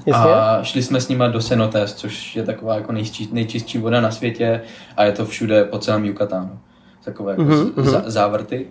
Jasně. 0.06 0.32
a 0.32 0.62
šli 0.62 0.82
jsme 0.82 1.00
s 1.00 1.08
nima 1.08 1.28
do 1.28 1.40
Cenotes, 1.40 1.94
což 1.94 2.36
je 2.36 2.42
taková 2.42 2.74
jako 2.74 2.92
nejčistší, 2.92 3.28
nejčistší 3.32 3.78
voda 3.78 4.00
na 4.00 4.10
světě 4.10 4.62
a 4.96 5.04
je 5.04 5.12
to 5.12 5.26
všude 5.26 5.64
po 5.64 5.78
celém 5.78 6.04
Yucatánu. 6.04 6.58
Takové 7.04 7.32
jako 7.32 7.42
mm-hmm. 7.42 7.82
z, 7.82 8.12
závrty. 8.12 8.66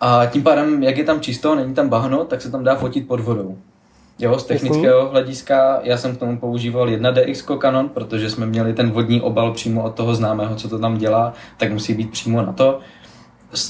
A 0.00 0.26
tím 0.26 0.42
pádem, 0.42 0.82
jak 0.82 0.96
je 0.96 1.04
tam 1.04 1.20
čisto, 1.20 1.54
není 1.54 1.74
tam 1.74 1.88
bahno, 1.88 2.24
tak 2.24 2.42
se 2.42 2.50
tam 2.50 2.64
dá 2.64 2.76
fotit 2.76 3.08
pod 3.08 3.20
vodou. 3.20 3.58
Jo, 4.18 4.38
z 4.38 4.44
technického 4.44 5.08
hlediska 5.08 5.80
já 5.82 5.96
jsem 5.96 6.16
k 6.16 6.18
tomu 6.18 6.38
používal 6.38 6.88
1DX 6.88 7.58
Canon, 7.60 7.88
protože 7.88 8.30
jsme 8.30 8.46
měli 8.46 8.72
ten 8.72 8.90
vodní 8.90 9.20
obal 9.20 9.52
přímo 9.52 9.82
od 9.82 9.94
toho 9.94 10.14
známého, 10.14 10.56
co 10.56 10.68
to 10.68 10.78
tam 10.78 10.98
dělá, 10.98 11.32
tak 11.56 11.72
musí 11.72 11.94
být 11.94 12.10
přímo 12.10 12.42
na 12.42 12.52
to. 12.52 12.78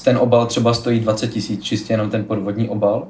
Ten 0.03 0.17
obal 0.17 0.45
třeba 0.45 0.73
stojí 0.73 0.99
20 0.99 1.27
tisíc, 1.27 1.63
čistě 1.63 1.93
jenom 1.93 2.09
ten 2.09 2.23
podvodní 2.23 2.69
obal. 2.69 3.07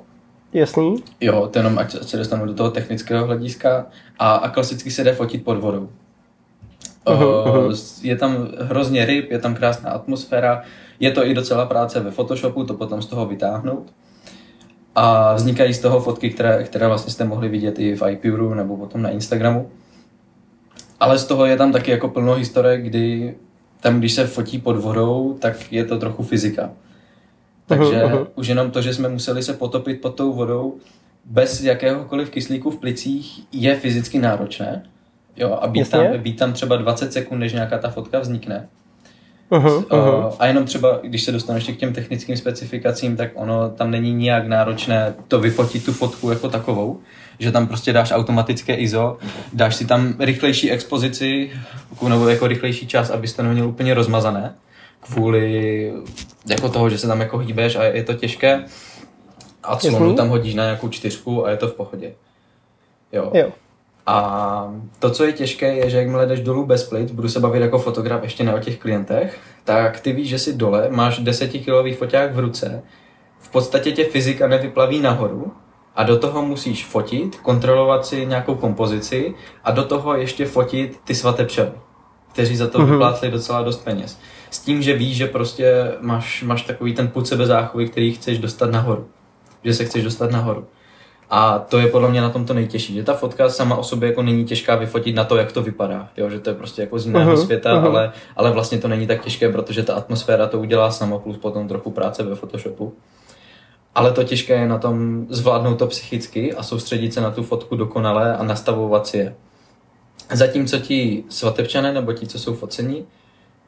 Jasný. 0.53 1.03
Jo, 1.21 1.49
to 1.53 1.59
jenom 1.59 1.79
ať 1.79 2.03
se 2.03 2.17
dostanu 2.17 2.45
do 2.45 2.53
toho 2.53 2.71
technického 2.71 3.25
hlediska. 3.25 3.85
A, 4.19 4.31
a 4.31 4.49
klasicky 4.49 4.91
se 4.91 5.03
jde 5.03 5.13
fotit 5.13 5.43
pod 5.43 5.57
vodou. 5.57 5.89
Uh-huh, 7.05 7.43
uh-huh. 7.45 7.99
Je 8.01 8.15
tam 8.15 8.47
hrozně 8.59 9.05
ryb, 9.05 9.31
je 9.31 9.39
tam 9.39 9.55
krásná 9.55 9.91
atmosféra, 9.91 10.61
je 10.99 11.11
to 11.11 11.25
i 11.25 11.33
docela 11.33 11.65
práce 11.65 11.99
ve 11.99 12.11
Photoshopu, 12.11 12.63
to 12.63 12.73
potom 12.73 13.01
z 13.01 13.05
toho 13.05 13.25
vytáhnout. 13.25 13.93
A 14.99 15.33
vznikají 15.33 15.73
z 15.73 15.79
toho 15.79 15.99
fotky, 15.99 16.29
které, 16.29 16.63
které 16.63 16.87
vlastně 16.87 17.13
jste 17.13 17.25
mohli 17.25 17.49
vidět 17.49 17.79
i 17.79 17.95
v 17.95 18.09
iPuru 18.09 18.53
nebo 18.53 18.77
potom 18.77 19.01
na 19.01 19.09
Instagramu. 19.09 19.69
Ale 20.99 21.19
z 21.19 21.25
toho 21.25 21.45
je 21.45 21.57
tam 21.57 21.71
taky 21.71 21.91
jako 21.91 22.09
plno 22.09 22.33
historie, 22.33 22.81
kdy 22.81 23.35
tam, 23.81 23.99
když 23.99 24.13
se 24.13 24.27
fotí 24.27 24.59
pod 24.59 24.77
vodou, 24.77 25.37
tak 25.39 25.71
je 25.71 25.85
to 25.85 25.97
trochu 25.97 26.23
fyzika. 26.23 26.69
Takže 27.65 28.03
uh-huh. 28.03 28.27
už 28.35 28.47
jenom 28.47 28.71
to, 28.71 28.81
že 28.81 28.93
jsme 28.93 29.09
museli 29.09 29.43
se 29.43 29.53
potopit 29.53 30.01
pod 30.01 30.15
tou 30.15 30.33
vodou 30.33 30.77
bez 31.25 31.63
jakéhokoliv 31.63 32.29
kyslíku 32.29 32.71
v 32.71 32.79
plicích, 32.79 33.43
je 33.51 33.75
fyzicky 33.75 34.19
náročné. 34.19 34.83
Jo, 35.35 35.59
a 35.61 35.67
být 35.67 35.89
tam, 35.89 36.17
být 36.17 36.39
tam 36.39 36.53
třeba 36.53 36.75
20 36.75 37.13
sekund, 37.13 37.39
než 37.39 37.53
nějaká 37.53 37.77
ta 37.77 37.89
fotka 37.89 38.19
vznikne. 38.19 38.69
Uh-huh, 39.51 39.83
uh-huh. 39.83 40.35
A 40.39 40.47
jenom 40.47 40.65
třeba, 40.65 40.99
když 41.03 41.23
se 41.23 41.31
dostaneš 41.31 41.67
k 41.67 41.77
těm 41.77 41.93
technickým 41.93 42.37
specifikacím, 42.37 43.17
tak 43.17 43.31
ono 43.35 43.69
tam 43.69 43.91
není 43.91 44.13
nijak 44.13 44.47
náročné 44.47 45.13
to 45.27 45.39
vyfotit 45.39 45.85
tu 45.85 45.93
fotku 45.93 46.29
jako 46.29 46.49
takovou, 46.49 46.99
že 47.39 47.51
tam 47.51 47.67
prostě 47.67 47.93
dáš 47.93 48.11
automatické 48.11 48.75
ISO, 48.75 49.17
dáš 49.53 49.75
si 49.75 49.85
tam 49.85 50.13
rychlejší 50.19 50.71
expozici, 50.71 51.51
nebo 52.09 52.29
jako 52.29 52.47
rychlejší 52.47 52.87
čas, 52.87 53.09
abys 53.09 53.33
to 53.33 53.43
neměl 53.43 53.67
úplně 53.67 53.93
rozmazané, 53.93 54.53
kvůli 54.99 55.93
jako 56.49 56.69
toho, 56.69 56.89
že 56.89 56.97
se 56.97 57.07
tam 57.07 57.19
jako 57.19 57.37
hýbeš 57.37 57.75
a 57.75 57.83
je 57.83 58.03
to 58.03 58.13
těžké. 58.13 58.63
A 59.63 59.75
clonu 59.75 60.15
tam 60.15 60.29
hodíš 60.29 60.55
na 60.55 60.63
nějakou 60.63 60.89
čtyřku 60.89 61.45
a 61.45 61.51
je 61.51 61.57
to 61.57 61.67
v 61.67 61.73
pohodě. 61.73 62.13
Jo. 63.11 63.31
jo. 63.33 63.51
A 64.09 64.73
to, 64.99 65.09
co 65.09 65.23
je 65.23 65.33
těžké, 65.33 65.73
je, 65.73 65.89
že 65.89 65.97
jakmile 65.97 66.25
jdeš 66.25 66.39
dolů 66.39 66.65
bez 66.65 66.83
plic, 66.83 67.11
budu 67.11 67.29
se 67.29 67.39
bavit 67.39 67.61
jako 67.61 67.79
fotograf 67.79 68.23
ještě 68.23 68.43
ne 68.43 68.55
o 68.55 68.59
těch 68.59 68.77
klientech, 68.77 69.39
tak 69.63 69.99
ty 69.99 70.13
víš, 70.13 70.29
že 70.29 70.39
si 70.39 70.53
dole 70.53 70.87
máš 70.89 71.19
desetikilový 71.19 71.93
foťák 71.93 72.35
v 72.35 72.39
ruce, 72.39 72.83
v 73.39 73.49
podstatě 73.51 73.91
tě 73.91 74.03
fyzika 74.03 74.47
nevyplaví 74.47 74.99
nahoru 74.99 75.51
a 75.95 76.03
do 76.03 76.19
toho 76.19 76.41
musíš 76.41 76.85
fotit, 76.85 77.35
kontrolovat 77.35 78.05
si 78.05 78.25
nějakou 78.25 78.55
kompozici 78.55 79.33
a 79.63 79.71
do 79.71 79.83
toho 79.83 80.17
ještě 80.17 80.45
fotit 80.45 80.99
ty 81.03 81.15
svaté 81.15 81.45
pčely, 81.45 81.71
kteří 82.31 82.55
za 82.55 82.67
to 82.67 82.79
mm-hmm. 82.79 82.91
vyplátili 82.91 83.31
docela 83.31 83.61
dost 83.61 83.83
peněz. 83.83 84.19
S 84.49 84.59
tím, 84.59 84.81
že 84.81 84.93
víš, 84.93 85.17
že 85.17 85.27
prostě 85.27 85.93
máš, 86.01 86.43
máš 86.43 86.61
takový 86.61 86.93
ten 86.93 87.07
put 87.07 87.27
sebezáchovy, 87.27 87.89
který 87.89 88.13
chceš 88.13 88.39
dostat 88.39 88.71
nahoru. 88.71 89.07
Že 89.63 89.73
se 89.73 89.85
chceš 89.85 90.03
dostat 90.03 90.31
nahoru. 90.31 90.67
A 91.29 91.59
to 91.59 91.79
je 91.79 91.87
podle 91.87 92.09
mě 92.09 92.21
na 92.21 92.29
tom 92.29 92.45
to 92.45 92.53
nejtěžší, 92.53 92.93
že 92.93 93.03
ta 93.03 93.13
fotka 93.13 93.49
sama 93.49 93.75
o 93.75 93.83
sobě 93.83 94.09
jako 94.09 94.23
není 94.23 94.45
těžká 94.45 94.75
vyfotit 94.75 95.15
na 95.15 95.23
to, 95.23 95.37
jak 95.37 95.51
to 95.51 95.63
vypadá, 95.63 96.09
jo? 96.17 96.29
že 96.29 96.39
to 96.39 96.49
je 96.49 96.55
prostě 96.55 96.81
jako 96.81 96.99
z 96.99 97.05
jiného 97.05 97.33
uh-huh, 97.33 97.45
světa, 97.45 97.69
uh-huh. 97.69 97.85
Ale, 97.85 98.11
ale 98.35 98.51
vlastně 98.51 98.77
to 98.77 98.87
není 98.87 99.07
tak 99.07 99.23
těžké, 99.23 99.51
protože 99.51 99.83
ta 99.83 99.93
atmosféra 99.93 100.47
to 100.47 100.59
udělá 100.59 100.91
sama, 100.91 101.19
plus 101.19 101.37
potom 101.37 101.67
trochu 101.67 101.91
práce 101.91 102.23
ve 102.23 102.35
Photoshopu. 102.35 102.93
Ale 103.95 104.11
to 104.11 104.23
těžké 104.23 104.53
je 104.53 104.67
na 104.67 104.77
tom 104.77 105.25
zvládnout 105.29 105.75
to 105.75 105.87
psychicky 105.87 106.53
a 106.53 106.63
soustředit 106.63 107.13
se 107.13 107.21
na 107.21 107.31
tu 107.31 107.43
fotku 107.43 107.75
dokonale 107.75 108.37
a 108.37 108.43
nastavovat 108.43 109.07
si 109.07 109.17
je. 109.17 109.35
Zatímco 110.33 110.79
ti 110.79 111.23
svatebčané 111.29 111.93
nebo 111.93 112.13
ti, 112.13 112.27
co 112.27 112.39
jsou 112.39 112.53
focení, 112.53 113.05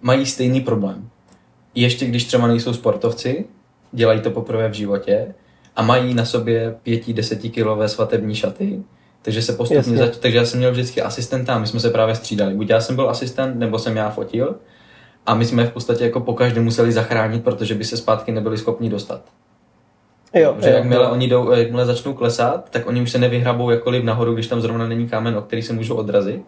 mají 0.02 0.26
stejný 0.26 0.62
problém. 0.62 1.10
Ještě 1.76 2.06
když 2.06 2.26
třeba 2.26 2.48
nejsou 2.48 2.74
sportovci, 2.74 3.46
dělají 3.92 4.22
to 4.22 4.32
poprvé 4.32 4.70
v 4.70 4.74
životě, 4.74 5.34
a 5.80 5.82
mají 5.82 6.14
na 6.14 6.26
sobě 6.26 6.76
pěti, 6.84 7.14
desetikilové 7.14 7.90
svatební 7.90 8.36
šaty, 8.36 8.84
takže 9.22 9.42
se 9.42 9.54
postupně 9.54 9.98
zač- 9.98 10.18
takže 10.18 10.38
já 10.38 10.46
jsem 10.46 10.60
měl 10.60 10.72
vždycky 10.72 11.02
asistenta 11.02 11.60
my 11.60 11.68
jsme 11.68 11.80
se 11.80 11.90
právě 11.90 12.16
střídali. 12.16 12.54
Buď 12.56 12.70
já 12.70 12.82
jsem 12.82 12.96
byl 12.96 13.10
asistent, 13.10 13.56
nebo 13.60 13.80
jsem 13.80 13.98
já 13.98 14.10
fotil 14.10 14.56
a 15.26 15.36
my 15.36 15.46
jsme 15.46 15.66
v 15.66 15.72
podstatě 15.72 16.04
jako 16.04 16.20
po 16.20 16.34
každém 16.34 16.64
museli 16.64 16.92
zachránit, 16.92 17.44
protože 17.44 17.76
by 17.76 17.86
se 17.86 17.98
zpátky 17.98 18.32
nebyli 18.32 18.58
schopni 18.58 18.90
dostat. 18.90 19.22
Jo, 20.34 20.56
že 20.60 20.70
jo, 20.70 20.76
jakmile 20.76 21.04
jo. 21.04 21.12
oni 21.12 21.28
jdou, 21.28 21.52
jakmile 21.52 21.86
začnou 21.86 22.14
klesat, 22.14 22.70
tak 22.70 22.88
oni 22.88 23.02
už 23.02 23.12
se 23.12 23.18
nevyhrabou 23.18 23.70
jakkoliv 23.70 24.04
nahoru, 24.04 24.34
když 24.34 24.48
tam 24.48 24.62
zrovna 24.62 24.88
není 24.88 25.10
kámen, 25.10 25.38
o 25.38 25.42
který 25.42 25.62
se 25.62 25.74
můžou 25.74 25.96
odrazit. 25.96 26.42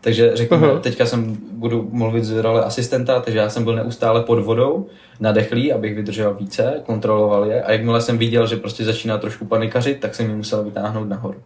Takže 0.00 0.30
řekněme, 0.36 0.66
uh-huh. 0.66 0.80
teďka 0.80 1.06
jsem 1.06 1.36
budu 1.52 1.88
mluvit 1.92 2.24
z 2.24 2.36
role 2.36 2.64
asistenta, 2.64 3.20
takže 3.20 3.38
já 3.38 3.48
jsem 3.48 3.64
byl 3.64 3.76
neustále 3.76 4.22
pod 4.22 4.38
vodou, 4.38 4.86
nadechlý, 5.20 5.72
abych 5.72 5.94
vydržel 5.94 6.34
více, 6.34 6.82
kontroloval 6.86 7.44
je 7.44 7.62
a 7.62 7.72
jakmile 7.72 8.00
jsem 8.00 8.18
viděl, 8.18 8.46
že 8.46 8.56
prostě 8.56 8.84
začíná 8.84 9.18
trošku 9.18 9.44
panikařit, 9.44 10.00
tak 10.00 10.14
jsem 10.14 10.30
ji 10.30 10.36
musel 10.36 10.64
vytáhnout 10.64 11.08
nahoru. 11.08 11.38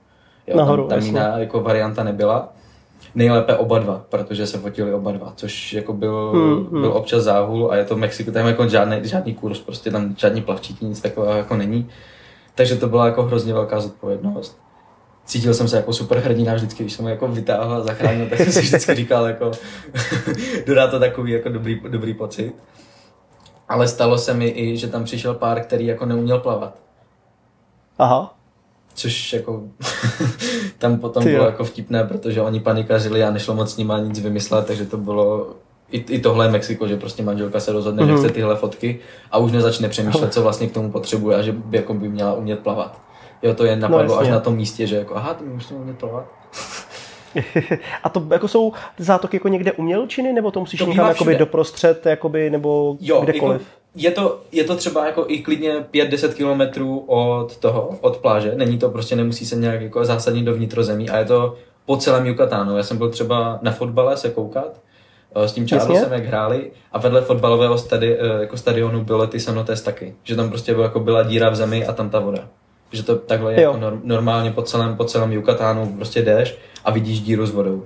Jo, 0.46 0.56
nahoru 0.56 0.88
tam, 0.88 0.98
tam 0.98 1.06
jiná 1.06 1.38
jako 1.38 1.60
varianta 1.60 2.04
nebyla. 2.04 2.52
Nejlépe 3.14 3.56
oba 3.56 3.78
dva, 3.78 4.04
protože 4.08 4.46
se 4.46 4.58
fotili 4.58 4.94
oba 4.94 5.12
dva, 5.12 5.32
což 5.36 5.72
jako 5.72 5.92
byl, 5.92 6.32
hmm, 6.34 6.66
hmm. 6.66 6.80
byl 6.80 6.92
občas 6.92 7.22
záhul 7.22 7.70
a 7.70 7.76
je 7.76 7.84
to 7.84 7.96
Mexiko, 7.96 8.30
tam 8.30 8.46
jako 8.46 8.68
žádný, 8.68 8.96
žádný 9.02 9.34
kurz, 9.34 9.58
prostě 9.58 9.90
tam 9.90 10.14
žádný 10.18 10.42
plavčíky, 10.42 10.84
nic 10.84 11.00
takového 11.00 11.38
jako 11.38 11.56
není. 11.56 11.88
Takže 12.54 12.76
to 12.76 12.88
byla 12.88 13.06
jako 13.06 13.22
hrozně 13.22 13.52
velká 13.54 13.80
zodpovědnost 13.80 14.60
cítil 15.30 15.54
jsem 15.54 15.68
se 15.68 15.76
jako 15.76 15.92
super 15.92 16.18
hrdina 16.18 16.54
vždycky, 16.54 16.82
když 16.82 16.92
jsem 16.92 17.04
ho 17.04 17.08
jako 17.08 17.28
vytáhl 17.28 17.74
a 17.74 17.80
zachránil, 17.80 18.26
tak 18.26 18.38
jsem 18.38 18.52
si 18.52 18.60
vždycky 18.60 18.94
říkal, 18.94 19.26
jako, 19.26 19.50
dodá 20.66 20.86
to 20.86 21.00
takový 21.00 21.32
jako 21.32 21.48
dobrý, 21.48 21.80
dobrý 21.88 22.14
pocit. 22.14 22.54
Ale 23.68 23.88
stalo 23.88 24.18
se 24.18 24.34
mi 24.34 24.48
i, 24.48 24.76
že 24.76 24.88
tam 24.88 25.04
přišel 25.04 25.34
pár, 25.34 25.60
který 25.62 25.86
jako 25.86 26.06
neuměl 26.06 26.38
plavat. 26.38 26.78
Aha. 27.98 28.34
Což 28.94 29.32
jako 29.32 29.62
tam 30.78 30.98
potom 30.98 31.22
Ty 31.22 31.30
bylo 31.30 31.44
jo. 31.44 31.50
jako 31.50 31.64
vtipné, 31.64 32.04
protože 32.04 32.42
oni 32.42 32.60
panikařili 32.60 33.24
a 33.24 33.30
nešlo 33.30 33.54
moc 33.54 33.72
s 33.72 33.76
nima 33.76 33.98
nic 33.98 34.20
vymyslet, 34.20 34.66
takže 34.66 34.84
to 34.86 34.96
bylo 34.96 35.54
i, 35.90 35.98
i 35.98 36.20
tohle 36.20 36.46
je 36.46 36.50
Mexiko, 36.50 36.88
že 36.88 36.96
prostě 36.96 37.22
manželka 37.22 37.60
se 37.60 37.72
rozhodne, 37.72 38.02
mm-hmm. 38.02 38.06
že 38.06 38.12
mhm. 38.12 38.22
chce 38.22 38.32
tyhle 38.32 38.56
fotky 38.56 38.98
a 39.30 39.38
už 39.38 39.52
nezačne 39.52 39.88
přemýšlet, 39.88 40.32
co 40.32 40.42
vlastně 40.42 40.66
k 40.66 40.74
tomu 40.74 40.92
potřebuje 40.92 41.36
a 41.36 41.42
že 41.42 41.52
by, 41.52 41.76
jako 41.76 41.94
by 41.94 42.08
měla 42.08 42.34
umět 42.34 42.60
plavat. 42.60 43.09
Jo, 43.42 43.54
to 43.54 43.64
je 43.64 43.76
napadlo 43.76 44.14
no, 44.14 44.20
až 44.20 44.28
na 44.28 44.40
tom 44.40 44.56
místě, 44.56 44.86
že 44.86 44.96
jako, 44.96 45.16
aha, 45.16 45.34
ty 45.34 45.44
musíš 45.44 45.72
umět 45.72 45.98
plavat. 45.98 46.24
A 48.02 48.08
to 48.08 48.26
jako 48.30 48.48
jsou 48.48 48.72
zátoky 48.98 49.36
jako 49.36 49.48
někde 49.48 49.72
umělčiny, 49.72 50.32
nebo 50.32 50.50
to 50.50 50.60
musíš 50.60 50.78
to 50.80 50.86
někam 50.86 51.08
jakoby 51.08 51.36
doprostřed, 51.36 52.06
jakoby, 52.06 52.50
nebo 52.50 52.96
jo, 53.00 53.20
kdekoliv? 53.20 53.60
Jako, 53.60 53.80
je 53.94 54.10
to, 54.10 54.40
je 54.52 54.64
to 54.64 54.76
třeba 54.76 55.06
jako 55.06 55.24
i 55.28 55.38
klidně 55.38 55.86
5-10 55.92 56.32
kilometrů 56.32 56.98
od 57.06 57.56
toho, 57.56 57.98
od 58.00 58.16
pláže. 58.16 58.52
Není 58.56 58.78
to 58.78 58.90
prostě, 58.90 59.16
nemusí 59.16 59.46
se 59.46 59.56
nějak 59.56 59.80
jako 59.80 60.04
zásadně 60.04 60.42
do 60.42 60.54
vnitrozemí 60.54 61.10
a 61.10 61.18
je 61.18 61.24
to 61.24 61.56
po 61.86 61.96
celém 61.96 62.26
Yucatánu. 62.26 62.76
Já 62.76 62.82
jsem 62.82 62.98
byl 62.98 63.10
třeba 63.10 63.58
na 63.62 63.72
fotbale 63.72 64.16
se 64.16 64.30
koukat, 64.30 64.80
eh, 65.34 65.48
s 65.48 65.52
tím 65.52 65.68
Charlesem, 65.68 66.12
jak 66.12 66.24
hráli 66.24 66.70
a 66.92 66.98
vedle 66.98 67.20
fotbalového 67.22 67.78
stadi, 67.78 68.16
eh, 68.18 68.40
jako 68.40 68.56
stadionu 68.56 69.04
bylo 69.04 69.26
ty 69.26 69.40
Sanotes 69.40 69.82
taky. 69.82 70.14
Že 70.22 70.36
tam 70.36 70.48
prostě 70.48 70.72
bylo, 70.72 70.84
jako 70.84 71.00
byla 71.00 71.22
díra 71.22 71.50
v 71.50 71.56
zemi 71.56 71.86
a 71.86 71.92
tam 71.92 72.10
ta 72.10 72.20
voda. 72.20 72.48
Že 72.92 73.02
to 73.02 73.16
takhle 73.16 73.54
je 73.54 73.60
jako 73.60 73.80
normálně 74.04 74.50
po 74.50 74.62
celém, 74.62 74.96
po 74.96 75.04
celém 75.04 75.32
Yucatánu 75.32 75.92
prostě 75.96 76.22
jdeš 76.22 76.58
a 76.84 76.90
vidíš 76.90 77.20
díru 77.20 77.46
s 77.46 77.50
vodou. 77.50 77.84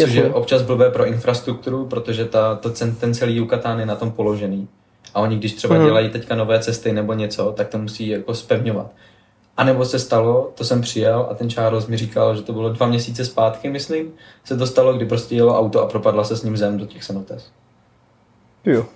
Což 0.00 0.12
je 0.12 0.30
občas 0.30 0.62
blbé 0.62 0.90
pro 0.90 1.06
infrastrukturu, 1.06 1.86
protože 1.86 2.24
ta, 2.24 2.54
to, 2.54 2.70
ten 2.70 3.14
celý 3.14 3.36
Yucatán 3.36 3.80
je 3.80 3.86
na 3.86 3.94
tom 3.94 4.10
položený. 4.10 4.68
A 5.14 5.20
oni, 5.20 5.36
když 5.36 5.54
třeba 5.54 5.78
mm. 5.78 5.84
dělají 5.84 6.10
teďka 6.10 6.34
nové 6.34 6.60
cesty 6.60 6.92
nebo 6.92 7.12
něco, 7.12 7.52
tak 7.56 7.68
to 7.68 7.78
musí 7.78 8.08
jako 8.08 8.34
spevňovat. 8.34 8.86
A 9.56 9.64
nebo 9.64 9.84
se 9.84 9.98
stalo, 9.98 10.52
to 10.54 10.64
jsem 10.64 10.80
přijel 10.80 11.26
a 11.30 11.34
ten 11.34 11.50
Charles 11.50 11.86
mi 11.86 11.96
říkal, 11.96 12.36
že 12.36 12.42
to 12.42 12.52
bylo 12.52 12.72
dva 12.72 12.86
měsíce 12.86 13.24
zpátky, 13.24 13.70
myslím, 13.70 14.12
se 14.44 14.56
to 14.56 14.66
stalo, 14.66 14.92
kdy 14.92 15.06
prostě 15.06 15.34
jelo 15.34 15.58
auto 15.58 15.82
a 15.82 15.86
propadla 15.86 16.24
se 16.24 16.36
s 16.36 16.42
ním 16.42 16.56
zem 16.56 16.78
do 16.78 16.86
těch 16.86 17.04
cenotes. 17.04 17.50
Jo. 18.64 18.86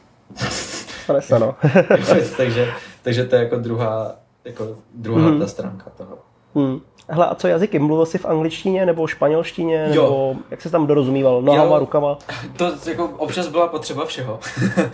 no. 1.39 1.55
takže, 2.37 2.69
takže 3.03 3.25
to 3.25 3.35
je 3.37 3.43
jako 3.43 3.57
druhá, 3.57 4.17
jako 4.45 4.69
druhá 4.95 5.31
mm. 5.31 5.41
ta 5.41 5.47
stránka 5.47 5.91
toho. 5.91 6.19
Mm. 6.55 6.81
Hele, 7.09 7.27
a 7.27 7.35
co 7.35 7.49
jazyky? 7.49 7.79
Mluvil 7.79 8.07
jsi 8.07 8.19
v 8.19 8.27
angličtině 8.27 8.87
nebo 8.87 9.07
španělštině? 9.07 9.89
Jo. 9.93 10.03
Nebo 10.03 10.37
jak 10.51 10.63
se 10.63 10.71
tam 10.71 10.87
dorozumíval? 10.87 11.43
Nohama, 11.43 11.75
jo. 11.75 11.79
rukama? 11.79 12.19
To 12.57 12.73
jako 12.87 13.05
občas 13.17 13.49
byla 13.49 13.67
potřeba 13.67 14.05
všeho. 14.05 14.41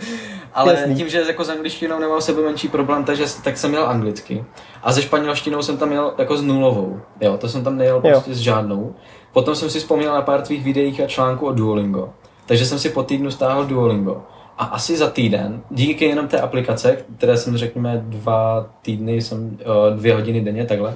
Ale 0.53 0.73
Jasný. 0.73 0.95
tím, 0.95 1.09
že 1.09 1.21
jako 1.27 1.43
s 1.43 1.49
angličtinou 1.49 1.99
nemám 1.99 2.21
sebe 2.21 2.41
menší 2.41 2.67
problém, 2.67 3.03
takže 3.03 3.25
tak 3.43 3.57
jsem 3.57 3.69
měl 3.69 3.89
anglicky. 3.89 4.45
A 4.83 4.93
se 4.93 5.01
španělštinou 5.01 5.61
jsem 5.61 5.77
tam 5.77 5.89
měl 5.89 6.13
jako 6.17 6.37
s 6.37 6.43
nulovou. 6.43 6.99
Jo, 7.21 7.37
to 7.37 7.49
jsem 7.49 7.63
tam 7.63 7.77
nejel 7.77 8.01
prostě 8.01 8.33
s 8.33 8.37
žádnou. 8.37 8.95
Potom 9.33 9.55
jsem 9.55 9.69
si 9.69 9.79
vzpomněl 9.79 10.13
na 10.13 10.21
pár 10.21 10.41
tvých 10.41 10.63
videích 10.63 11.01
a 11.01 11.07
článků 11.07 11.47
o 11.47 11.51
Duolingo. 11.51 12.09
Takže 12.45 12.65
jsem 12.65 12.79
si 12.79 12.89
po 12.89 13.03
týdnu 13.03 13.31
stáhl 13.31 13.65
Duolingo. 13.65 14.21
A 14.59 14.65
asi 14.65 14.97
za 14.97 15.09
týden, 15.09 15.61
díky 15.69 16.05
jenom 16.05 16.27
té 16.27 16.41
aplikace, 16.41 16.97
které 17.17 17.37
jsem 17.37 17.57
řekněme 17.57 18.03
dva 18.05 18.69
týdny, 18.81 19.21
jsem 19.21 19.57
eh, 19.61 19.95
dvě 19.95 20.13
hodiny 20.13 20.41
denně 20.41 20.65
takhle, 20.65 20.95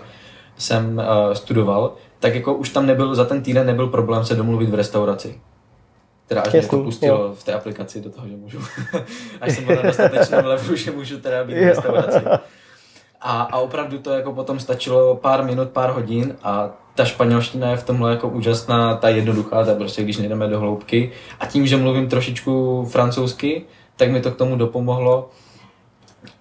jsem 0.57 0.97
uh, 0.97 1.33
studoval, 1.33 1.95
tak 2.19 2.35
jako 2.35 2.53
už 2.53 2.69
tam 2.69 2.85
nebyl, 2.85 3.15
za 3.15 3.25
ten 3.25 3.43
týden 3.43 3.67
nebyl 3.67 3.87
problém 3.87 4.25
se 4.25 4.35
domluvit 4.35 4.69
v 4.69 4.73
restauraci. 4.73 5.41
Teda 6.27 6.41
až 6.41 6.53
mě 6.53 6.61
to 6.61 6.83
pustilo 6.83 7.23
jo. 7.23 7.33
v 7.33 7.43
té 7.43 7.53
aplikaci 7.53 8.01
do 8.01 8.09
toho, 8.09 8.27
že 8.27 8.35
můžu, 8.35 8.59
až 9.41 9.55
jsem 9.55 9.65
byl 9.65 9.75
na 9.75 9.81
dostatečném 9.81 10.45
levelu, 10.45 10.75
že 10.75 10.91
můžu 10.91 11.19
teda 11.19 11.43
být 11.43 11.53
v 11.53 11.67
restauraci. 11.67 12.25
A, 13.21 13.41
a 13.41 13.57
opravdu 13.57 13.99
to 13.99 14.11
jako 14.11 14.33
potom 14.33 14.59
stačilo 14.59 15.15
pár 15.15 15.43
minut, 15.43 15.69
pár 15.69 15.89
hodin 15.89 16.35
a 16.43 16.69
ta 16.95 17.05
španělština 17.05 17.71
je 17.71 17.77
v 17.77 17.83
tomhle 17.83 18.11
jako 18.11 18.29
úžasná, 18.29 18.95
ta 18.95 19.09
jednoduchá, 19.09 19.65
ta 19.65 19.73
prostě 19.73 20.03
když 20.03 20.17
nejdeme 20.17 20.47
do 20.47 20.59
hloubky. 20.59 21.11
A 21.39 21.45
tím, 21.45 21.67
že 21.67 21.77
mluvím 21.77 22.07
trošičku 22.07 22.85
francouzsky, 22.91 23.65
tak 23.95 24.11
mi 24.11 24.21
to 24.21 24.31
k 24.31 24.35
tomu 24.37 24.55
dopomohlo. 24.55 25.29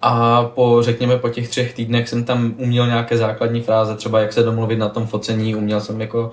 A 0.01 0.43
po, 0.43 0.77
řekněme, 0.81 1.17
po 1.17 1.29
těch 1.29 1.49
třech 1.49 1.73
týdnech 1.73 2.09
jsem 2.09 2.23
tam 2.23 2.53
uměl 2.57 2.87
nějaké 2.87 3.17
základní 3.17 3.61
fráze, 3.61 3.95
třeba 3.95 4.19
jak 4.19 4.33
se 4.33 4.43
domluvit 4.43 4.79
na 4.79 4.89
tom 4.89 5.07
focení, 5.07 5.55
uměl 5.55 5.81
jsem 5.81 6.01
jako 6.01 6.31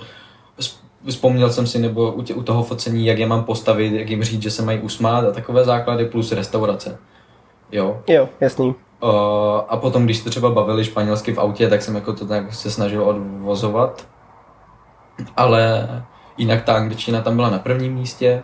vzpomněl 1.06 1.50
jsem 1.50 1.66
si 1.66 1.78
nebo 1.78 2.12
u, 2.12 2.22
tě, 2.22 2.34
u 2.34 2.42
toho 2.42 2.62
focení, 2.62 3.06
jak 3.06 3.18
je 3.18 3.26
mám 3.26 3.44
postavit, 3.44 3.92
jak 3.92 4.10
jim 4.10 4.24
říct, 4.24 4.42
že 4.42 4.50
se 4.50 4.62
mají 4.62 4.80
usmát 4.80 5.24
a 5.24 5.32
takové 5.32 5.64
základy 5.64 6.06
plus 6.06 6.32
restaurace. 6.32 6.98
Jo. 7.72 8.02
Jo, 8.08 8.28
jasný. 8.40 8.74
Uh, 9.02 9.10
a 9.68 9.76
potom, 9.76 10.04
když 10.04 10.18
jste 10.18 10.30
třeba 10.30 10.50
bavili 10.50 10.84
španělsky 10.84 11.32
v 11.32 11.40
autě, 11.40 11.68
tak 11.68 11.82
jsem 11.82 11.94
jako 11.94 12.12
to 12.12 12.26
tak 12.26 12.54
se 12.54 12.70
snažil 12.70 13.04
odvozovat. 13.04 14.06
Ale 15.36 15.88
jinak 16.38 16.64
ta 16.64 16.74
angličtina 16.74 17.20
tam 17.20 17.36
byla 17.36 17.50
na 17.50 17.58
prvním 17.58 17.94
místě. 17.94 18.42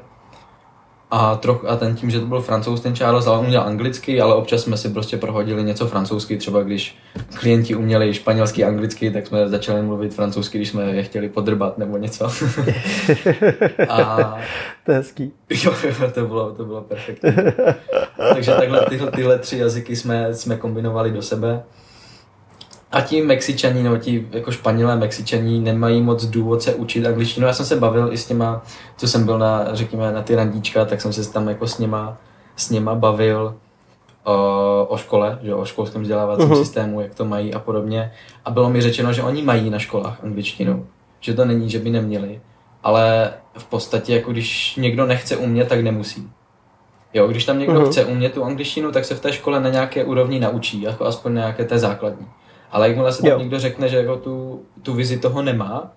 A, 1.10 1.36
troch, 1.36 1.64
a 1.68 1.76
ten 1.76 1.96
tím, 1.96 2.10
že 2.10 2.20
to 2.20 2.26
byl 2.26 2.40
francouz, 2.40 2.80
ten 2.80 2.96
Charles, 2.96 3.26
ale 3.26 3.38
on 3.38 3.44
uměl 3.44 3.62
anglicky, 3.62 4.20
ale 4.20 4.34
občas 4.34 4.62
jsme 4.62 4.76
si 4.76 4.88
prostě 4.88 5.16
prohodili 5.16 5.64
něco 5.64 5.86
francouzsky, 5.86 6.36
třeba 6.36 6.62
když 6.62 6.98
klienti 7.34 7.74
uměli 7.74 8.14
španělský, 8.14 8.64
anglicky, 8.64 9.10
tak 9.10 9.26
jsme 9.26 9.48
začali 9.48 9.82
mluvit 9.82 10.14
francouzsky, 10.14 10.58
když 10.58 10.68
jsme 10.68 10.84
je 10.84 11.02
chtěli 11.02 11.28
podrbat 11.28 11.78
nebo 11.78 11.96
něco. 11.96 12.24
a... 13.88 14.36
To 14.84 14.92
je 14.92 14.98
hezký. 14.98 15.32
Jo, 15.64 15.74
to 16.14 16.26
bylo, 16.26 16.52
to 16.52 16.64
bylo 16.64 16.82
perfektní. 16.82 17.30
Takže 18.34 18.52
takhle 18.52 18.86
tyhle, 18.88 19.10
tyhle 19.10 19.38
tři 19.38 19.58
jazyky 19.58 19.96
jsme, 19.96 20.34
jsme 20.34 20.56
kombinovali 20.56 21.10
do 21.10 21.22
sebe. 21.22 21.62
A 22.92 23.00
ti 23.00 23.22
Mexičani, 23.22 23.82
nebo 23.82 23.96
ti 23.96 24.28
jako 24.32 24.52
Španělé 24.52 24.96
Mexičani 24.96 25.60
nemají 25.60 26.02
moc 26.02 26.24
důvod 26.24 26.62
se 26.62 26.74
učit 26.74 27.06
angličtinu. 27.06 27.46
Já 27.46 27.52
jsem 27.52 27.66
se 27.66 27.76
bavil 27.76 28.12
i 28.12 28.18
s 28.18 28.26
těma, 28.26 28.62
co 28.96 29.08
jsem 29.08 29.24
byl 29.24 29.38
na, 29.38 29.74
řekněme, 29.74 30.12
na 30.12 30.22
ty 30.22 30.34
randíčka, 30.34 30.84
tak 30.84 31.00
jsem 31.00 31.12
se 31.12 31.32
tam 31.32 31.48
jako 31.48 31.66
s 31.66 31.78
něma, 31.78 32.16
s 32.56 32.70
něma 32.70 32.94
bavil 32.94 33.54
o, 34.24 34.86
o 34.88 34.96
škole, 34.96 35.38
že 35.42 35.54
o 35.54 35.64
školském 35.64 36.02
vzdělávacím 36.02 36.48
uh-huh. 36.48 36.58
systému, 36.58 37.00
jak 37.00 37.14
to 37.14 37.24
mají 37.24 37.54
a 37.54 37.58
podobně. 37.58 38.12
A 38.44 38.50
bylo 38.50 38.70
mi 38.70 38.80
řečeno, 38.80 39.12
že 39.12 39.22
oni 39.22 39.42
mají 39.42 39.70
na 39.70 39.78
školách 39.78 40.24
angličtinu. 40.24 40.86
Že 41.20 41.34
to 41.34 41.44
není, 41.44 41.70
že 41.70 41.78
by 41.78 41.90
neměli. 41.90 42.40
Ale 42.82 43.32
v 43.58 43.64
podstatě, 43.64 44.14
jako 44.14 44.32
když 44.32 44.76
někdo 44.76 45.06
nechce 45.06 45.36
umět, 45.36 45.68
tak 45.68 45.80
nemusí. 45.80 46.30
Jo, 47.14 47.26
když 47.26 47.44
tam 47.44 47.58
někdo 47.58 47.80
uh-huh. 47.80 47.86
chce 47.86 48.04
umět 48.04 48.34
tu 48.34 48.44
angličtinu, 48.44 48.92
tak 48.92 49.04
se 49.04 49.14
v 49.14 49.20
té 49.20 49.32
škole 49.32 49.60
na 49.60 49.68
nějaké 49.68 50.04
úrovni 50.04 50.40
naučí, 50.40 50.82
jako 50.82 51.04
aspoň 51.04 51.34
nějaké 51.34 51.64
té 51.64 51.78
základní. 51.78 52.26
Ale 52.70 52.88
jakmile 52.88 53.12
se 53.12 53.22
tam 53.22 53.30
jo. 53.30 53.38
někdo 53.38 53.58
řekne, 53.58 53.88
že 53.88 53.96
jako 53.96 54.16
tu, 54.16 54.62
tu 54.82 54.94
vizi 54.94 55.18
toho 55.18 55.42
nemá, 55.42 55.92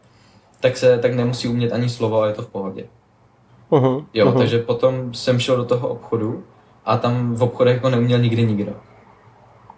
tak 0.60 0.78
se 0.78 0.98
tak 0.98 1.14
nemusí 1.14 1.48
umět 1.48 1.72
ani 1.72 1.90
slovo 1.90 2.22
a 2.22 2.28
je 2.28 2.34
to 2.34 2.42
v 2.42 2.48
pohodě. 2.48 2.86
Uh-huh. 3.72 4.06
Jo, 4.14 4.26
uh-huh. 4.26 4.38
takže 4.38 4.60
potom 4.60 5.14
jsem 5.14 5.40
šel 5.40 5.58
do 5.58 5.66
toho 5.66 5.88
obchodu 5.88 6.44
a 6.86 6.98
tam 6.98 7.36
v 7.36 7.44
obchodech 7.44 7.76
jako 7.76 7.90
neuměl 7.90 8.20
nikdy 8.20 8.46
nikdo. 8.46 8.74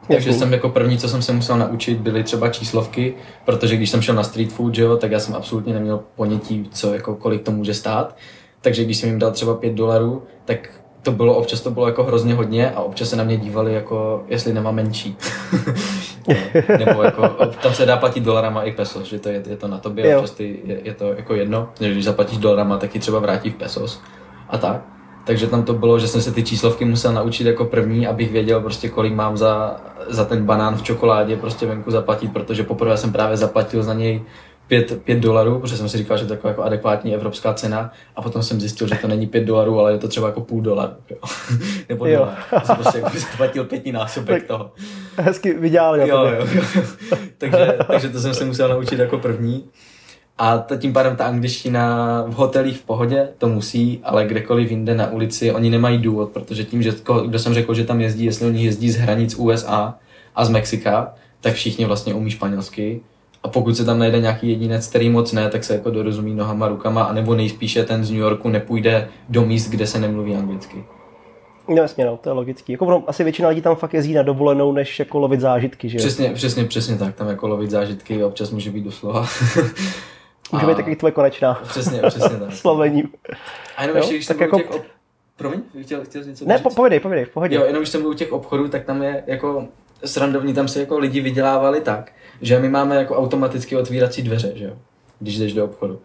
Takže 0.08 0.34
jsem 0.34 0.54
jako 0.54 0.70
první, 0.70 0.98
co 0.98 1.10
jsem 1.10 1.22
se 1.22 1.34
musel 1.34 1.58
naučit, 1.58 1.98
byly 1.98 2.24
třeba 2.24 2.50
číslovky, 2.50 3.14
protože 3.46 3.76
když 3.76 3.90
jsem 3.90 4.02
šel 4.02 4.16
na 4.16 4.24
street 4.24 4.52
food, 4.52 4.76
že 4.76 4.82
jo, 4.82 4.98
tak 4.98 5.12
já 5.12 5.20
jsem 5.20 5.36
absolutně 5.36 5.74
neměl 5.74 6.00
ponětí, 6.16 6.70
co, 6.72 6.94
jako 6.94 7.16
kolik 7.16 7.42
to 7.42 7.52
může 7.52 7.74
stát. 7.74 8.18
Takže 8.62 8.84
když 8.84 8.98
jsem 8.98 9.10
jim 9.10 9.20
dal 9.20 9.32
třeba 9.32 9.56
5 9.56 9.74
dolarů, 9.74 10.24
tak 10.46 10.81
to 11.04 11.12
bylo, 11.12 11.36
občas 11.36 11.62
to 11.62 11.72
bylo 11.72 11.88
jako 11.88 12.04
hrozně 12.04 12.34
hodně 12.34 12.72
a 12.72 12.82
občas 12.82 13.10
se 13.10 13.16
na 13.16 13.24
mě 13.24 13.38
dívali 13.38 13.74
jako, 13.74 14.24
jestli 14.28 14.54
nemá 14.54 14.72
menší. 14.72 15.18
Nebo 16.86 17.04
jako, 17.04 17.30
tam 17.62 17.74
se 17.74 17.86
dá 17.86 17.98
platit 17.98 18.20
dolarama 18.20 18.64
i 18.64 18.72
pesos, 18.72 19.08
že 19.08 19.20
to 19.20 19.30
je, 19.30 19.44
je 19.50 19.58
to 19.58 19.68
na 19.68 19.78
tobě, 19.78 20.18
občas 20.18 20.32
ty, 20.32 20.60
je, 20.64 20.80
je, 20.84 20.94
to 20.94 21.14
jako 21.14 21.36
jedno, 21.36 21.70
že 21.80 21.92
když 21.92 22.06
zaplatíš 22.06 22.38
dolarama, 22.38 22.78
tak 22.78 22.92
ti 22.92 23.00
třeba 23.00 23.20
vrátí 23.20 23.50
v 23.50 23.56
pesos 23.56 24.02
a 24.50 24.58
tak. 24.58 24.82
Takže 25.26 25.48
tam 25.48 25.64
to 25.64 25.74
bylo, 25.74 26.00
že 26.00 26.08
jsem 26.08 26.22
se 26.22 26.32
ty 26.32 26.44
číslovky 26.44 26.86
musel 26.86 27.14
naučit 27.14 27.48
jako 27.48 27.66
první, 27.66 28.08
abych 28.08 28.32
věděl 28.32 28.62
prostě 28.62 28.90
kolik 28.90 29.14
mám 29.14 29.38
za, 29.38 29.82
za 30.08 30.26
ten 30.26 30.46
banán 30.46 30.76
v 30.76 30.84
čokoládě 30.84 31.38
prostě 31.38 31.66
venku 31.66 31.92
zaplatit, 31.92 32.34
protože 32.34 32.64
poprvé 32.64 32.98
jsem 32.98 33.12
právě 33.12 33.38
zaplatil 33.38 33.84
za 33.84 33.94
něj 33.94 34.22
5, 34.72 35.04
5 35.04 35.20
dolarů, 35.20 35.60
protože 35.60 35.78
jsem 35.78 35.90
si 35.90 35.98
říkal, 35.98 36.18
že 36.18 36.26
to 36.26 36.34
je 36.34 36.38
jako, 36.38 36.48
jako 36.48 36.64
adekvátní 36.64 37.16
evropská 37.16 37.54
cena 37.54 37.92
a 38.16 38.22
potom 38.22 38.44
jsem 38.44 38.60
zjistil, 38.60 38.88
že 38.88 38.96
to 38.96 39.08
není 39.08 39.28
5 39.28 39.44
dolarů, 39.44 39.80
ale 39.80 39.92
je 39.92 39.98
to 39.98 40.08
třeba 40.08 40.28
jako 40.28 40.42
půl 40.42 40.62
dolaru. 40.62 40.94
Jo. 41.10 41.18
Nebo 41.90 42.06
jo. 42.06 42.20
dolar. 42.20 42.66
Jsem 42.66 42.76
prostě 42.76 42.98
jako 42.98 43.20
zaplatil 43.20 43.64
pětinásobek 43.64 44.40
tak 44.40 44.48
toho. 44.48 44.72
Hezky 45.18 45.54
vydělal. 45.54 46.00
Jo, 46.00 46.08
jo, 46.08 46.48
jo. 46.56 46.64
takže, 47.38 47.78
takže 47.88 48.10
to 48.10 48.20
jsem 48.20 48.34
se 48.34 48.46
musel 48.46 48.70
naučit 48.70 49.00
jako 49.00 49.18
první. 49.18 49.64
A 50.38 50.58
to 50.58 50.78
tím 50.78 50.94
pádem 50.94 51.16
ta 51.16 51.26
angličtina 51.26 52.24
v 52.28 52.34
hotelích 52.34 52.78
v 52.78 52.84
pohodě, 52.84 53.30
to 53.38 53.48
musí, 53.48 54.00
ale 54.04 54.26
kdekoliv 54.26 54.72
jinde 54.72 54.96
na 54.96 55.12
ulici, 55.12 55.52
oni 55.52 55.70
nemají 55.70 55.98
důvod, 55.98 56.30
protože 56.30 56.64
tím, 56.64 56.82
že 56.82 56.94
kdo 57.28 57.40
jsem 57.40 57.54
řekl, 57.54 57.74
že 57.74 57.84
tam 57.84 58.02
jezdí, 58.02 58.26
jestli 58.26 58.46
oni 58.46 58.66
jezdí 58.66 58.92
z 58.92 58.98
hranic 58.98 59.36
USA 59.36 59.96
a 60.36 60.46
z 60.46 60.50
Mexika, 60.50 61.14
tak 61.42 61.54
všichni 61.54 61.86
vlastně 61.86 62.14
umí 62.14 62.32
španělsky 62.32 63.02
a 63.44 63.48
pokud 63.48 63.78
se 63.78 63.86
tam 63.86 64.00
najde 64.00 64.20
nějaký 64.20 64.50
jedinec, 64.50 64.88
který 64.88 65.10
moc 65.10 65.32
ne, 65.32 65.50
tak 65.50 65.64
se 65.64 65.74
jako 65.74 65.90
dorozumí 65.90 66.36
nohama, 66.36 66.68
rukama, 66.68 67.04
anebo 67.04 67.36
nejspíše 67.36 67.84
ten 67.84 68.06
z 68.06 68.12
New 68.12 68.20
Yorku 68.20 68.50
nepůjde 68.50 69.08
do 69.30 69.46
míst, 69.46 69.70
kde 69.70 69.88
se 69.88 70.00
nemluví 70.00 70.36
anglicky. 70.36 70.84
No 71.68 71.82
jasně, 71.82 72.06
no, 72.06 72.18
to 72.18 72.30
je 72.30 72.34
logický. 72.34 72.72
Jako 72.72 72.86
ono, 72.86 73.04
asi 73.08 73.24
většina 73.24 73.50
lidí 73.50 73.62
tam 73.62 73.76
fakt 73.76 73.94
jezdí 73.94 74.14
na 74.14 74.24
dovolenou, 74.24 74.72
než 74.72 75.00
jako 75.00 75.20
lovit 75.20 75.40
zážitky, 75.40 75.90
že 75.90 75.98
Přesně, 75.98 76.30
přesně, 76.30 76.66
přesně 76.66 76.98
tak. 76.98 77.16
Tam 77.16 77.28
jako 77.28 77.48
lovit 77.48 77.70
zážitky 77.70 78.24
občas 78.24 78.52
může 78.52 78.72
být 78.72 78.84
doslova. 78.84 79.28
může 80.52 80.66
být 80.66 80.76
taky 80.76 80.96
tvoje 80.96 81.12
konečná. 81.12 81.54
Přesně, 81.54 82.02
přesně 82.08 82.38
tak. 82.38 82.52
Slovením. 82.54 83.10
A 83.78 83.82
jenom 83.82 83.98
ještě, 83.98 84.14
když 84.14 84.28
tak 84.28 84.40
jako... 84.40 84.58
Těch. 84.58 84.82
Promiň, 85.36 85.62
chtěl, 85.82 86.06
chtěl 86.06 86.24
něco 86.24 86.46
Ne, 86.46 86.60
po, 86.60 86.70
povědej, 86.70 87.00
povědej, 87.00 87.26
pohodě. 87.26 87.56
Jo, 87.56 87.64
jenom 87.66 87.82
když 87.82 87.90
jsem 87.90 88.02
byl 88.02 88.10
u 88.10 88.14
těch 88.14 88.32
obchodů, 88.32 88.68
tak 88.68 88.86
tam 88.86 89.04
je 89.04 89.24
jako 89.28 89.68
srandovní, 90.06 90.54
tam 90.54 90.68
se 90.68 90.80
jako 90.80 91.00
lidi 91.00 91.22
vydělávali 91.22 91.82
tak, 91.82 92.12
že 92.42 92.60
my 92.60 92.70
máme 92.70 92.96
jako 92.96 93.18
automaticky 93.18 93.76
otvírací 93.76 94.22
dveře, 94.22 94.52
že 94.56 94.66
jo, 94.66 94.74
když 95.20 95.38
jdeš 95.38 95.54
do 95.54 95.66
obchodu. 95.66 96.00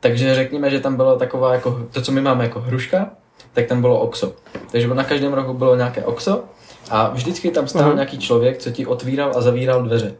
Takže 0.00 0.34
řekněme, 0.34 0.70
že 0.70 0.80
tam 0.80 0.96
bylo 0.96 1.16
taková 1.16 1.54
jako, 1.54 1.88
to, 1.92 2.02
co 2.02 2.12
my 2.12 2.20
máme 2.20 2.44
jako 2.44 2.60
hruška, 2.60 3.10
tak 3.52 3.66
tam 3.66 3.80
bylo 3.80 4.00
OXO. 4.00 4.32
Takže 4.70 4.88
na 4.88 5.04
každém 5.04 5.32
rohu 5.32 5.54
bylo 5.54 5.76
nějaké 5.76 6.04
OXO 6.04 6.44
a 6.90 7.08
vždycky 7.08 7.50
tam 7.50 7.68
stál 7.68 7.90
uh-huh. 7.90 7.94
nějaký 7.94 8.18
člověk, 8.18 8.58
co 8.58 8.70
ti 8.70 8.86
otvíral 8.86 9.32
a 9.36 9.40
zavíral 9.40 9.82
dveře. 9.82 10.14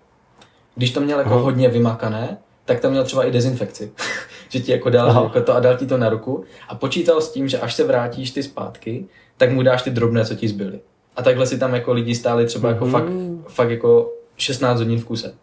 Když 0.74 0.90
to 0.90 1.00
měl 1.00 1.18
jako 1.18 1.30
uh-huh. 1.30 1.42
hodně 1.42 1.68
vymakané, 1.68 2.38
tak 2.64 2.80
tam 2.80 2.90
měl 2.90 3.04
třeba 3.04 3.24
i 3.24 3.30
dezinfekci. 3.30 3.92
že 4.52 4.60
ti 4.60 4.72
jako 4.72 4.90
dal 4.90 5.24
jako 5.24 5.40
to 5.40 5.54
a 5.54 5.60
dal 5.60 5.76
ti 5.76 5.86
to 5.86 5.98
na 5.98 6.08
ruku 6.08 6.44
a 6.68 6.74
počítal 6.74 7.20
s 7.20 7.32
tím, 7.32 7.48
že 7.48 7.58
až 7.58 7.74
se 7.74 7.84
vrátíš 7.84 8.30
ty 8.30 8.42
zpátky, 8.42 9.06
tak 9.36 9.52
mu 9.52 9.62
dáš 9.62 9.82
ty 9.82 9.90
drobné, 9.90 10.24
co 10.24 10.34
ti 10.34 10.48
zbyly. 10.48 10.80
A 11.16 11.22
takhle 11.22 11.46
si 11.46 11.58
tam 11.58 11.74
jako 11.74 11.92
lidi 11.92 12.14
stáli 12.14 12.46
třeba 12.46 12.68
jako 12.68 12.84
mm-hmm. 12.84 12.90
fakt, 12.90 13.54
fakt 13.54 13.70
jako 13.70 14.12
16 14.36 14.78
hodin 14.78 15.00
v 15.00 15.04
kuse. 15.04 15.34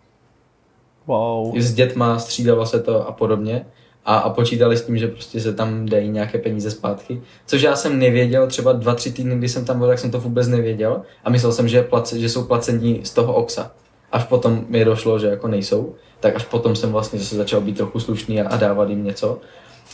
Wow. 1.07 1.57
S 1.57 1.73
dětma 1.73 2.19
střídalo 2.19 2.65
se 2.65 2.79
to 2.79 3.07
a 3.07 3.11
podobně. 3.11 3.65
A, 4.05 4.17
a 4.17 4.29
počítali 4.29 4.77
s 4.77 4.85
tím, 4.85 4.97
že 4.97 5.07
prostě 5.07 5.39
se 5.39 5.53
tam 5.53 5.85
dají 5.85 6.09
nějaké 6.09 6.37
peníze 6.37 6.71
zpátky. 6.71 7.21
Což 7.45 7.61
já 7.61 7.75
jsem 7.75 7.99
nevěděl, 7.99 8.47
třeba 8.47 8.73
dva, 8.73 8.95
tři 8.95 9.11
týdny, 9.11 9.37
kdy 9.37 9.49
jsem 9.49 9.65
tam 9.65 9.79
byl, 9.79 9.87
tak 9.87 9.99
jsem 9.99 10.11
to 10.11 10.19
vůbec 10.19 10.47
nevěděl. 10.47 11.01
A 11.23 11.29
myslel 11.29 11.51
jsem, 11.51 11.67
že, 11.67 11.81
place, 11.81 12.19
že 12.19 12.29
jsou 12.29 12.43
placení 12.43 13.01
z 13.03 13.13
toho 13.13 13.33
OXA. 13.33 13.71
Až 14.11 14.23
potom 14.23 14.65
mi 14.67 14.85
došlo, 14.85 15.19
že 15.19 15.27
jako 15.27 15.47
nejsou. 15.47 15.95
Tak 16.19 16.35
až 16.35 16.45
potom 16.45 16.75
jsem 16.75 16.91
vlastně 16.91 17.19
zase 17.19 17.35
začal 17.35 17.61
být 17.61 17.77
trochu 17.77 17.99
slušný 17.99 18.41
a, 18.41 18.49
a 18.49 18.57
dávat 18.57 18.89
jim 18.89 19.03
něco. 19.03 19.39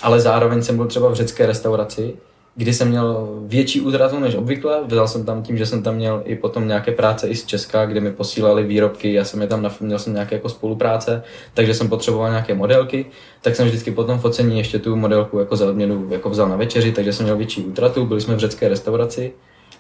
Ale 0.02 0.20
zároveň 0.20 0.62
jsem 0.62 0.78
byl 0.78 0.86
třeba 0.86 1.10
v 1.10 1.16
řecké 1.16 1.46
restauraci, 1.46 2.14
kdy 2.56 2.74
jsem 2.74 2.90
měl 2.90 3.28
větší 3.42 3.82
útratu 3.82 4.20
než 4.20 4.36
obvykle. 4.36 4.84
Vzal 4.86 5.08
jsem 5.08 5.26
tam 5.26 5.44
tím, 5.44 5.58
že 5.58 5.66
jsem 5.66 5.84
tam 5.84 5.96
měl 5.96 6.22
i 6.26 6.36
potom 6.36 6.68
nějaké 6.68 6.92
práce 6.92 7.28
i 7.28 7.36
z 7.36 7.46
Česka, 7.46 7.86
kde 7.86 8.00
mi 8.00 8.12
posílali 8.12 8.64
výrobky, 8.64 9.14
já 9.14 9.24
jsem 9.24 9.42
je 9.42 9.48
tam 9.48 9.72
měl 9.80 10.00
jsem 10.00 10.14
nějaké 10.14 10.36
jako 10.36 10.50
spolupráce, 10.50 11.24
takže 11.54 11.74
jsem 11.74 11.90
potřeboval 11.90 12.30
nějaké 12.30 12.54
modelky, 12.54 13.06
tak 13.42 13.56
jsem 13.56 13.68
vždycky 13.68 13.92
potom 13.92 14.20
focení 14.20 14.58
ještě 14.58 14.80
tu 14.80 14.96
modelku 14.96 15.40
jako 15.40 15.56
za 15.56 15.70
odměnu 15.70 16.08
jako 16.10 16.30
vzal 16.30 16.50
na 16.50 16.56
večeři, 16.56 16.92
takže 16.92 17.14
jsem 17.14 17.24
měl 17.24 17.38
větší 17.38 17.64
útratu, 17.64 18.06
byli 18.06 18.22
jsme 18.22 18.36
v 18.36 18.40
řecké 18.40 18.68
restauraci 18.68 19.34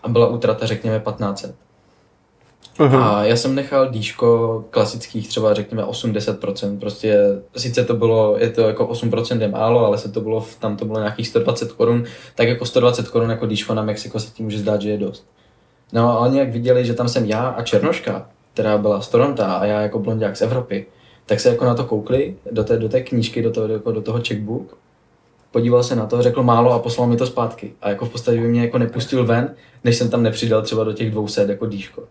a 0.03 0.09
byla 0.09 0.27
útrata 0.27 0.65
řekněme 0.65 0.99
1500. 0.99 1.55
Uh-huh. 2.79 3.03
A 3.03 3.23
já 3.23 3.35
jsem 3.35 3.55
nechal 3.55 3.89
díško 3.89 4.63
klasických 4.69 5.27
třeba 5.27 5.53
řekněme 5.53 5.83
80%, 5.83 6.79
prostě 6.79 7.19
sice 7.57 7.85
to 7.85 7.93
bylo, 7.93 8.35
je 8.37 8.49
to 8.49 8.61
jako 8.61 8.87
8% 8.87 9.41
je 9.41 9.47
málo, 9.47 9.85
ale 9.85 9.97
se 9.97 10.11
to 10.11 10.21
bylo, 10.21 10.45
tam 10.59 10.77
to 10.77 10.85
bylo 10.85 10.99
nějakých 10.99 11.27
120 11.27 11.71
korun, 11.71 12.03
tak 12.35 12.47
jako 12.47 12.65
120 12.65 13.07
korun 13.07 13.29
jako 13.29 13.45
díško 13.45 13.73
na 13.73 13.83
Mexiko 13.83 14.19
se 14.19 14.31
tím 14.33 14.45
může 14.45 14.59
zdát, 14.59 14.81
že 14.81 14.89
je 14.89 14.97
dost. 14.97 15.27
No 15.93 16.09
a 16.09 16.19
oni 16.19 16.39
jak 16.39 16.49
viděli, 16.49 16.85
že 16.85 16.93
tam 16.93 17.09
jsem 17.09 17.25
já 17.25 17.47
a 17.47 17.61
Černoška, 17.61 18.29
která 18.53 18.77
byla 18.77 19.01
z 19.01 19.07
Toronto 19.07 19.43
a 19.43 19.65
já 19.65 19.81
jako 19.81 19.99
blondák 19.99 20.37
z 20.37 20.41
Evropy, 20.41 20.85
tak 21.25 21.39
se 21.39 21.49
jako 21.49 21.65
na 21.65 21.75
to 21.75 21.83
koukli, 21.83 22.35
do 22.51 22.63
té, 22.63 22.77
do 22.77 22.89
té 22.89 23.01
knížky, 23.01 23.41
do 23.41 23.51
toho, 23.51 23.67
jako 23.67 23.91
do 23.91 24.01
toho 24.01 24.19
checkbook, 24.27 24.77
podíval 25.51 25.83
se 25.83 25.95
na 25.95 26.05
to, 26.05 26.21
řekl 26.21 26.43
málo 26.43 26.71
a 26.71 26.79
poslal 26.79 27.07
mi 27.07 27.17
to 27.17 27.27
zpátky. 27.27 27.73
A 27.81 27.89
jako 27.89 28.05
v 28.05 28.09
podstatě 28.09 28.41
by 28.41 28.47
mě 28.47 28.61
jako 28.61 28.77
nepustil 28.77 29.25
ven, 29.25 29.55
než 29.83 29.95
jsem 29.95 30.09
tam 30.09 30.23
nepřidal 30.23 30.61
třeba 30.61 30.83
do 30.83 30.93
těch 30.93 31.11
200 31.11 31.41
jako 31.41 31.65
díško. 31.65 32.03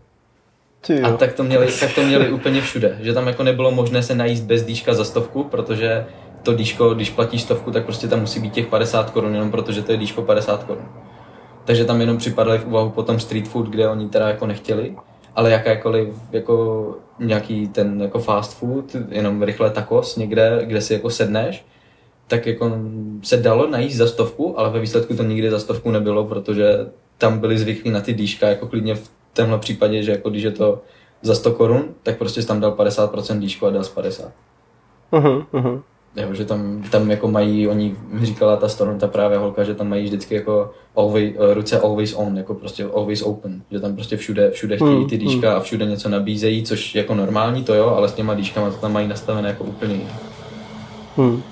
A 1.03 1.12
tak 1.12 1.32
to, 1.32 1.45
měli, 1.45 1.66
tak 1.80 1.95
to 1.95 2.03
měli 2.03 2.30
úplně 2.30 2.61
všude, 2.61 2.99
že 3.01 3.12
tam 3.12 3.26
jako 3.26 3.43
nebylo 3.43 3.70
možné 3.70 4.03
se 4.03 4.14
najíst 4.14 4.45
bez 4.45 4.62
dýška 4.62 4.95
za 4.95 5.05
stovku, 5.05 5.45
protože 5.45 6.07
to 6.43 6.55
dýško, 6.55 6.95
když 6.95 7.11
platíš 7.11 7.43
stovku, 7.43 7.70
tak 7.70 7.85
prostě 7.85 8.09
tam 8.09 8.20
musí 8.20 8.41
být 8.41 8.53
těch 8.53 8.66
50 8.66 9.11
korun, 9.11 9.35
jenom 9.35 9.51
protože 9.51 9.82
to 9.82 9.93
je 9.93 9.99
dýško 9.99 10.22
50 10.22 10.64
korun. 10.64 10.85
Takže 11.64 11.85
tam 11.85 12.01
jenom 12.01 12.16
připadali 12.16 12.59
v 12.59 12.66
úvahu 12.66 12.91
potom 12.91 13.20
street 13.20 13.49
food, 13.49 13.68
kde 13.68 13.89
oni 13.89 14.09
teda 14.09 14.28
jako 14.28 14.47
nechtěli, 14.47 14.97
ale 15.37 15.51
jakékoliv 15.51 16.09
jako 16.32 16.87
nějaký 17.18 17.68
ten 17.68 18.03
jako 18.03 18.18
fast 18.18 18.59
food, 18.59 18.97
jenom 19.09 19.43
rychle 19.43 19.70
tacos 19.70 20.16
někde, 20.16 20.61
kde 20.64 20.80
si 20.80 20.93
jako 20.93 21.11
sedneš, 21.11 21.66
tak 22.26 22.47
jako 22.47 22.72
se 23.22 23.37
dalo 23.37 23.70
najít 23.70 23.93
za 23.93 24.07
stovku, 24.07 24.59
ale 24.59 24.70
ve 24.70 24.80
výsledku 24.80 25.16
to 25.16 25.22
nikdy 25.22 25.51
za 25.51 25.59
stovku 25.59 25.91
nebylo, 25.91 26.24
protože 26.24 26.78
tam 27.18 27.39
byli 27.39 27.59
zvyklí 27.59 27.91
na 27.91 28.01
ty 28.01 28.12
dýška, 28.12 28.49
jako 28.49 28.66
klidně 28.66 28.95
v 28.95 29.11
tomhle 29.35 29.59
případě, 29.59 30.03
že 30.03 30.11
jako 30.11 30.30
když 30.30 30.43
je 30.43 30.51
to 30.51 30.82
za 31.22 31.35
100 31.35 31.53
korun, 31.53 31.85
tak 32.03 32.18
prostě 32.18 32.43
tam 32.43 32.61
dal 32.61 32.72
50% 32.72 33.39
dýšku 33.39 33.66
a 33.66 33.70
dal 33.70 33.85
z 33.85 33.89
50. 33.89 34.32
Uh-huh, 35.12 35.47
uh-huh. 35.53 35.82
Jo, 36.16 36.35
že 36.35 36.45
tam, 36.45 36.82
tam 36.91 37.11
jako 37.11 37.28
mají, 37.28 37.68
oni 37.68 37.97
mi 38.09 38.26
říkala 38.26 38.57
ta 38.57 38.68
strana, 38.68 38.99
ta 38.99 39.09
právě 39.09 39.39
holka, 39.39 39.64
že 39.64 39.74
tam 39.74 39.89
mají 39.89 40.05
vždycky 40.05 40.35
jako 40.35 40.70
always, 40.97 41.37
uh, 41.37 41.55
ruce 41.55 41.80
always 41.80 42.14
on, 42.14 42.37
jako 42.37 42.55
prostě 42.55 42.85
always 42.85 43.22
open, 43.22 43.62
že 43.70 43.80
tam 43.80 43.95
prostě 43.95 44.16
všude, 44.16 44.51
všude 44.51 44.76
chtějí 44.76 44.97
hmm, 44.97 45.09
ty 45.09 45.18
dýška 45.18 45.49
hmm. 45.49 45.57
a 45.57 45.61
všude 45.61 45.87
něco 45.87 46.09
nabízejí, 46.09 46.62
což 46.62 46.95
jako 46.95 47.14
normální 47.14 47.64
to 47.64 47.74
jo, 47.74 47.89
ale 47.89 48.09
s 48.09 48.12
těma 48.12 48.35
dýškama 48.35 48.70
to 48.70 48.76
tam 48.76 48.93
mají 48.93 49.09
nastavené 49.09 49.49
jako 49.49 49.64
úplně 49.64 49.95
jinak. 49.95 50.22
Hmm. 51.16 51.43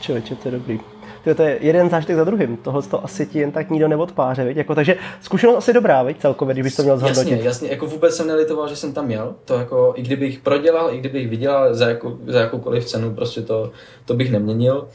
Člověče, 0.00 0.34
to 0.34 0.48
je 0.48 0.52
dobrý. 0.52 0.91
Tyjo, 1.24 1.34
to 1.34 1.42
je 1.42 1.58
jeden 1.60 1.90
zážitek 1.90 2.16
za 2.16 2.24
druhým. 2.24 2.56
Tohle 2.56 2.82
to 2.82 3.04
asi 3.04 3.26
ti 3.26 3.38
jen 3.38 3.52
tak 3.52 3.70
nikdo 3.70 3.88
neodpáře, 3.88 4.44
viď? 4.44 4.56
Jako, 4.56 4.74
takže 4.74 4.96
zkušenost 5.20 5.56
asi 5.56 5.72
dobrá, 5.72 6.02
viď? 6.02 6.20
celkově, 6.20 6.54
když 6.54 6.64
bys 6.64 6.76
to 6.76 6.82
měl 6.82 6.98
zhodnotit. 6.98 7.30
Jasně, 7.30 7.44
jasně, 7.44 7.68
jako 7.68 7.86
vůbec 7.86 8.16
jsem 8.16 8.26
nelitoval, 8.26 8.68
že 8.68 8.76
jsem 8.76 8.92
tam 8.92 9.06
měl. 9.06 9.34
To 9.44 9.54
jako, 9.54 9.92
i 9.96 10.02
kdybych 10.02 10.38
prodělal, 10.38 10.94
i 10.94 10.98
kdybych 10.98 11.28
vydělal 11.28 11.74
za, 11.74 11.88
jako, 11.88 12.18
za 12.26 12.40
jakoukoliv 12.40 12.84
cenu, 12.84 13.14
prostě 13.14 13.42
to, 13.42 13.70
to 14.04 14.14
bych 14.14 14.32
neměnil. 14.32 14.88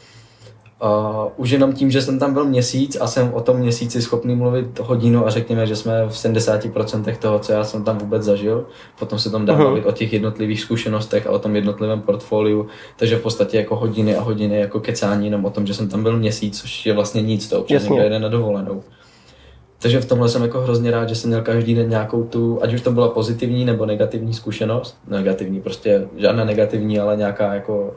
Uh, 0.84 1.32
už 1.38 1.50
jenom 1.50 1.74
tím, 1.74 1.92
že 1.92 2.02
jsem 2.02 2.20
tam 2.20 2.34
byl 2.34 2.46
měsíc 2.46 2.98
a 3.02 3.08
jsem 3.08 3.34
o 3.34 3.42
tom 3.42 3.58
měsíci 3.58 4.02
schopný 4.02 4.36
mluvit 4.36 4.80
hodinu 4.80 5.28
a 5.28 5.30
řekněme, 5.30 5.68
že 5.68 5.76
jsme 5.76 6.06
v 6.06 6.12
70% 6.12 7.18
toho, 7.18 7.40
co 7.40 7.52
já 7.52 7.64
jsem 7.64 7.84
tam 7.84 7.98
vůbec 7.98 8.24
zažil. 8.24 8.68
Potom 9.00 9.20
se 9.20 9.30
tam 9.30 9.46
dá 9.46 9.58
uh-huh. 9.58 9.88
o 9.88 9.92
těch 9.92 10.14
jednotlivých 10.14 10.62
zkušenostech 10.62 11.28
a 11.28 11.32
o 11.32 11.40
tom 11.40 11.56
jednotlivém 11.56 12.02
portfoliu. 12.02 12.68
Takže 12.98 13.18
v 13.18 13.22
podstatě 13.22 13.58
jako 13.58 13.76
hodiny 13.76 14.16
a 14.16 14.22
hodiny 14.22 14.60
jako 14.60 14.80
kecání 14.80 15.26
jenom 15.26 15.46
o 15.46 15.50
tom, 15.50 15.68
že 15.68 15.74
jsem 15.74 15.90
tam 15.90 16.04
byl 16.04 16.18
měsíc, 16.18 16.62
což 16.62 16.86
je 16.86 16.94
vlastně 16.94 17.22
nic, 17.22 17.50
to 17.50 17.60
občas 17.60 17.84
někdo 17.84 18.04
jede 18.04 18.20
na 18.20 18.30
dovolenou. 18.30 18.84
Takže 19.80 20.02
v 20.02 20.06
tomhle 20.06 20.30
jsem 20.30 20.42
jako 20.42 20.62
hrozně 20.62 20.92
rád, 20.92 21.10
že 21.10 21.16
jsem 21.16 21.30
měl 21.30 21.42
každý 21.42 21.76
den 21.76 21.90
nějakou 21.90 22.24
tu, 22.24 22.60
ať 22.64 22.74
už 22.74 22.82
to 22.82 22.92
byla 22.92 23.10
pozitivní 23.10 23.66
nebo 23.66 23.86
negativní 23.86 24.34
zkušenost. 24.34 24.98
Negativní, 25.08 25.62
prostě 25.62 26.08
žádná 26.18 26.46
negativní, 26.46 27.00
ale 27.00 27.18
nějaká 27.18 27.54
jako 27.54 27.96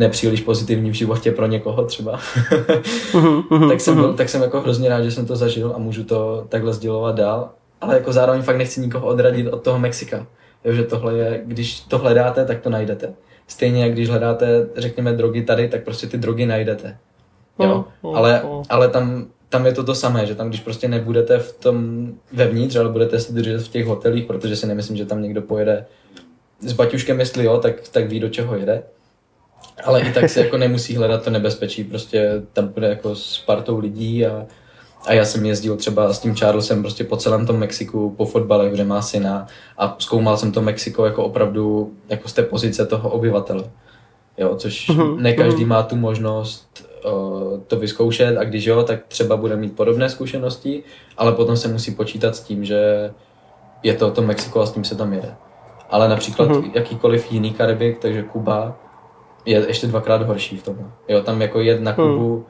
nepříliš 0.00 0.40
pozitivní 0.40 0.90
v 0.90 0.94
životě 0.94 1.32
pro 1.32 1.46
někoho 1.46 1.84
třeba. 1.84 2.20
Mhm, 3.14 3.42
mhm, 3.50 3.68
tak, 3.68 3.80
jsem 3.80 3.94
byl, 3.94 4.08
mhm. 4.08 4.16
tak 4.16 4.28
jsem 4.28 4.42
jako 4.42 4.60
hrozně 4.60 4.88
rád, 4.88 5.02
že 5.02 5.10
jsem 5.10 5.26
to 5.26 5.36
zažil 5.36 5.72
a 5.74 5.78
můžu 5.78 6.04
to 6.04 6.46
takhle 6.48 6.72
sdělovat 6.72 7.16
dál. 7.16 7.50
Ale 7.80 7.94
jako 7.94 8.12
zároveň 8.12 8.42
fakt 8.42 8.56
nechci 8.56 8.80
nikoho 8.80 9.06
odradit 9.06 9.46
od 9.46 9.62
toho 9.62 9.78
Mexika. 9.78 10.26
Jo, 10.64 10.72
že 10.72 10.82
tohle 10.82 11.18
je, 11.18 11.42
když 11.46 11.80
to 11.80 11.98
hledáte, 11.98 12.44
tak 12.44 12.60
to 12.60 12.70
najdete. 12.70 13.12
Stejně 13.46 13.82
jak 13.82 13.92
když 13.92 14.08
hledáte, 14.08 14.66
řekněme, 14.76 15.12
drogy 15.12 15.42
tady, 15.42 15.68
tak 15.68 15.84
prostě 15.84 16.06
ty 16.06 16.18
drogy 16.18 16.46
najdete. 16.46 16.96
Jo? 17.58 17.84
Ale, 18.14 18.42
ale 18.68 18.88
tam, 18.88 19.26
tam 19.48 19.66
je 19.66 19.72
to 19.72 19.84
to 19.84 19.94
samé, 19.94 20.26
že 20.26 20.34
tam 20.34 20.48
když 20.48 20.60
prostě 20.60 20.88
nebudete 20.88 21.38
v 21.38 21.52
tom 21.52 22.08
vevnitř, 22.32 22.76
ale 22.76 22.88
budete 22.88 23.20
se 23.20 23.32
držet 23.32 23.62
v 23.62 23.68
těch 23.68 23.86
hotelích, 23.86 24.24
protože 24.24 24.56
si 24.56 24.66
nemyslím, 24.66 24.96
že 24.96 25.06
tam 25.06 25.22
někdo 25.22 25.42
pojede 25.42 25.86
s 26.60 26.72
baťuškem, 26.72 27.20
jestli 27.20 27.44
jo, 27.44 27.58
tak, 27.58 27.88
tak 27.88 28.08
ví, 28.08 28.20
do 28.20 28.28
čeho 28.28 28.56
jede 28.56 28.82
ale 29.84 30.00
i 30.00 30.12
tak 30.12 30.30
se 30.30 30.40
jako 30.40 30.56
nemusí 30.56 30.96
hledat 30.96 31.24
to 31.24 31.30
nebezpečí, 31.30 31.84
prostě 31.84 32.42
tam 32.52 32.68
bude 32.68 32.88
jako 32.88 33.14
s 33.14 33.38
partou 33.38 33.78
lidí 33.78 34.26
a, 34.26 34.46
a 35.06 35.12
já 35.12 35.24
jsem 35.24 35.46
jezdil 35.46 35.76
třeba 35.76 36.12
s 36.12 36.18
tím 36.18 36.34
Charlesem 36.34 36.82
prostě 36.82 37.04
po 37.04 37.16
celém 37.16 37.46
tom 37.46 37.56
Mexiku, 37.56 38.14
po 38.16 38.24
fotbale, 38.24 38.70
kde 38.70 38.84
má 38.84 39.02
syna 39.02 39.46
a 39.78 39.96
zkoumal 39.98 40.36
jsem 40.36 40.52
to 40.52 40.62
Mexiko 40.62 41.04
jako 41.04 41.24
opravdu 41.24 41.92
jako 42.08 42.28
z 42.28 42.32
té 42.32 42.42
pozice 42.42 42.86
toho 42.86 43.10
obyvatele. 43.10 43.64
Jo, 44.38 44.54
což 44.56 44.88
uh-huh, 44.88 45.20
ne 45.20 45.32
každý 45.32 45.64
uh-huh. 45.64 45.68
má 45.68 45.82
tu 45.82 45.96
možnost 45.96 46.86
uh, 47.04 47.60
to 47.66 47.76
vyzkoušet 47.76 48.36
a 48.36 48.44
když 48.44 48.64
jo, 48.64 48.82
tak 48.82 49.00
třeba 49.08 49.36
bude 49.36 49.56
mít 49.56 49.76
podobné 49.76 50.08
zkušenosti, 50.08 50.82
ale 51.16 51.32
potom 51.32 51.56
se 51.56 51.68
musí 51.68 51.94
počítat 51.94 52.36
s 52.36 52.40
tím, 52.40 52.64
že 52.64 53.10
je 53.82 53.94
to 53.94 54.10
to 54.10 54.22
Mexiko 54.22 54.60
a 54.60 54.66
s 54.66 54.72
tím 54.72 54.84
se 54.84 54.96
tam 54.96 55.12
jede. 55.12 55.34
Ale 55.90 56.08
například 56.08 56.48
uh-huh. 56.48 56.70
jakýkoliv 56.74 57.32
jiný 57.32 57.50
Karibik, 57.50 57.98
takže 57.98 58.22
Kuba, 58.22 58.76
je 59.46 59.64
ještě 59.68 59.86
dvakrát 59.86 60.22
horší 60.22 60.56
v 60.56 60.62
tom. 60.62 60.76
Jo, 61.08 61.22
tam 61.22 61.42
jako 61.42 61.60
jet 61.60 61.80
na 61.80 61.92
Kubu, 61.92 62.34
hmm. 62.34 62.44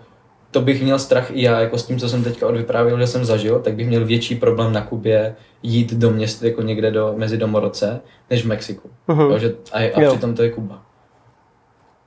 to 0.51 0.61
bych 0.61 0.83
měl 0.83 0.99
strach 0.99 1.31
i 1.31 1.43
já, 1.43 1.61
jako 1.61 1.79
s 1.79 1.87
tím, 1.87 1.99
co 1.99 2.09
jsem 2.09 2.25
teďka 2.25 2.47
odvyprávěl, 2.47 3.01
že 3.01 3.07
jsem 3.07 3.25
zažil, 3.25 3.61
tak 3.61 3.75
bych 3.75 3.89
měl 3.89 4.05
větší 4.05 4.35
problém 4.35 4.73
na 4.73 4.81
Kubě 4.81 5.37
jít 5.63 5.95
do 5.95 6.11
města, 6.11 6.47
jako 6.47 6.63
někde 6.63 6.91
do, 6.91 7.15
mezi 7.17 7.37
domoroce, 7.37 8.01
než 8.31 8.45
v 8.45 8.49
Mexiku. 8.49 8.91
Uh-huh. 9.09 9.31
Jo, 9.31 9.39
že, 9.39 9.55
a, 9.73 9.79
a 9.79 10.01
jo. 10.01 10.11
přitom 10.11 10.35
to 10.35 10.43
je 10.43 10.51
Kuba. 10.51 10.83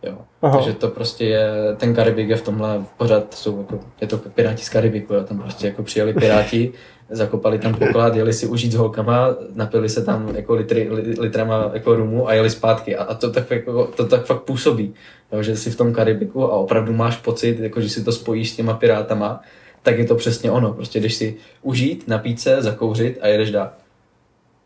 Jo. 0.04 0.18
Aha. 0.42 0.58
Takže 0.58 0.74
to 0.74 0.88
prostě 0.88 1.26
je, 1.26 1.50
ten 1.78 1.96
Karibik 1.96 2.30
je 2.30 2.36
v 2.36 2.42
tomhle 2.42 2.86
pořád, 2.98 3.34
jsou 3.34 3.58
jako, 3.58 3.80
je 4.02 4.08
to 4.08 4.18
Piráti 4.18 4.64
z 4.64 4.70
Karibiku, 4.70 5.14
jo, 5.14 5.24
tam 5.24 5.40
prostě 5.40 5.68
jako 5.68 5.84
přijeli 5.84 6.14
Piráti, 6.14 6.74
zakopali 7.16 7.60
tam 7.60 7.74
poklad, 7.76 8.16
jeli 8.16 8.34
si 8.34 8.48
užít 8.48 8.72
s 8.72 8.76
holkama, 8.76 9.36
napili 9.56 9.90
se 9.90 10.06
tam 10.06 10.36
jako 10.36 10.54
litry, 10.56 10.90
litrama 11.20 11.72
jako 11.74 11.96
rumu 11.96 12.28
a 12.28 12.34
jeli 12.34 12.50
zpátky 12.50 12.96
a, 12.96 13.04
a 13.04 13.14
to, 13.14 13.32
tak 13.32 13.52
jako, 13.52 13.88
to 13.96 14.06
tak 14.06 14.26
fakt 14.26 14.42
působí, 14.42 14.94
jo, 15.32 15.44
že 15.44 15.56
jsi 15.58 15.72
v 15.72 15.78
tom 15.78 15.94
Karibiku 15.94 16.44
a 16.44 16.56
opravdu 16.56 16.94
máš 16.94 17.18
pocit, 17.18 17.60
jako 17.60 17.82
že 17.82 17.90
si 17.90 18.04
to 18.04 18.12
spojíš 18.12 18.50
s 18.50 18.56
těma 18.56 18.74
pirátama, 18.74 19.42
tak 19.82 20.00
je 20.00 20.06
to 20.06 20.16
přesně 20.16 20.52
ono, 20.52 20.74
prostě 20.74 21.00
jdeš 21.00 21.14
si 21.14 21.36
užít, 21.62 22.08
napít 22.08 22.40
se, 22.40 22.62
zakouřit 22.62 23.18
a 23.22 23.28
jedeš 23.28 23.52
dál. 23.52 23.70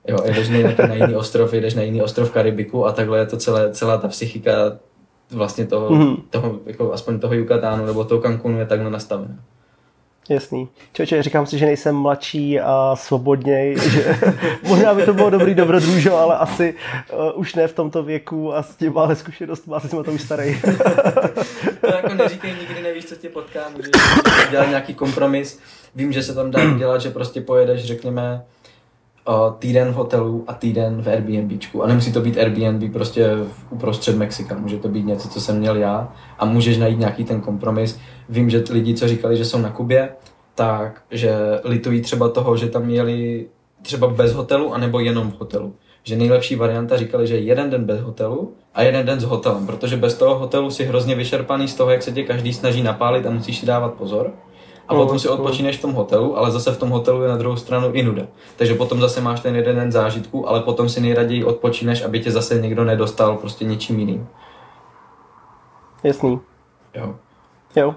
Jo, 0.08 0.18
jedeš 0.26 0.50
na 0.50 0.94
jiný 0.94 1.16
ostrov, 1.16 1.54
jedeš 1.54 1.74
na 1.74 1.82
jiný 1.82 2.02
ostrov 2.02 2.32
Karibiku 2.32 2.86
a 2.86 2.92
takhle 2.92 3.20
je 3.20 3.26
to 3.26 3.38
celé, 3.38 3.74
celá 3.74 3.98
ta 3.98 4.08
psychika 4.08 4.52
vlastně 5.32 5.66
toho, 5.66 5.90
mm-hmm. 5.90 6.22
toho 6.30 6.60
jako 6.66 6.94
aspoň 6.94 7.20
toho 7.20 7.34
Yucatánu 7.34 7.86
nebo 7.86 8.04
toho 8.04 8.22
Cancunu 8.22 8.60
je 8.60 8.66
takhle 8.66 8.92
nastavená. 8.92 9.36
Jasný. 10.30 10.70
Čoče, 10.94 11.24
říkám 11.24 11.46
si, 11.46 11.58
že 11.58 11.66
nejsem 11.66 11.96
mladší 11.96 12.60
a 12.60 12.96
svobodněj, 12.96 13.76
že 13.80 14.20
možná 14.64 14.94
by 14.94 15.06
to 15.06 15.14
bylo 15.14 15.30
dobrý 15.30 15.56
dobrodružo, 15.56 16.18
ale 16.18 16.38
asi 16.38 16.74
uh, 17.14 17.40
už 17.40 17.56
ne 17.56 17.68
v 17.68 17.74
tomto 17.74 18.04
věku 18.04 18.56
a 18.56 18.64
s 18.64 18.76
tím 18.76 18.94
mále 18.94 19.16
zkušenost, 19.16 19.64
asi 19.74 19.90
jsme 19.90 20.04
to 20.04 20.12
už 20.12 20.22
starý. 20.22 20.62
to 21.82 21.88
jako 21.96 22.14
neříkej, 22.14 22.54
nikdy 22.60 22.82
nevíš, 22.82 23.06
co 23.06 23.16
tě 23.16 23.30
potká, 23.30 23.60
můžeš 23.76 23.92
dělat 24.52 24.70
nějaký 24.70 24.94
kompromis. 24.94 25.60
Vím, 25.96 26.14
že 26.14 26.24
se 26.24 26.34
tam 26.34 26.52
dá 26.52 26.78
dělat, 26.78 27.02
že 27.02 27.10
prostě 27.10 27.42
pojedeš, 27.42 27.86
řekněme, 27.86 28.46
týden 29.60 29.92
v 29.92 29.96
hotelu 29.96 30.44
a 30.48 30.54
týden 30.54 31.02
v 31.02 31.08
Airbnbčku. 31.08 31.84
A 31.84 31.88
nemusí 31.88 32.14
to 32.14 32.22
být 32.22 32.38
Airbnb 32.38 32.94
prostě 32.94 33.30
uprostřed 33.70 34.16
Mexika, 34.18 34.58
může 34.58 34.78
to 34.78 34.88
být 34.88 35.06
něco, 35.06 35.30
co 35.30 35.42
jsem 35.42 35.60
měl 35.60 35.76
já 35.76 36.14
a 36.40 36.46
můžeš 36.46 36.78
najít 36.78 37.00
nějaký 37.00 37.24
ten 37.24 37.42
kompromis. 37.42 38.00
Vím, 38.30 38.50
že 38.50 38.64
lidi, 38.70 38.94
co 38.94 39.08
říkali, 39.08 39.38
že 39.38 39.46
jsou 39.46 39.58
na 39.58 39.70
Kubě, 39.70 40.10
tak, 40.56 41.02
že 41.12 41.36
litují 41.64 42.02
třeba 42.02 42.30
toho, 42.30 42.58
že 42.58 42.68
tam 42.68 42.90
jeli 42.90 43.48
třeba 43.82 44.08
bez 44.08 44.34
hotelu 44.34 44.74
anebo 44.74 45.00
jenom 45.00 45.32
v 45.32 45.40
hotelu. 45.40 45.74
Že 46.04 46.16
nejlepší 46.16 46.56
varianta 46.56 46.98
říkali, 46.98 47.28
že 47.28 47.38
jeden 47.38 47.70
den 47.70 47.86
bez 47.86 48.02
hotelu 48.02 48.54
a 48.74 48.84
jeden 48.84 49.06
den 49.06 49.20
s 49.20 49.24
hotelem, 49.24 49.66
protože 49.66 49.98
bez 49.98 50.14
toho 50.14 50.40
hotelu 50.40 50.72
si 50.72 50.86
hrozně 50.86 51.16
vyšerpaný 51.16 51.68
z 51.68 51.76
toho, 51.76 51.92
jak 51.92 52.04
se 52.04 52.12
tě 52.12 52.24
každý 52.24 52.54
snaží 52.54 52.84
napálit 52.84 53.26
a 53.26 53.32
musíš 53.32 53.60
si 53.60 53.66
dávat 53.66 53.94
pozor 53.94 54.34
a 54.88 54.94
no, 54.94 55.04
potom 55.04 55.20
si 55.20 55.30
odpočíneš 55.30 55.78
v 55.78 55.82
tom 55.82 55.94
hotelu, 55.94 56.38
ale 56.38 56.52
zase 56.52 56.72
v 56.72 56.78
tom 56.78 56.90
hotelu 56.90 57.22
je 57.22 57.30
na 57.30 57.38
druhou 57.38 57.58
stranu 57.58 57.92
i 57.92 58.04
nuda. 58.04 58.24
Takže 58.56 58.74
potom 58.74 59.02
zase 59.02 59.22
máš 59.22 59.40
ten 59.40 59.56
jeden 59.56 59.76
den 59.76 59.92
zážitku, 59.92 60.50
ale 60.50 60.62
potom 60.62 60.90
si 60.90 61.02
nejraději 61.02 61.44
odpočíneš, 61.44 62.02
aby 62.02 62.20
tě 62.20 62.32
zase 62.32 62.62
někdo 62.62 62.84
nedostal 62.84 63.38
prostě 63.38 63.66
něčím 63.66 64.00
jiným. 64.00 64.28
Jasný. 66.04 66.40
Jo. 66.96 67.16
Jo. 67.76 67.96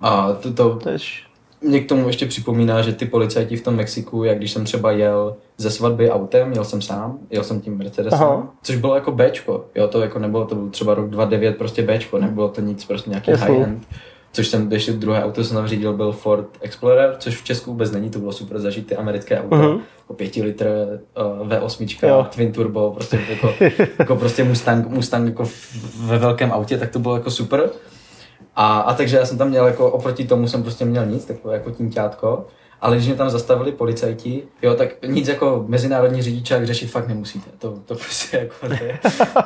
A 0.00 0.32
to, 0.32 0.52
to, 0.52 0.74
Tež. 0.74 1.26
mě 1.60 1.80
k 1.80 1.88
tomu 1.88 2.06
ještě 2.06 2.26
připomíná, 2.26 2.82
že 2.82 2.92
ty 2.92 3.06
policajti 3.06 3.56
v 3.56 3.64
tom 3.64 3.76
Mexiku, 3.76 4.24
jak 4.24 4.38
když 4.38 4.52
jsem 4.52 4.64
třeba 4.64 4.90
jel 4.90 5.36
ze 5.56 5.70
svatby 5.70 6.10
autem, 6.10 6.52
jel 6.52 6.64
jsem 6.64 6.82
sám, 6.82 7.18
jel 7.30 7.44
jsem 7.44 7.60
tím 7.60 7.78
Mercedesem, 7.78 8.22
Aha. 8.22 8.48
což 8.62 8.76
bylo 8.76 8.94
jako 8.94 9.12
Bčko, 9.12 9.64
jo, 9.74 9.88
to 9.88 10.00
jako 10.00 10.18
nebylo, 10.18 10.44
to 10.44 10.54
byl 10.54 10.70
třeba 10.70 10.94
rok 10.94 11.10
2009 11.10 11.58
prostě 11.58 11.82
Bčko, 11.82 12.18
nebylo 12.18 12.48
to 12.48 12.60
nic 12.60 12.84
prostě 12.84 13.10
nějaký 13.10 13.30
high-end 13.30 13.86
což 14.32 14.48
jsem 14.48 14.72
ještě 14.72 14.92
druhé 14.92 15.24
auto 15.24 15.44
jsem 15.44 15.66
řídil, 15.66 15.92
byl 15.92 16.12
Ford 16.12 16.48
Explorer, 16.60 17.16
což 17.18 17.36
v 17.36 17.44
Česku 17.44 17.70
vůbec 17.70 17.90
není, 17.90 18.10
to 18.10 18.18
bylo 18.18 18.32
super 18.32 18.58
zažít 18.58 18.86
ty 18.86 18.96
americké 18.96 19.40
auto, 19.40 19.56
uh-huh. 19.56 19.80
jako 19.98 20.14
5 20.14 20.36
litr 20.36 20.66
uh, 21.40 21.48
V8, 21.48 22.08
jo. 22.08 22.26
Twin 22.30 22.52
Turbo, 22.52 22.90
prostě 22.90 23.20
jako, 23.28 23.54
jako 23.98 24.16
prostě 24.16 24.44
Mustang, 24.44 24.88
Mustang 24.88 25.28
jako 25.28 25.44
ve 25.96 26.18
velkém 26.18 26.52
autě, 26.52 26.78
tak 26.78 26.90
to 26.90 26.98
bylo 26.98 27.14
jako 27.14 27.30
super. 27.30 27.70
A, 28.56 28.80
a 28.80 28.94
takže 28.94 29.16
já 29.16 29.26
jsem 29.26 29.38
tam 29.38 29.48
měl 29.48 29.66
jako, 29.66 29.90
oproti 29.90 30.24
tomu 30.24 30.48
jsem 30.48 30.62
prostě 30.62 30.84
měl 30.84 31.06
nic, 31.06 31.24
takové 31.24 31.54
jako 31.54 31.70
tímťátko. 31.70 32.44
Ale 32.80 32.96
když 32.96 33.06
mě 33.06 33.16
tam 33.16 33.30
zastavili 33.30 33.72
policajti, 33.72 34.42
jo, 34.62 34.74
tak 34.74 34.88
nic 35.06 35.28
jako 35.28 35.64
mezinárodní 35.68 36.22
řidičák 36.22 36.66
řešit 36.66 36.86
fakt 36.86 37.08
nemusíte. 37.08 37.50
To, 37.58 37.78
to 37.86 37.94
prostě 37.94 38.36
jako, 38.36 38.54
to 38.66 38.72
je, 38.72 38.98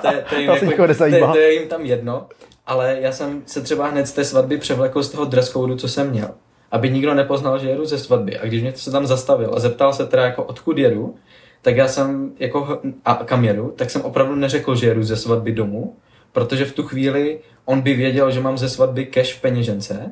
to 0.03 0.09
je, 0.09 0.25
to 0.29 0.37
je, 0.37 0.47
to 0.61 0.65
jako, 0.65 0.87
to 0.87 0.95
to 1.33 1.39
je 1.39 1.53
jim 1.53 1.69
tam 1.69 1.85
jedno 1.85 2.27
ale 2.67 2.97
já 3.01 3.13
jsem 3.13 3.43
se 3.47 3.61
třeba 3.61 3.87
hned 3.89 4.07
z 4.07 4.13
té 4.13 4.25
svatby 4.25 4.59
převlekl 4.59 5.03
z 5.03 5.11
toho 5.11 5.25
dress 5.25 5.51
code, 5.51 5.77
co 5.77 5.89
jsem 5.89 6.11
měl, 6.11 6.29
aby 6.71 6.91
nikdo 6.91 7.15
nepoznal, 7.15 7.59
že 7.59 7.69
jedu 7.69 7.87
ze 7.87 7.99
svatby. 7.99 8.39
A 8.39 8.47
když 8.47 8.63
mě 8.63 8.73
se 8.77 8.91
tam 8.91 9.07
zastavil 9.07 9.51
a 9.57 9.61
zeptal 9.61 9.93
se 9.93 10.07
teda 10.07 10.25
jako 10.25 10.45
odkud 10.45 10.79
jedu, 10.79 11.15
tak 11.63 11.77
já 11.77 11.89
jsem 11.89 12.33
jako, 12.39 12.79
a 13.05 13.15
kam 13.15 13.45
jedu, 13.45 13.73
tak 13.77 13.91
jsem 13.91 14.03
opravdu 14.03 14.35
neřekl, 14.35 14.75
že 14.75 14.87
jedu 14.87 15.03
ze 15.03 15.17
svatby 15.17 15.53
domů, 15.53 15.97
protože 16.33 16.65
v 16.65 16.73
tu 16.73 16.83
chvíli 16.83 17.39
on 17.65 17.81
by 17.81 17.95
věděl, 17.95 18.31
že 18.31 18.41
mám 18.41 18.59
ze 18.59 18.69
svatby 18.69 19.07
cash 19.07 19.35
v 19.35 19.41
peněžence, 19.41 20.11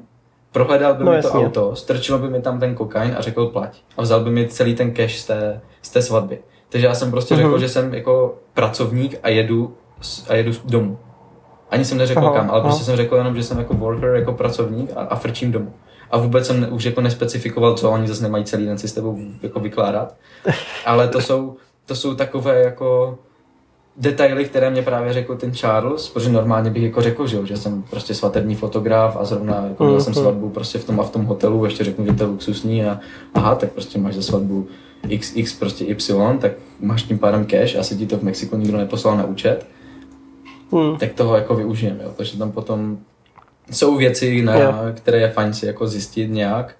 prohledal 0.52 0.94
by 0.94 1.04
No 1.04 1.10
mi 1.10 1.16
jasně. 1.16 1.30
to 1.30 1.38
auto, 1.38 1.76
strčilo 1.76 2.18
by 2.18 2.28
mi 2.30 2.42
tam 2.42 2.60
ten 2.60 2.74
kokain 2.74 3.14
a 3.18 3.20
řekl 3.20 3.46
plať. 3.46 3.78
A 3.96 4.02
vzal 4.02 4.20
by 4.20 4.30
mi 4.30 4.48
celý 4.48 4.74
ten 4.74 4.92
cash 4.94 5.16
z 5.16 5.26
té, 5.26 5.60
z 5.82 5.90
té 5.90 6.02
svatby. 6.02 6.38
Takže 6.68 6.86
já 6.86 6.94
jsem 6.94 7.10
prostě 7.10 7.34
Mhm. 7.34 7.42
řekl, 7.42 7.58
že 7.58 7.68
jsem 7.68 7.94
jako 7.94 8.38
pracovník 8.54 9.18
a 9.22 9.28
jedu, 9.28 9.74
a 10.28 10.34
jedu 10.34 10.52
domů. 10.64 10.98
Ani 11.74 11.84
jsem 11.84 11.98
neřekl 11.98 12.20
Aha, 12.20 12.32
kam, 12.34 12.50
ale 12.50 12.60
aha. 12.60 12.68
prostě 12.68 12.84
jsem 12.84 12.96
řekl 12.96 13.16
jenom, 13.16 13.36
že 13.36 13.42
jsem 13.42 13.58
jako 13.58 13.74
worker, 13.74 14.14
jako 14.14 14.32
pracovník 14.32 14.90
a, 14.96 15.00
a 15.00 15.16
frčím 15.16 15.52
domů. 15.52 15.72
A 16.10 16.18
vůbec 16.18 16.46
jsem 16.46 16.66
už 16.70 16.84
jako 16.84 17.00
nespecifikoval, 17.00 17.74
co 17.74 17.90
oni 17.90 18.08
zase 18.08 18.22
nemají 18.22 18.44
celý 18.44 18.66
den 18.66 18.78
si 18.78 18.88
s 18.88 18.92
tebou 18.92 19.18
jako 19.42 19.60
vykládat. 19.60 20.14
Ale 20.86 21.08
to 21.08 21.20
jsou, 21.20 21.56
to 21.86 21.94
jsou 21.96 22.14
takové 22.14 22.60
jako 22.60 23.18
detaily, 23.96 24.44
které 24.44 24.70
mě 24.70 24.82
právě 24.82 25.12
řekl 25.12 25.36
ten 25.36 25.52
Charles, 25.54 26.08
protože 26.08 26.30
normálně 26.30 26.70
bych 26.70 26.82
jako 26.82 27.02
řekl, 27.02 27.26
že, 27.26 27.36
jo, 27.36 27.44
že 27.46 27.56
jsem 27.56 27.82
prostě 27.82 28.14
svatební 28.14 28.54
fotograf 28.54 29.16
a 29.20 29.24
zrovna 29.24 29.64
jako 29.68 29.84
měl 29.84 30.00
jsem 30.00 30.12
Mhm. 30.12 30.22
svatbu 30.22 30.50
prostě 30.50 30.78
v 30.78 30.84
tom 30.84 31.00
a 31.00 31.02
v 31.02 31.10
tom 31.10 31.24
hotelu, 31.24 31.64
ještě 31.64 31.84
řeknu, 31.84 32.04
že 32.06 32.12
to 32.12 32.22
je 32.24 32.28
luxusní 32.30 32.84
a 32.84 33.00
aha, 33.34 33.54
tak 33.54 33.72
prostě 33.72 33.98
máš 33.98 34.14
za 34.14 34.22
svatbu 34.22 34.66
XX 35.08 35.52
prostě 35.58 35.84
Y, 35.84 36.38
tak 36.40 36.52
máš 36.80 37.02
tím 37.02 37.18
pádem 37.18 37.46
cash, 37.46 37.76
asi 37.76 37.96
ti 37.96 38.06
to 38.06 38.18
v 38.18 38.22
Mexiku 38.22 38.56
nikdo 38.56 38.78
neposlal 38.78 39.16
na 39.16 39.24
účet, 39.24 39.66
Hmm. 40.74 40.96
tak 40.96 41.12
toho 41.12 41.36
jako 41.36 41.54
využijeme, 41.54 42.04
jo. 42.04 42.10
takže 42.16 42.38
tam 42.38 42.52
potom 42.52 42.98
jsou 43.70 43.96
věci, 43.96 44.42
na, 44.42 44.54
Jo. 44.54 44.74
které 44.94 45.18
je 45.18 45.30
fajn 45.30 45.54
si 45.54 45.66
jako 45.66 45.86
zjistit 45.86 46.30
nějak 46.30 46.74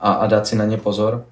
a, 0.00 0.12
a 0.12 0.26
dát 0.26 0.46
si 0.46 0.56
na 0.56 0.64
ně 0.64 0.76
pozor. 0.76 1.24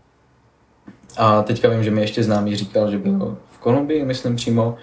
A 1.17 1.43
teďka 1.43 1.69
vím, 1.69 1.85
že 1.85 1.91
mi 1.91 2.01
ještě 2.01 2.23
známý 2.23 2.57
říkal, 2.57 2.91
že 2.91 2.99
byl 2.99 3.37
v 3.51 3.59
Kolumbii, 3.59 4.05
myslím 4.05 4.37
přímo, 4.37 4.77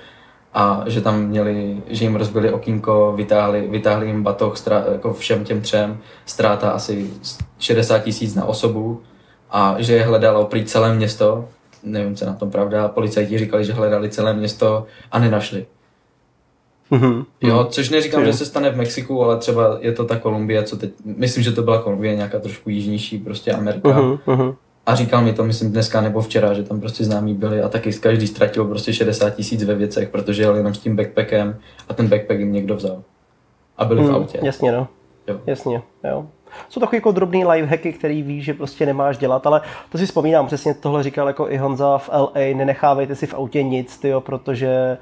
a 0.53 0.83
že 0.85 1.01
tam 1.01 1.21
měli, 1.21 1.77
že 1.87 2.05
jim 2.05 2.15
rozbili 2.15 2.51
okýnko, 2.51 3.13
vytáhli, 3.15 3.67
vytáhli 3.67 4.07
jim 4.07 4.23
batoh 4.23 4.57
strá, 4.57 4.83
jako 4.91 5.13
všem 5.13 5.43
těm 5.43 5.61
třem, 5.61 5.97
ztráta 6.25 6.69
asi 6.69 7.09
60 7.59 7.99
tisíc 7.99 8.35
na 8.35 8.45
osobu 8.45 9.01
a 9.51 9.75
že 9.79 9.93
je 9.93 10.03
hledalo 10.03 10.45
prý 10.45 10.65
celé 10.65 10.95
město, 10.95 11.49
nevím, 11.83 12.15
co 12.15 12.25
na 12.25 12.33
tom 12.33 12.51
pravda, 12.51 12.87
policajti 12.87 13.37
říkali, 13.37 13.65
že 13.65 13.73
hledali 13.73 14.09
celé 14.09 14.33
město 14.33 14.85
a 15.11 15.19
nenašli. 15.19 15.65
Mhm. 16.91 17.23
Jo, 17.41 17.67
což 17.69 17.89
neříkám, 17.89 18.21
Jo. 18.21 18.25
že 18.27 18.33
se 18.33 18.45
stane 18.45 18.69
v 18.69 18.77
Mexiku, 18.77 19.23
ale 19.23 19.37
třeba 19.37 19.77
je 19.81 19.91
to 19.91 20.05
ta 20.05 20.19
Kolumbie, 20.19 20.63
co 20.63 20.77
teď, 20.77 20.91
myslím, 21.05 21.43
že 21.43 21.51
to 21.51 21.61
byla 21.61 21.81
Kolumbie, 21.81 22.15
nějaká 22.15 22.39
trošku 22.39 22.69
jižnější 22.69 23.17
prostě 23.17 23.51
Amerika. 23.51 23.89
Mhm. 24.01 24.17
Mhm. 24.27 24.53
A 24.85 24.95
říkal 24.95 25.21
mi 25.21 25.33
to, 25.33 25.43
myslím, 25.43 25.71
dneska 25.71 26.01
nebo 26.01 26.21
včera, 26.21 26.53
že 26.53 26.63
tam 26.63 26.79
prostě 26.79 27.03
známí 27.03 27.33
byli 27.33 27.61
a 27.61 27.69
taky 27.69 27.93
každý 27.93 28.27
ztratil 28.27 28.65
prostě 28.65 28.93
60 28.93 29.29
tisíc 29.29 29.63
ve 29.63 29.75
věcech, 29.75 30.09
protože 30.09 30.43
jel 30.43 30.55
jenom 30.55 30.73
s 30.73 30.79
tím 30.79 30.95
backpackem 30.95 31.57
a 31.89 31.93
ten 31.93 32.07
backpack 32.07 32.39
jim 32.39 32.53
někdo 32.53 32.75
vzal. 32.75 33.03
A 33.77 33.85
byli 33.85 34.01
v 34.01 34.05
Hmm, 34.05 34.15
autě. 34.15 34.39
Jasně, 34.43 34.71
no. 34.71 34.87
Jo. 35.27 35.39
Jasně, 35.45 35.81
jo. 36.09 36.27
Jsou 36.69 36.79
takový 36.79 36.97
jako 36.97 37.11
drobný 37.11 37.45
lifehacky, 37.45 37.93
který 37.93 38.21
víš, 38.21 38.45
že 38.45 38.53
prostě 38.53 38.85
nemáš 38.85 39.17
dělat, 39.17 39.47
ale 39.47 39.61
to 39.89 39.97
si 39.97 40.05
vzpomínám, 40.05 40.47
přesně 40.47 40.73
tohle 40.73 41.03
říkal 41.03 41.27
jako 41.27 41.49
i 41.49 41.57
Honza 41.57 41.97
v 41.97 42.09
LA, 42.13 42.41
nenechávejte 42.55 43.15
si 43.15 43.27
v 43.27 43.33
autě 43.33 43.63
nic, 43.63 43.97
tyjo, 43.97 44.21
protože 44.21 44.67
eh, 44.67 44.97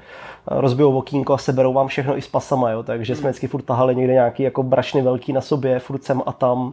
rozbijou 0.46 0.98
okýnko 0.98 1.34
a 1.34 1.38
seberou 1.38 1.72
vám 1.72 1.88
všechno 1.88 2.18
i 2.18 2.22
s 2.22 2.28
pasama, 2.28 2.70
jo, 2.70 2.82
takže 2.82 3.16
jsme 3.16 3.30
vždycky 3.30 3.46
furt 3.46 3.62
tahali 3.62 3.96
někde 3.96 4.12
nějaký 4.12 4.42
jako 4.42 4.62
brašny 4.62 5.02
velký 5.02 5.32
na 5.32 5.40
sobě, 5.40 5.78
furt 5.78 6.04
sem 6.04 6.22
a 6.26 6.32
tam. 6.32 6.72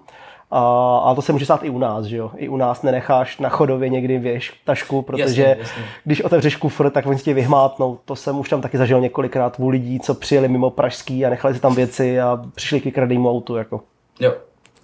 A, 0.54 0.98
a 0.98 1.16
to 1.16 1.22
se 1.22 1.34
může 1.34 1.46
stát 1.46 1.64
i 1.64 1.70
u 1.70 1.78
nás, 1.78 2.06
že 2.06 2.18
jo. 2.18 2.32
I 2.36 2.50
u 2.50 2.58
nás 2.58 2.84
nenecháš 2.84 3.38
na 3.38 3.50
chodově 3.50 3.90
někdy 3.90 4.18
věž 4.20 4.54
tašku, 4.66 5.02
protože 5.02 5.42
Jasně, 5.42 5.56
jasně. 5.60 5.84
když 6.04 6.22
otevřeš 6.22 6.56
kufr, 6.56 6.90
tak 6.90 7.06
oni 7.06 7.18
si 7.18 7.24
tě 7.24 7.34
vyhmátnou. 7.34 8.00
To 8.06 8.16
jsem 8.16 8.40
už 8.40 8.50
tam 8.50 8.62
taky 8.62 8.78
zažil 8.78 9.00
několikrát 9.00 9.60
u 9.60 9.70
lidí, 9.70 10.00
co 10.00 10.14
přijeli 10.14 10.48
mimo 10.48 10.70
Pražský 10.70 11.26
a 11.26 11.30
nechali 11.30 11.54
si 11.54 11.60
tam 11.60 11.76
věci 11.76 12.22
a 12.22 12.42
přišli 12.56 12.82
k 12.82 12.86
vykradému 12.86 13.30
autu. 13.30 13.56
Jako. 13.56 13.82
Jo. 14.20 14.34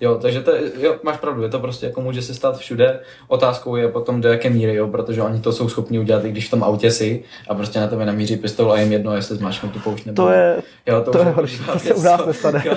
Jo, 0.01 0.15
takže 0.21 0.41
to, 0.41 0.51
jo, 0.79 0.95
máš 1.03 1.17
pravdu, 1.17 1.43
je 1.43 1.49
to 1.49 1.59
prostě 1.59 1.85
jako 1.85 2.01
může 2.01 2.21
se 2.21 2.33
stát 2.33 2.57
všude. 2.57 2.99
Otázkou 3.27 3.75
je 3.75 3.87
potom 3.87 4.21
do 4.21 4.29
jaké 4.29 4.49
míry, 4.49 4.75
jo, 4.75 4.87
protože 4.87 5.21
oni 5.21 5.41
to 5.41 5.51
jsou 5.51 5.69
schopni 5.69 5.99
udělat, 5.99 6.25
i 6.25 6.31
když 6.31 6.47
v 6.47 6.51
tom 6.51 6.63
autě 6.63 6.91
si 6.91 7.23
a 7.49 7.55
prostě 7.55 7.79
na 7.79 7.87
tebe 7.87 8.05
namíří 8.05 8.37
pistol 8.37 8.71
a 8.71 8.79
jim 8.79 8.91
jedno, 8.91 9.15
jestli 9.15 9.35
zmáčknou 9.35 9.69
tu 9.69 9.79
poušť 9.79 10.05
nebo 10.05 10.23
To 10.23 10.29
je, 10.29 10.61
Jo, 10.87 11.01
to 11.01 11.11
už 11.11 11.17
je 11.17 11.25
jako 11.25 11.35
horší, 11.39 11.59
to 11.73 11.79
se 11.79 11.93
u 11.93 12.01
nás 12.01 12.25
nestane. 12.25 12.63
Jo, 12.65 12.75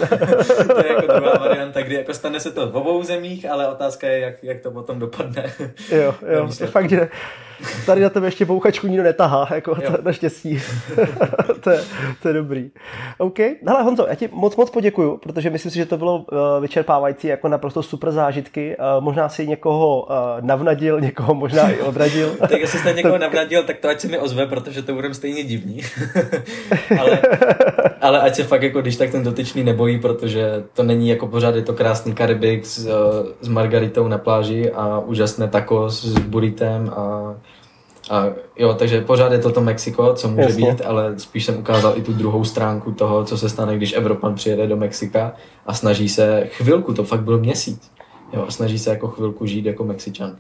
to 0.75 0.79
je 0.79 0.89
jako 0.89 1.07
druhá 1.07 1.39
varianta, 1.39 1.83
kdy 1.83 1.95
jako 1.95 2.15
stane 2.15 2.41
se 2.41 2.51
to 2.51 2.67
v 2.67 2.77
obou 2.77 3.03
zemích, 3.03 3.51
ale 3.51 3.69
otázka 3.69 4.07
je, 4.07 4.21
jak, 4.21 4.45
jak 4.45 4.61
to 4.61 4.71
potom 4.71 4.99
dopadne. 4.99 5.53
jo, 5.93 6.15
jo, 6.33 6.49
fakt, 6.67 6.91
že 6.91 7.09
tady 7.87 8.01
na 8.01 8.09
tebe 8.09 8.27
ještě 8.27 8.45
bouchačku 8.45 8.87
nikdo 8.87 9.03
netahá, 9.03 9.49
jako 9.55 9.75
to, 9.75 9.99
naštěstí. 10.03 10.59
to, 11.61 11.71
je, 11.71 11.81
to 12.23 12.29
je 12.29 12.35
dobrý. 12.35 12.71
OK. 13.19 13.39
Hele 13.67 13.83
Honzo, 13.83 14.07
já 14.09 14.15
ti 14.15 14.29
moc 14.33 14.57
moc 14.57 14.71
poděkuju, 14.71 15.17
protože 15.17 15.51
myslím 15.51 15.73
si, 15.73 15.79
že 15.79 15.87
to 15.87 15.99
bylo 15.99 16.25
eh, 16.33 16.61
vyčerpávající, 16.61 17.27
jako 17.27 17.49
naprosto 17.49 17.83
super 17.83 18.11
zážitky. 18.11 18.77
Eh, 18.79 19.01
Možná 19.01 19.29
si 19.29 19.47
někoho 19.47 20.09
eh, 20.11 20.15
navnadil, 20.41 21.01
někoho 21.01 21.35
možná 21.35 21.71
i 21.71 21.81
odradil. 21.81 22.37
tak 22.41 22.61
jestli 22.61 22.79
jste 22.79 22.93
někoho 22.93 23.19
navnadil, 23.19 23.63
tak 23.63 23.79
to 23.79 23.89
ať 23.89 24.01
se 24.01 24.09
mi 24.09 24.19
ozve, 24.19 24.47
protože 24.47 24.83
to 24.83 24.95
budeme 24.95 25.15
stejně 25.15 25.45
divní. 25.45 25.81
ale, 27.01 27.21
ale 28.01 28.21
ať 28.21 28.35
se 28.35 28.45
fakt 28.45 28.63
jako 28.63 28.81
když 28.81 28.97
tak 28.97 29.11
ten 29.11 29.23
dotyčný 29.23 29.65
nebojí, 29.65 30.01
protože 30.01 30.65
to 30.73 30.83
není 30.83 31.09
jako 31.09 31.27
pořád, 31.27 31.55
je 31.55 31.63
to 31.63 31.73
krásný 31.73 32.15
Karibik 32.15 32.67
s, 32.67 32.89
s 33.41 33.49
margaritou 33.49 34.09
na 34.09 34.19
pláži 34.19 34.71
a 34.71 34.99
úžasné 34.99 35.49
tacos 35.49 36.05
s 36.05 36.19
buritem 36.19 36.91
a 36.97 37.35
a 38.11 38.27
jo, 38.57 38.75
takže 38.75 39.01
pořád 39.01 39.33
je 39.33 39.39
to 39.39 39.53
to 39.53 39.61
Mexiko, 39.61 40.15
co 40.15 40.29
může 40.29 40.43
Jasně. 40.43 40.71
být, 40.71 40.83
ale 40.85 41.19
spíš 41.19 41.45
jsem 41.45 41.59
ukázal 41.59 41.99
i 41.99 42.03
tu 42.03 42.13
druhou 42.13 42.45
stránku 42.45 42.93
toho, 42.93 43.25
co 43.25 43.39
se 43.39 43.49
stane, 43.49 43.77
když 43.77 43.93
Evropan 43.93 44.35
přijede 44.35 44.67
do 44.67 44.77
Mexika 44.77 45.33
a 45.67 45.75
snaží 45.75 46.09
se 46.09 46.47
chvilku, 46.47 46.95
to 46.95 47.05
fakt 47.05 47.23
byl 47.23 47.39
měsíc, 47.39 47.93
jo, 48.33 48.47
snaží 48.49 48.79
se 48.79 48.91
jako 48.91 49.09
chvilku 49.09 49.47
žít 49.47 49.67
jako 49.67 49.85
Mexičan. 49.85 50.37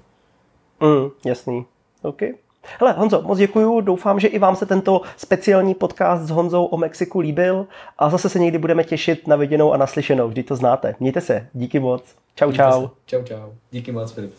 Mm, 0.81 1.11
jasný. 1.25 1.67
OK. 2.03 2.23
Hele, 2.81 2.93
Honzo, 2.93 3.23
moc 3.23 3.39
děkuju. 3.39 3.81
Doufám, 3.81 4.21
že 4.21 4.29
i 4.29 4.39
vám 4.39 4.57
se 4.57 4.67
tento 4.67 5.01
speciální 5.17 5.75
podcast 5.75 6.23
s 6.23 6.31
Honzou 6.31 6.65
o 6.65 6.77
Mexiku 6.77 7.21
líbil 7.21 7.67
a 7.99 8.11
zase 8.11 8.29
se 8.29 8.39
někdy 8.39 8.59
budeme 8.59 8.85
těšit 8.85 9.27
na 9.27 9.37
viděnou 9.37 9.73
a 9.73 9.77
naslyšenou. 9.77 10.29
Vždy 10.29 10.43
to 10.43 10.57
znáte. 10.57 10.95
Mějte 11.01 11.21
se. 11.21 11.47
Díky 11.53 11.81
moc. 11.81 12.05
Čau, 12.35 12.53
čau. 12.53 12.89
Čau, 13.07 13.23
čau. 13.23 13.51
Díky 13.71 13.93
moc, 13.93 14.13
Filip. 14.13 14.35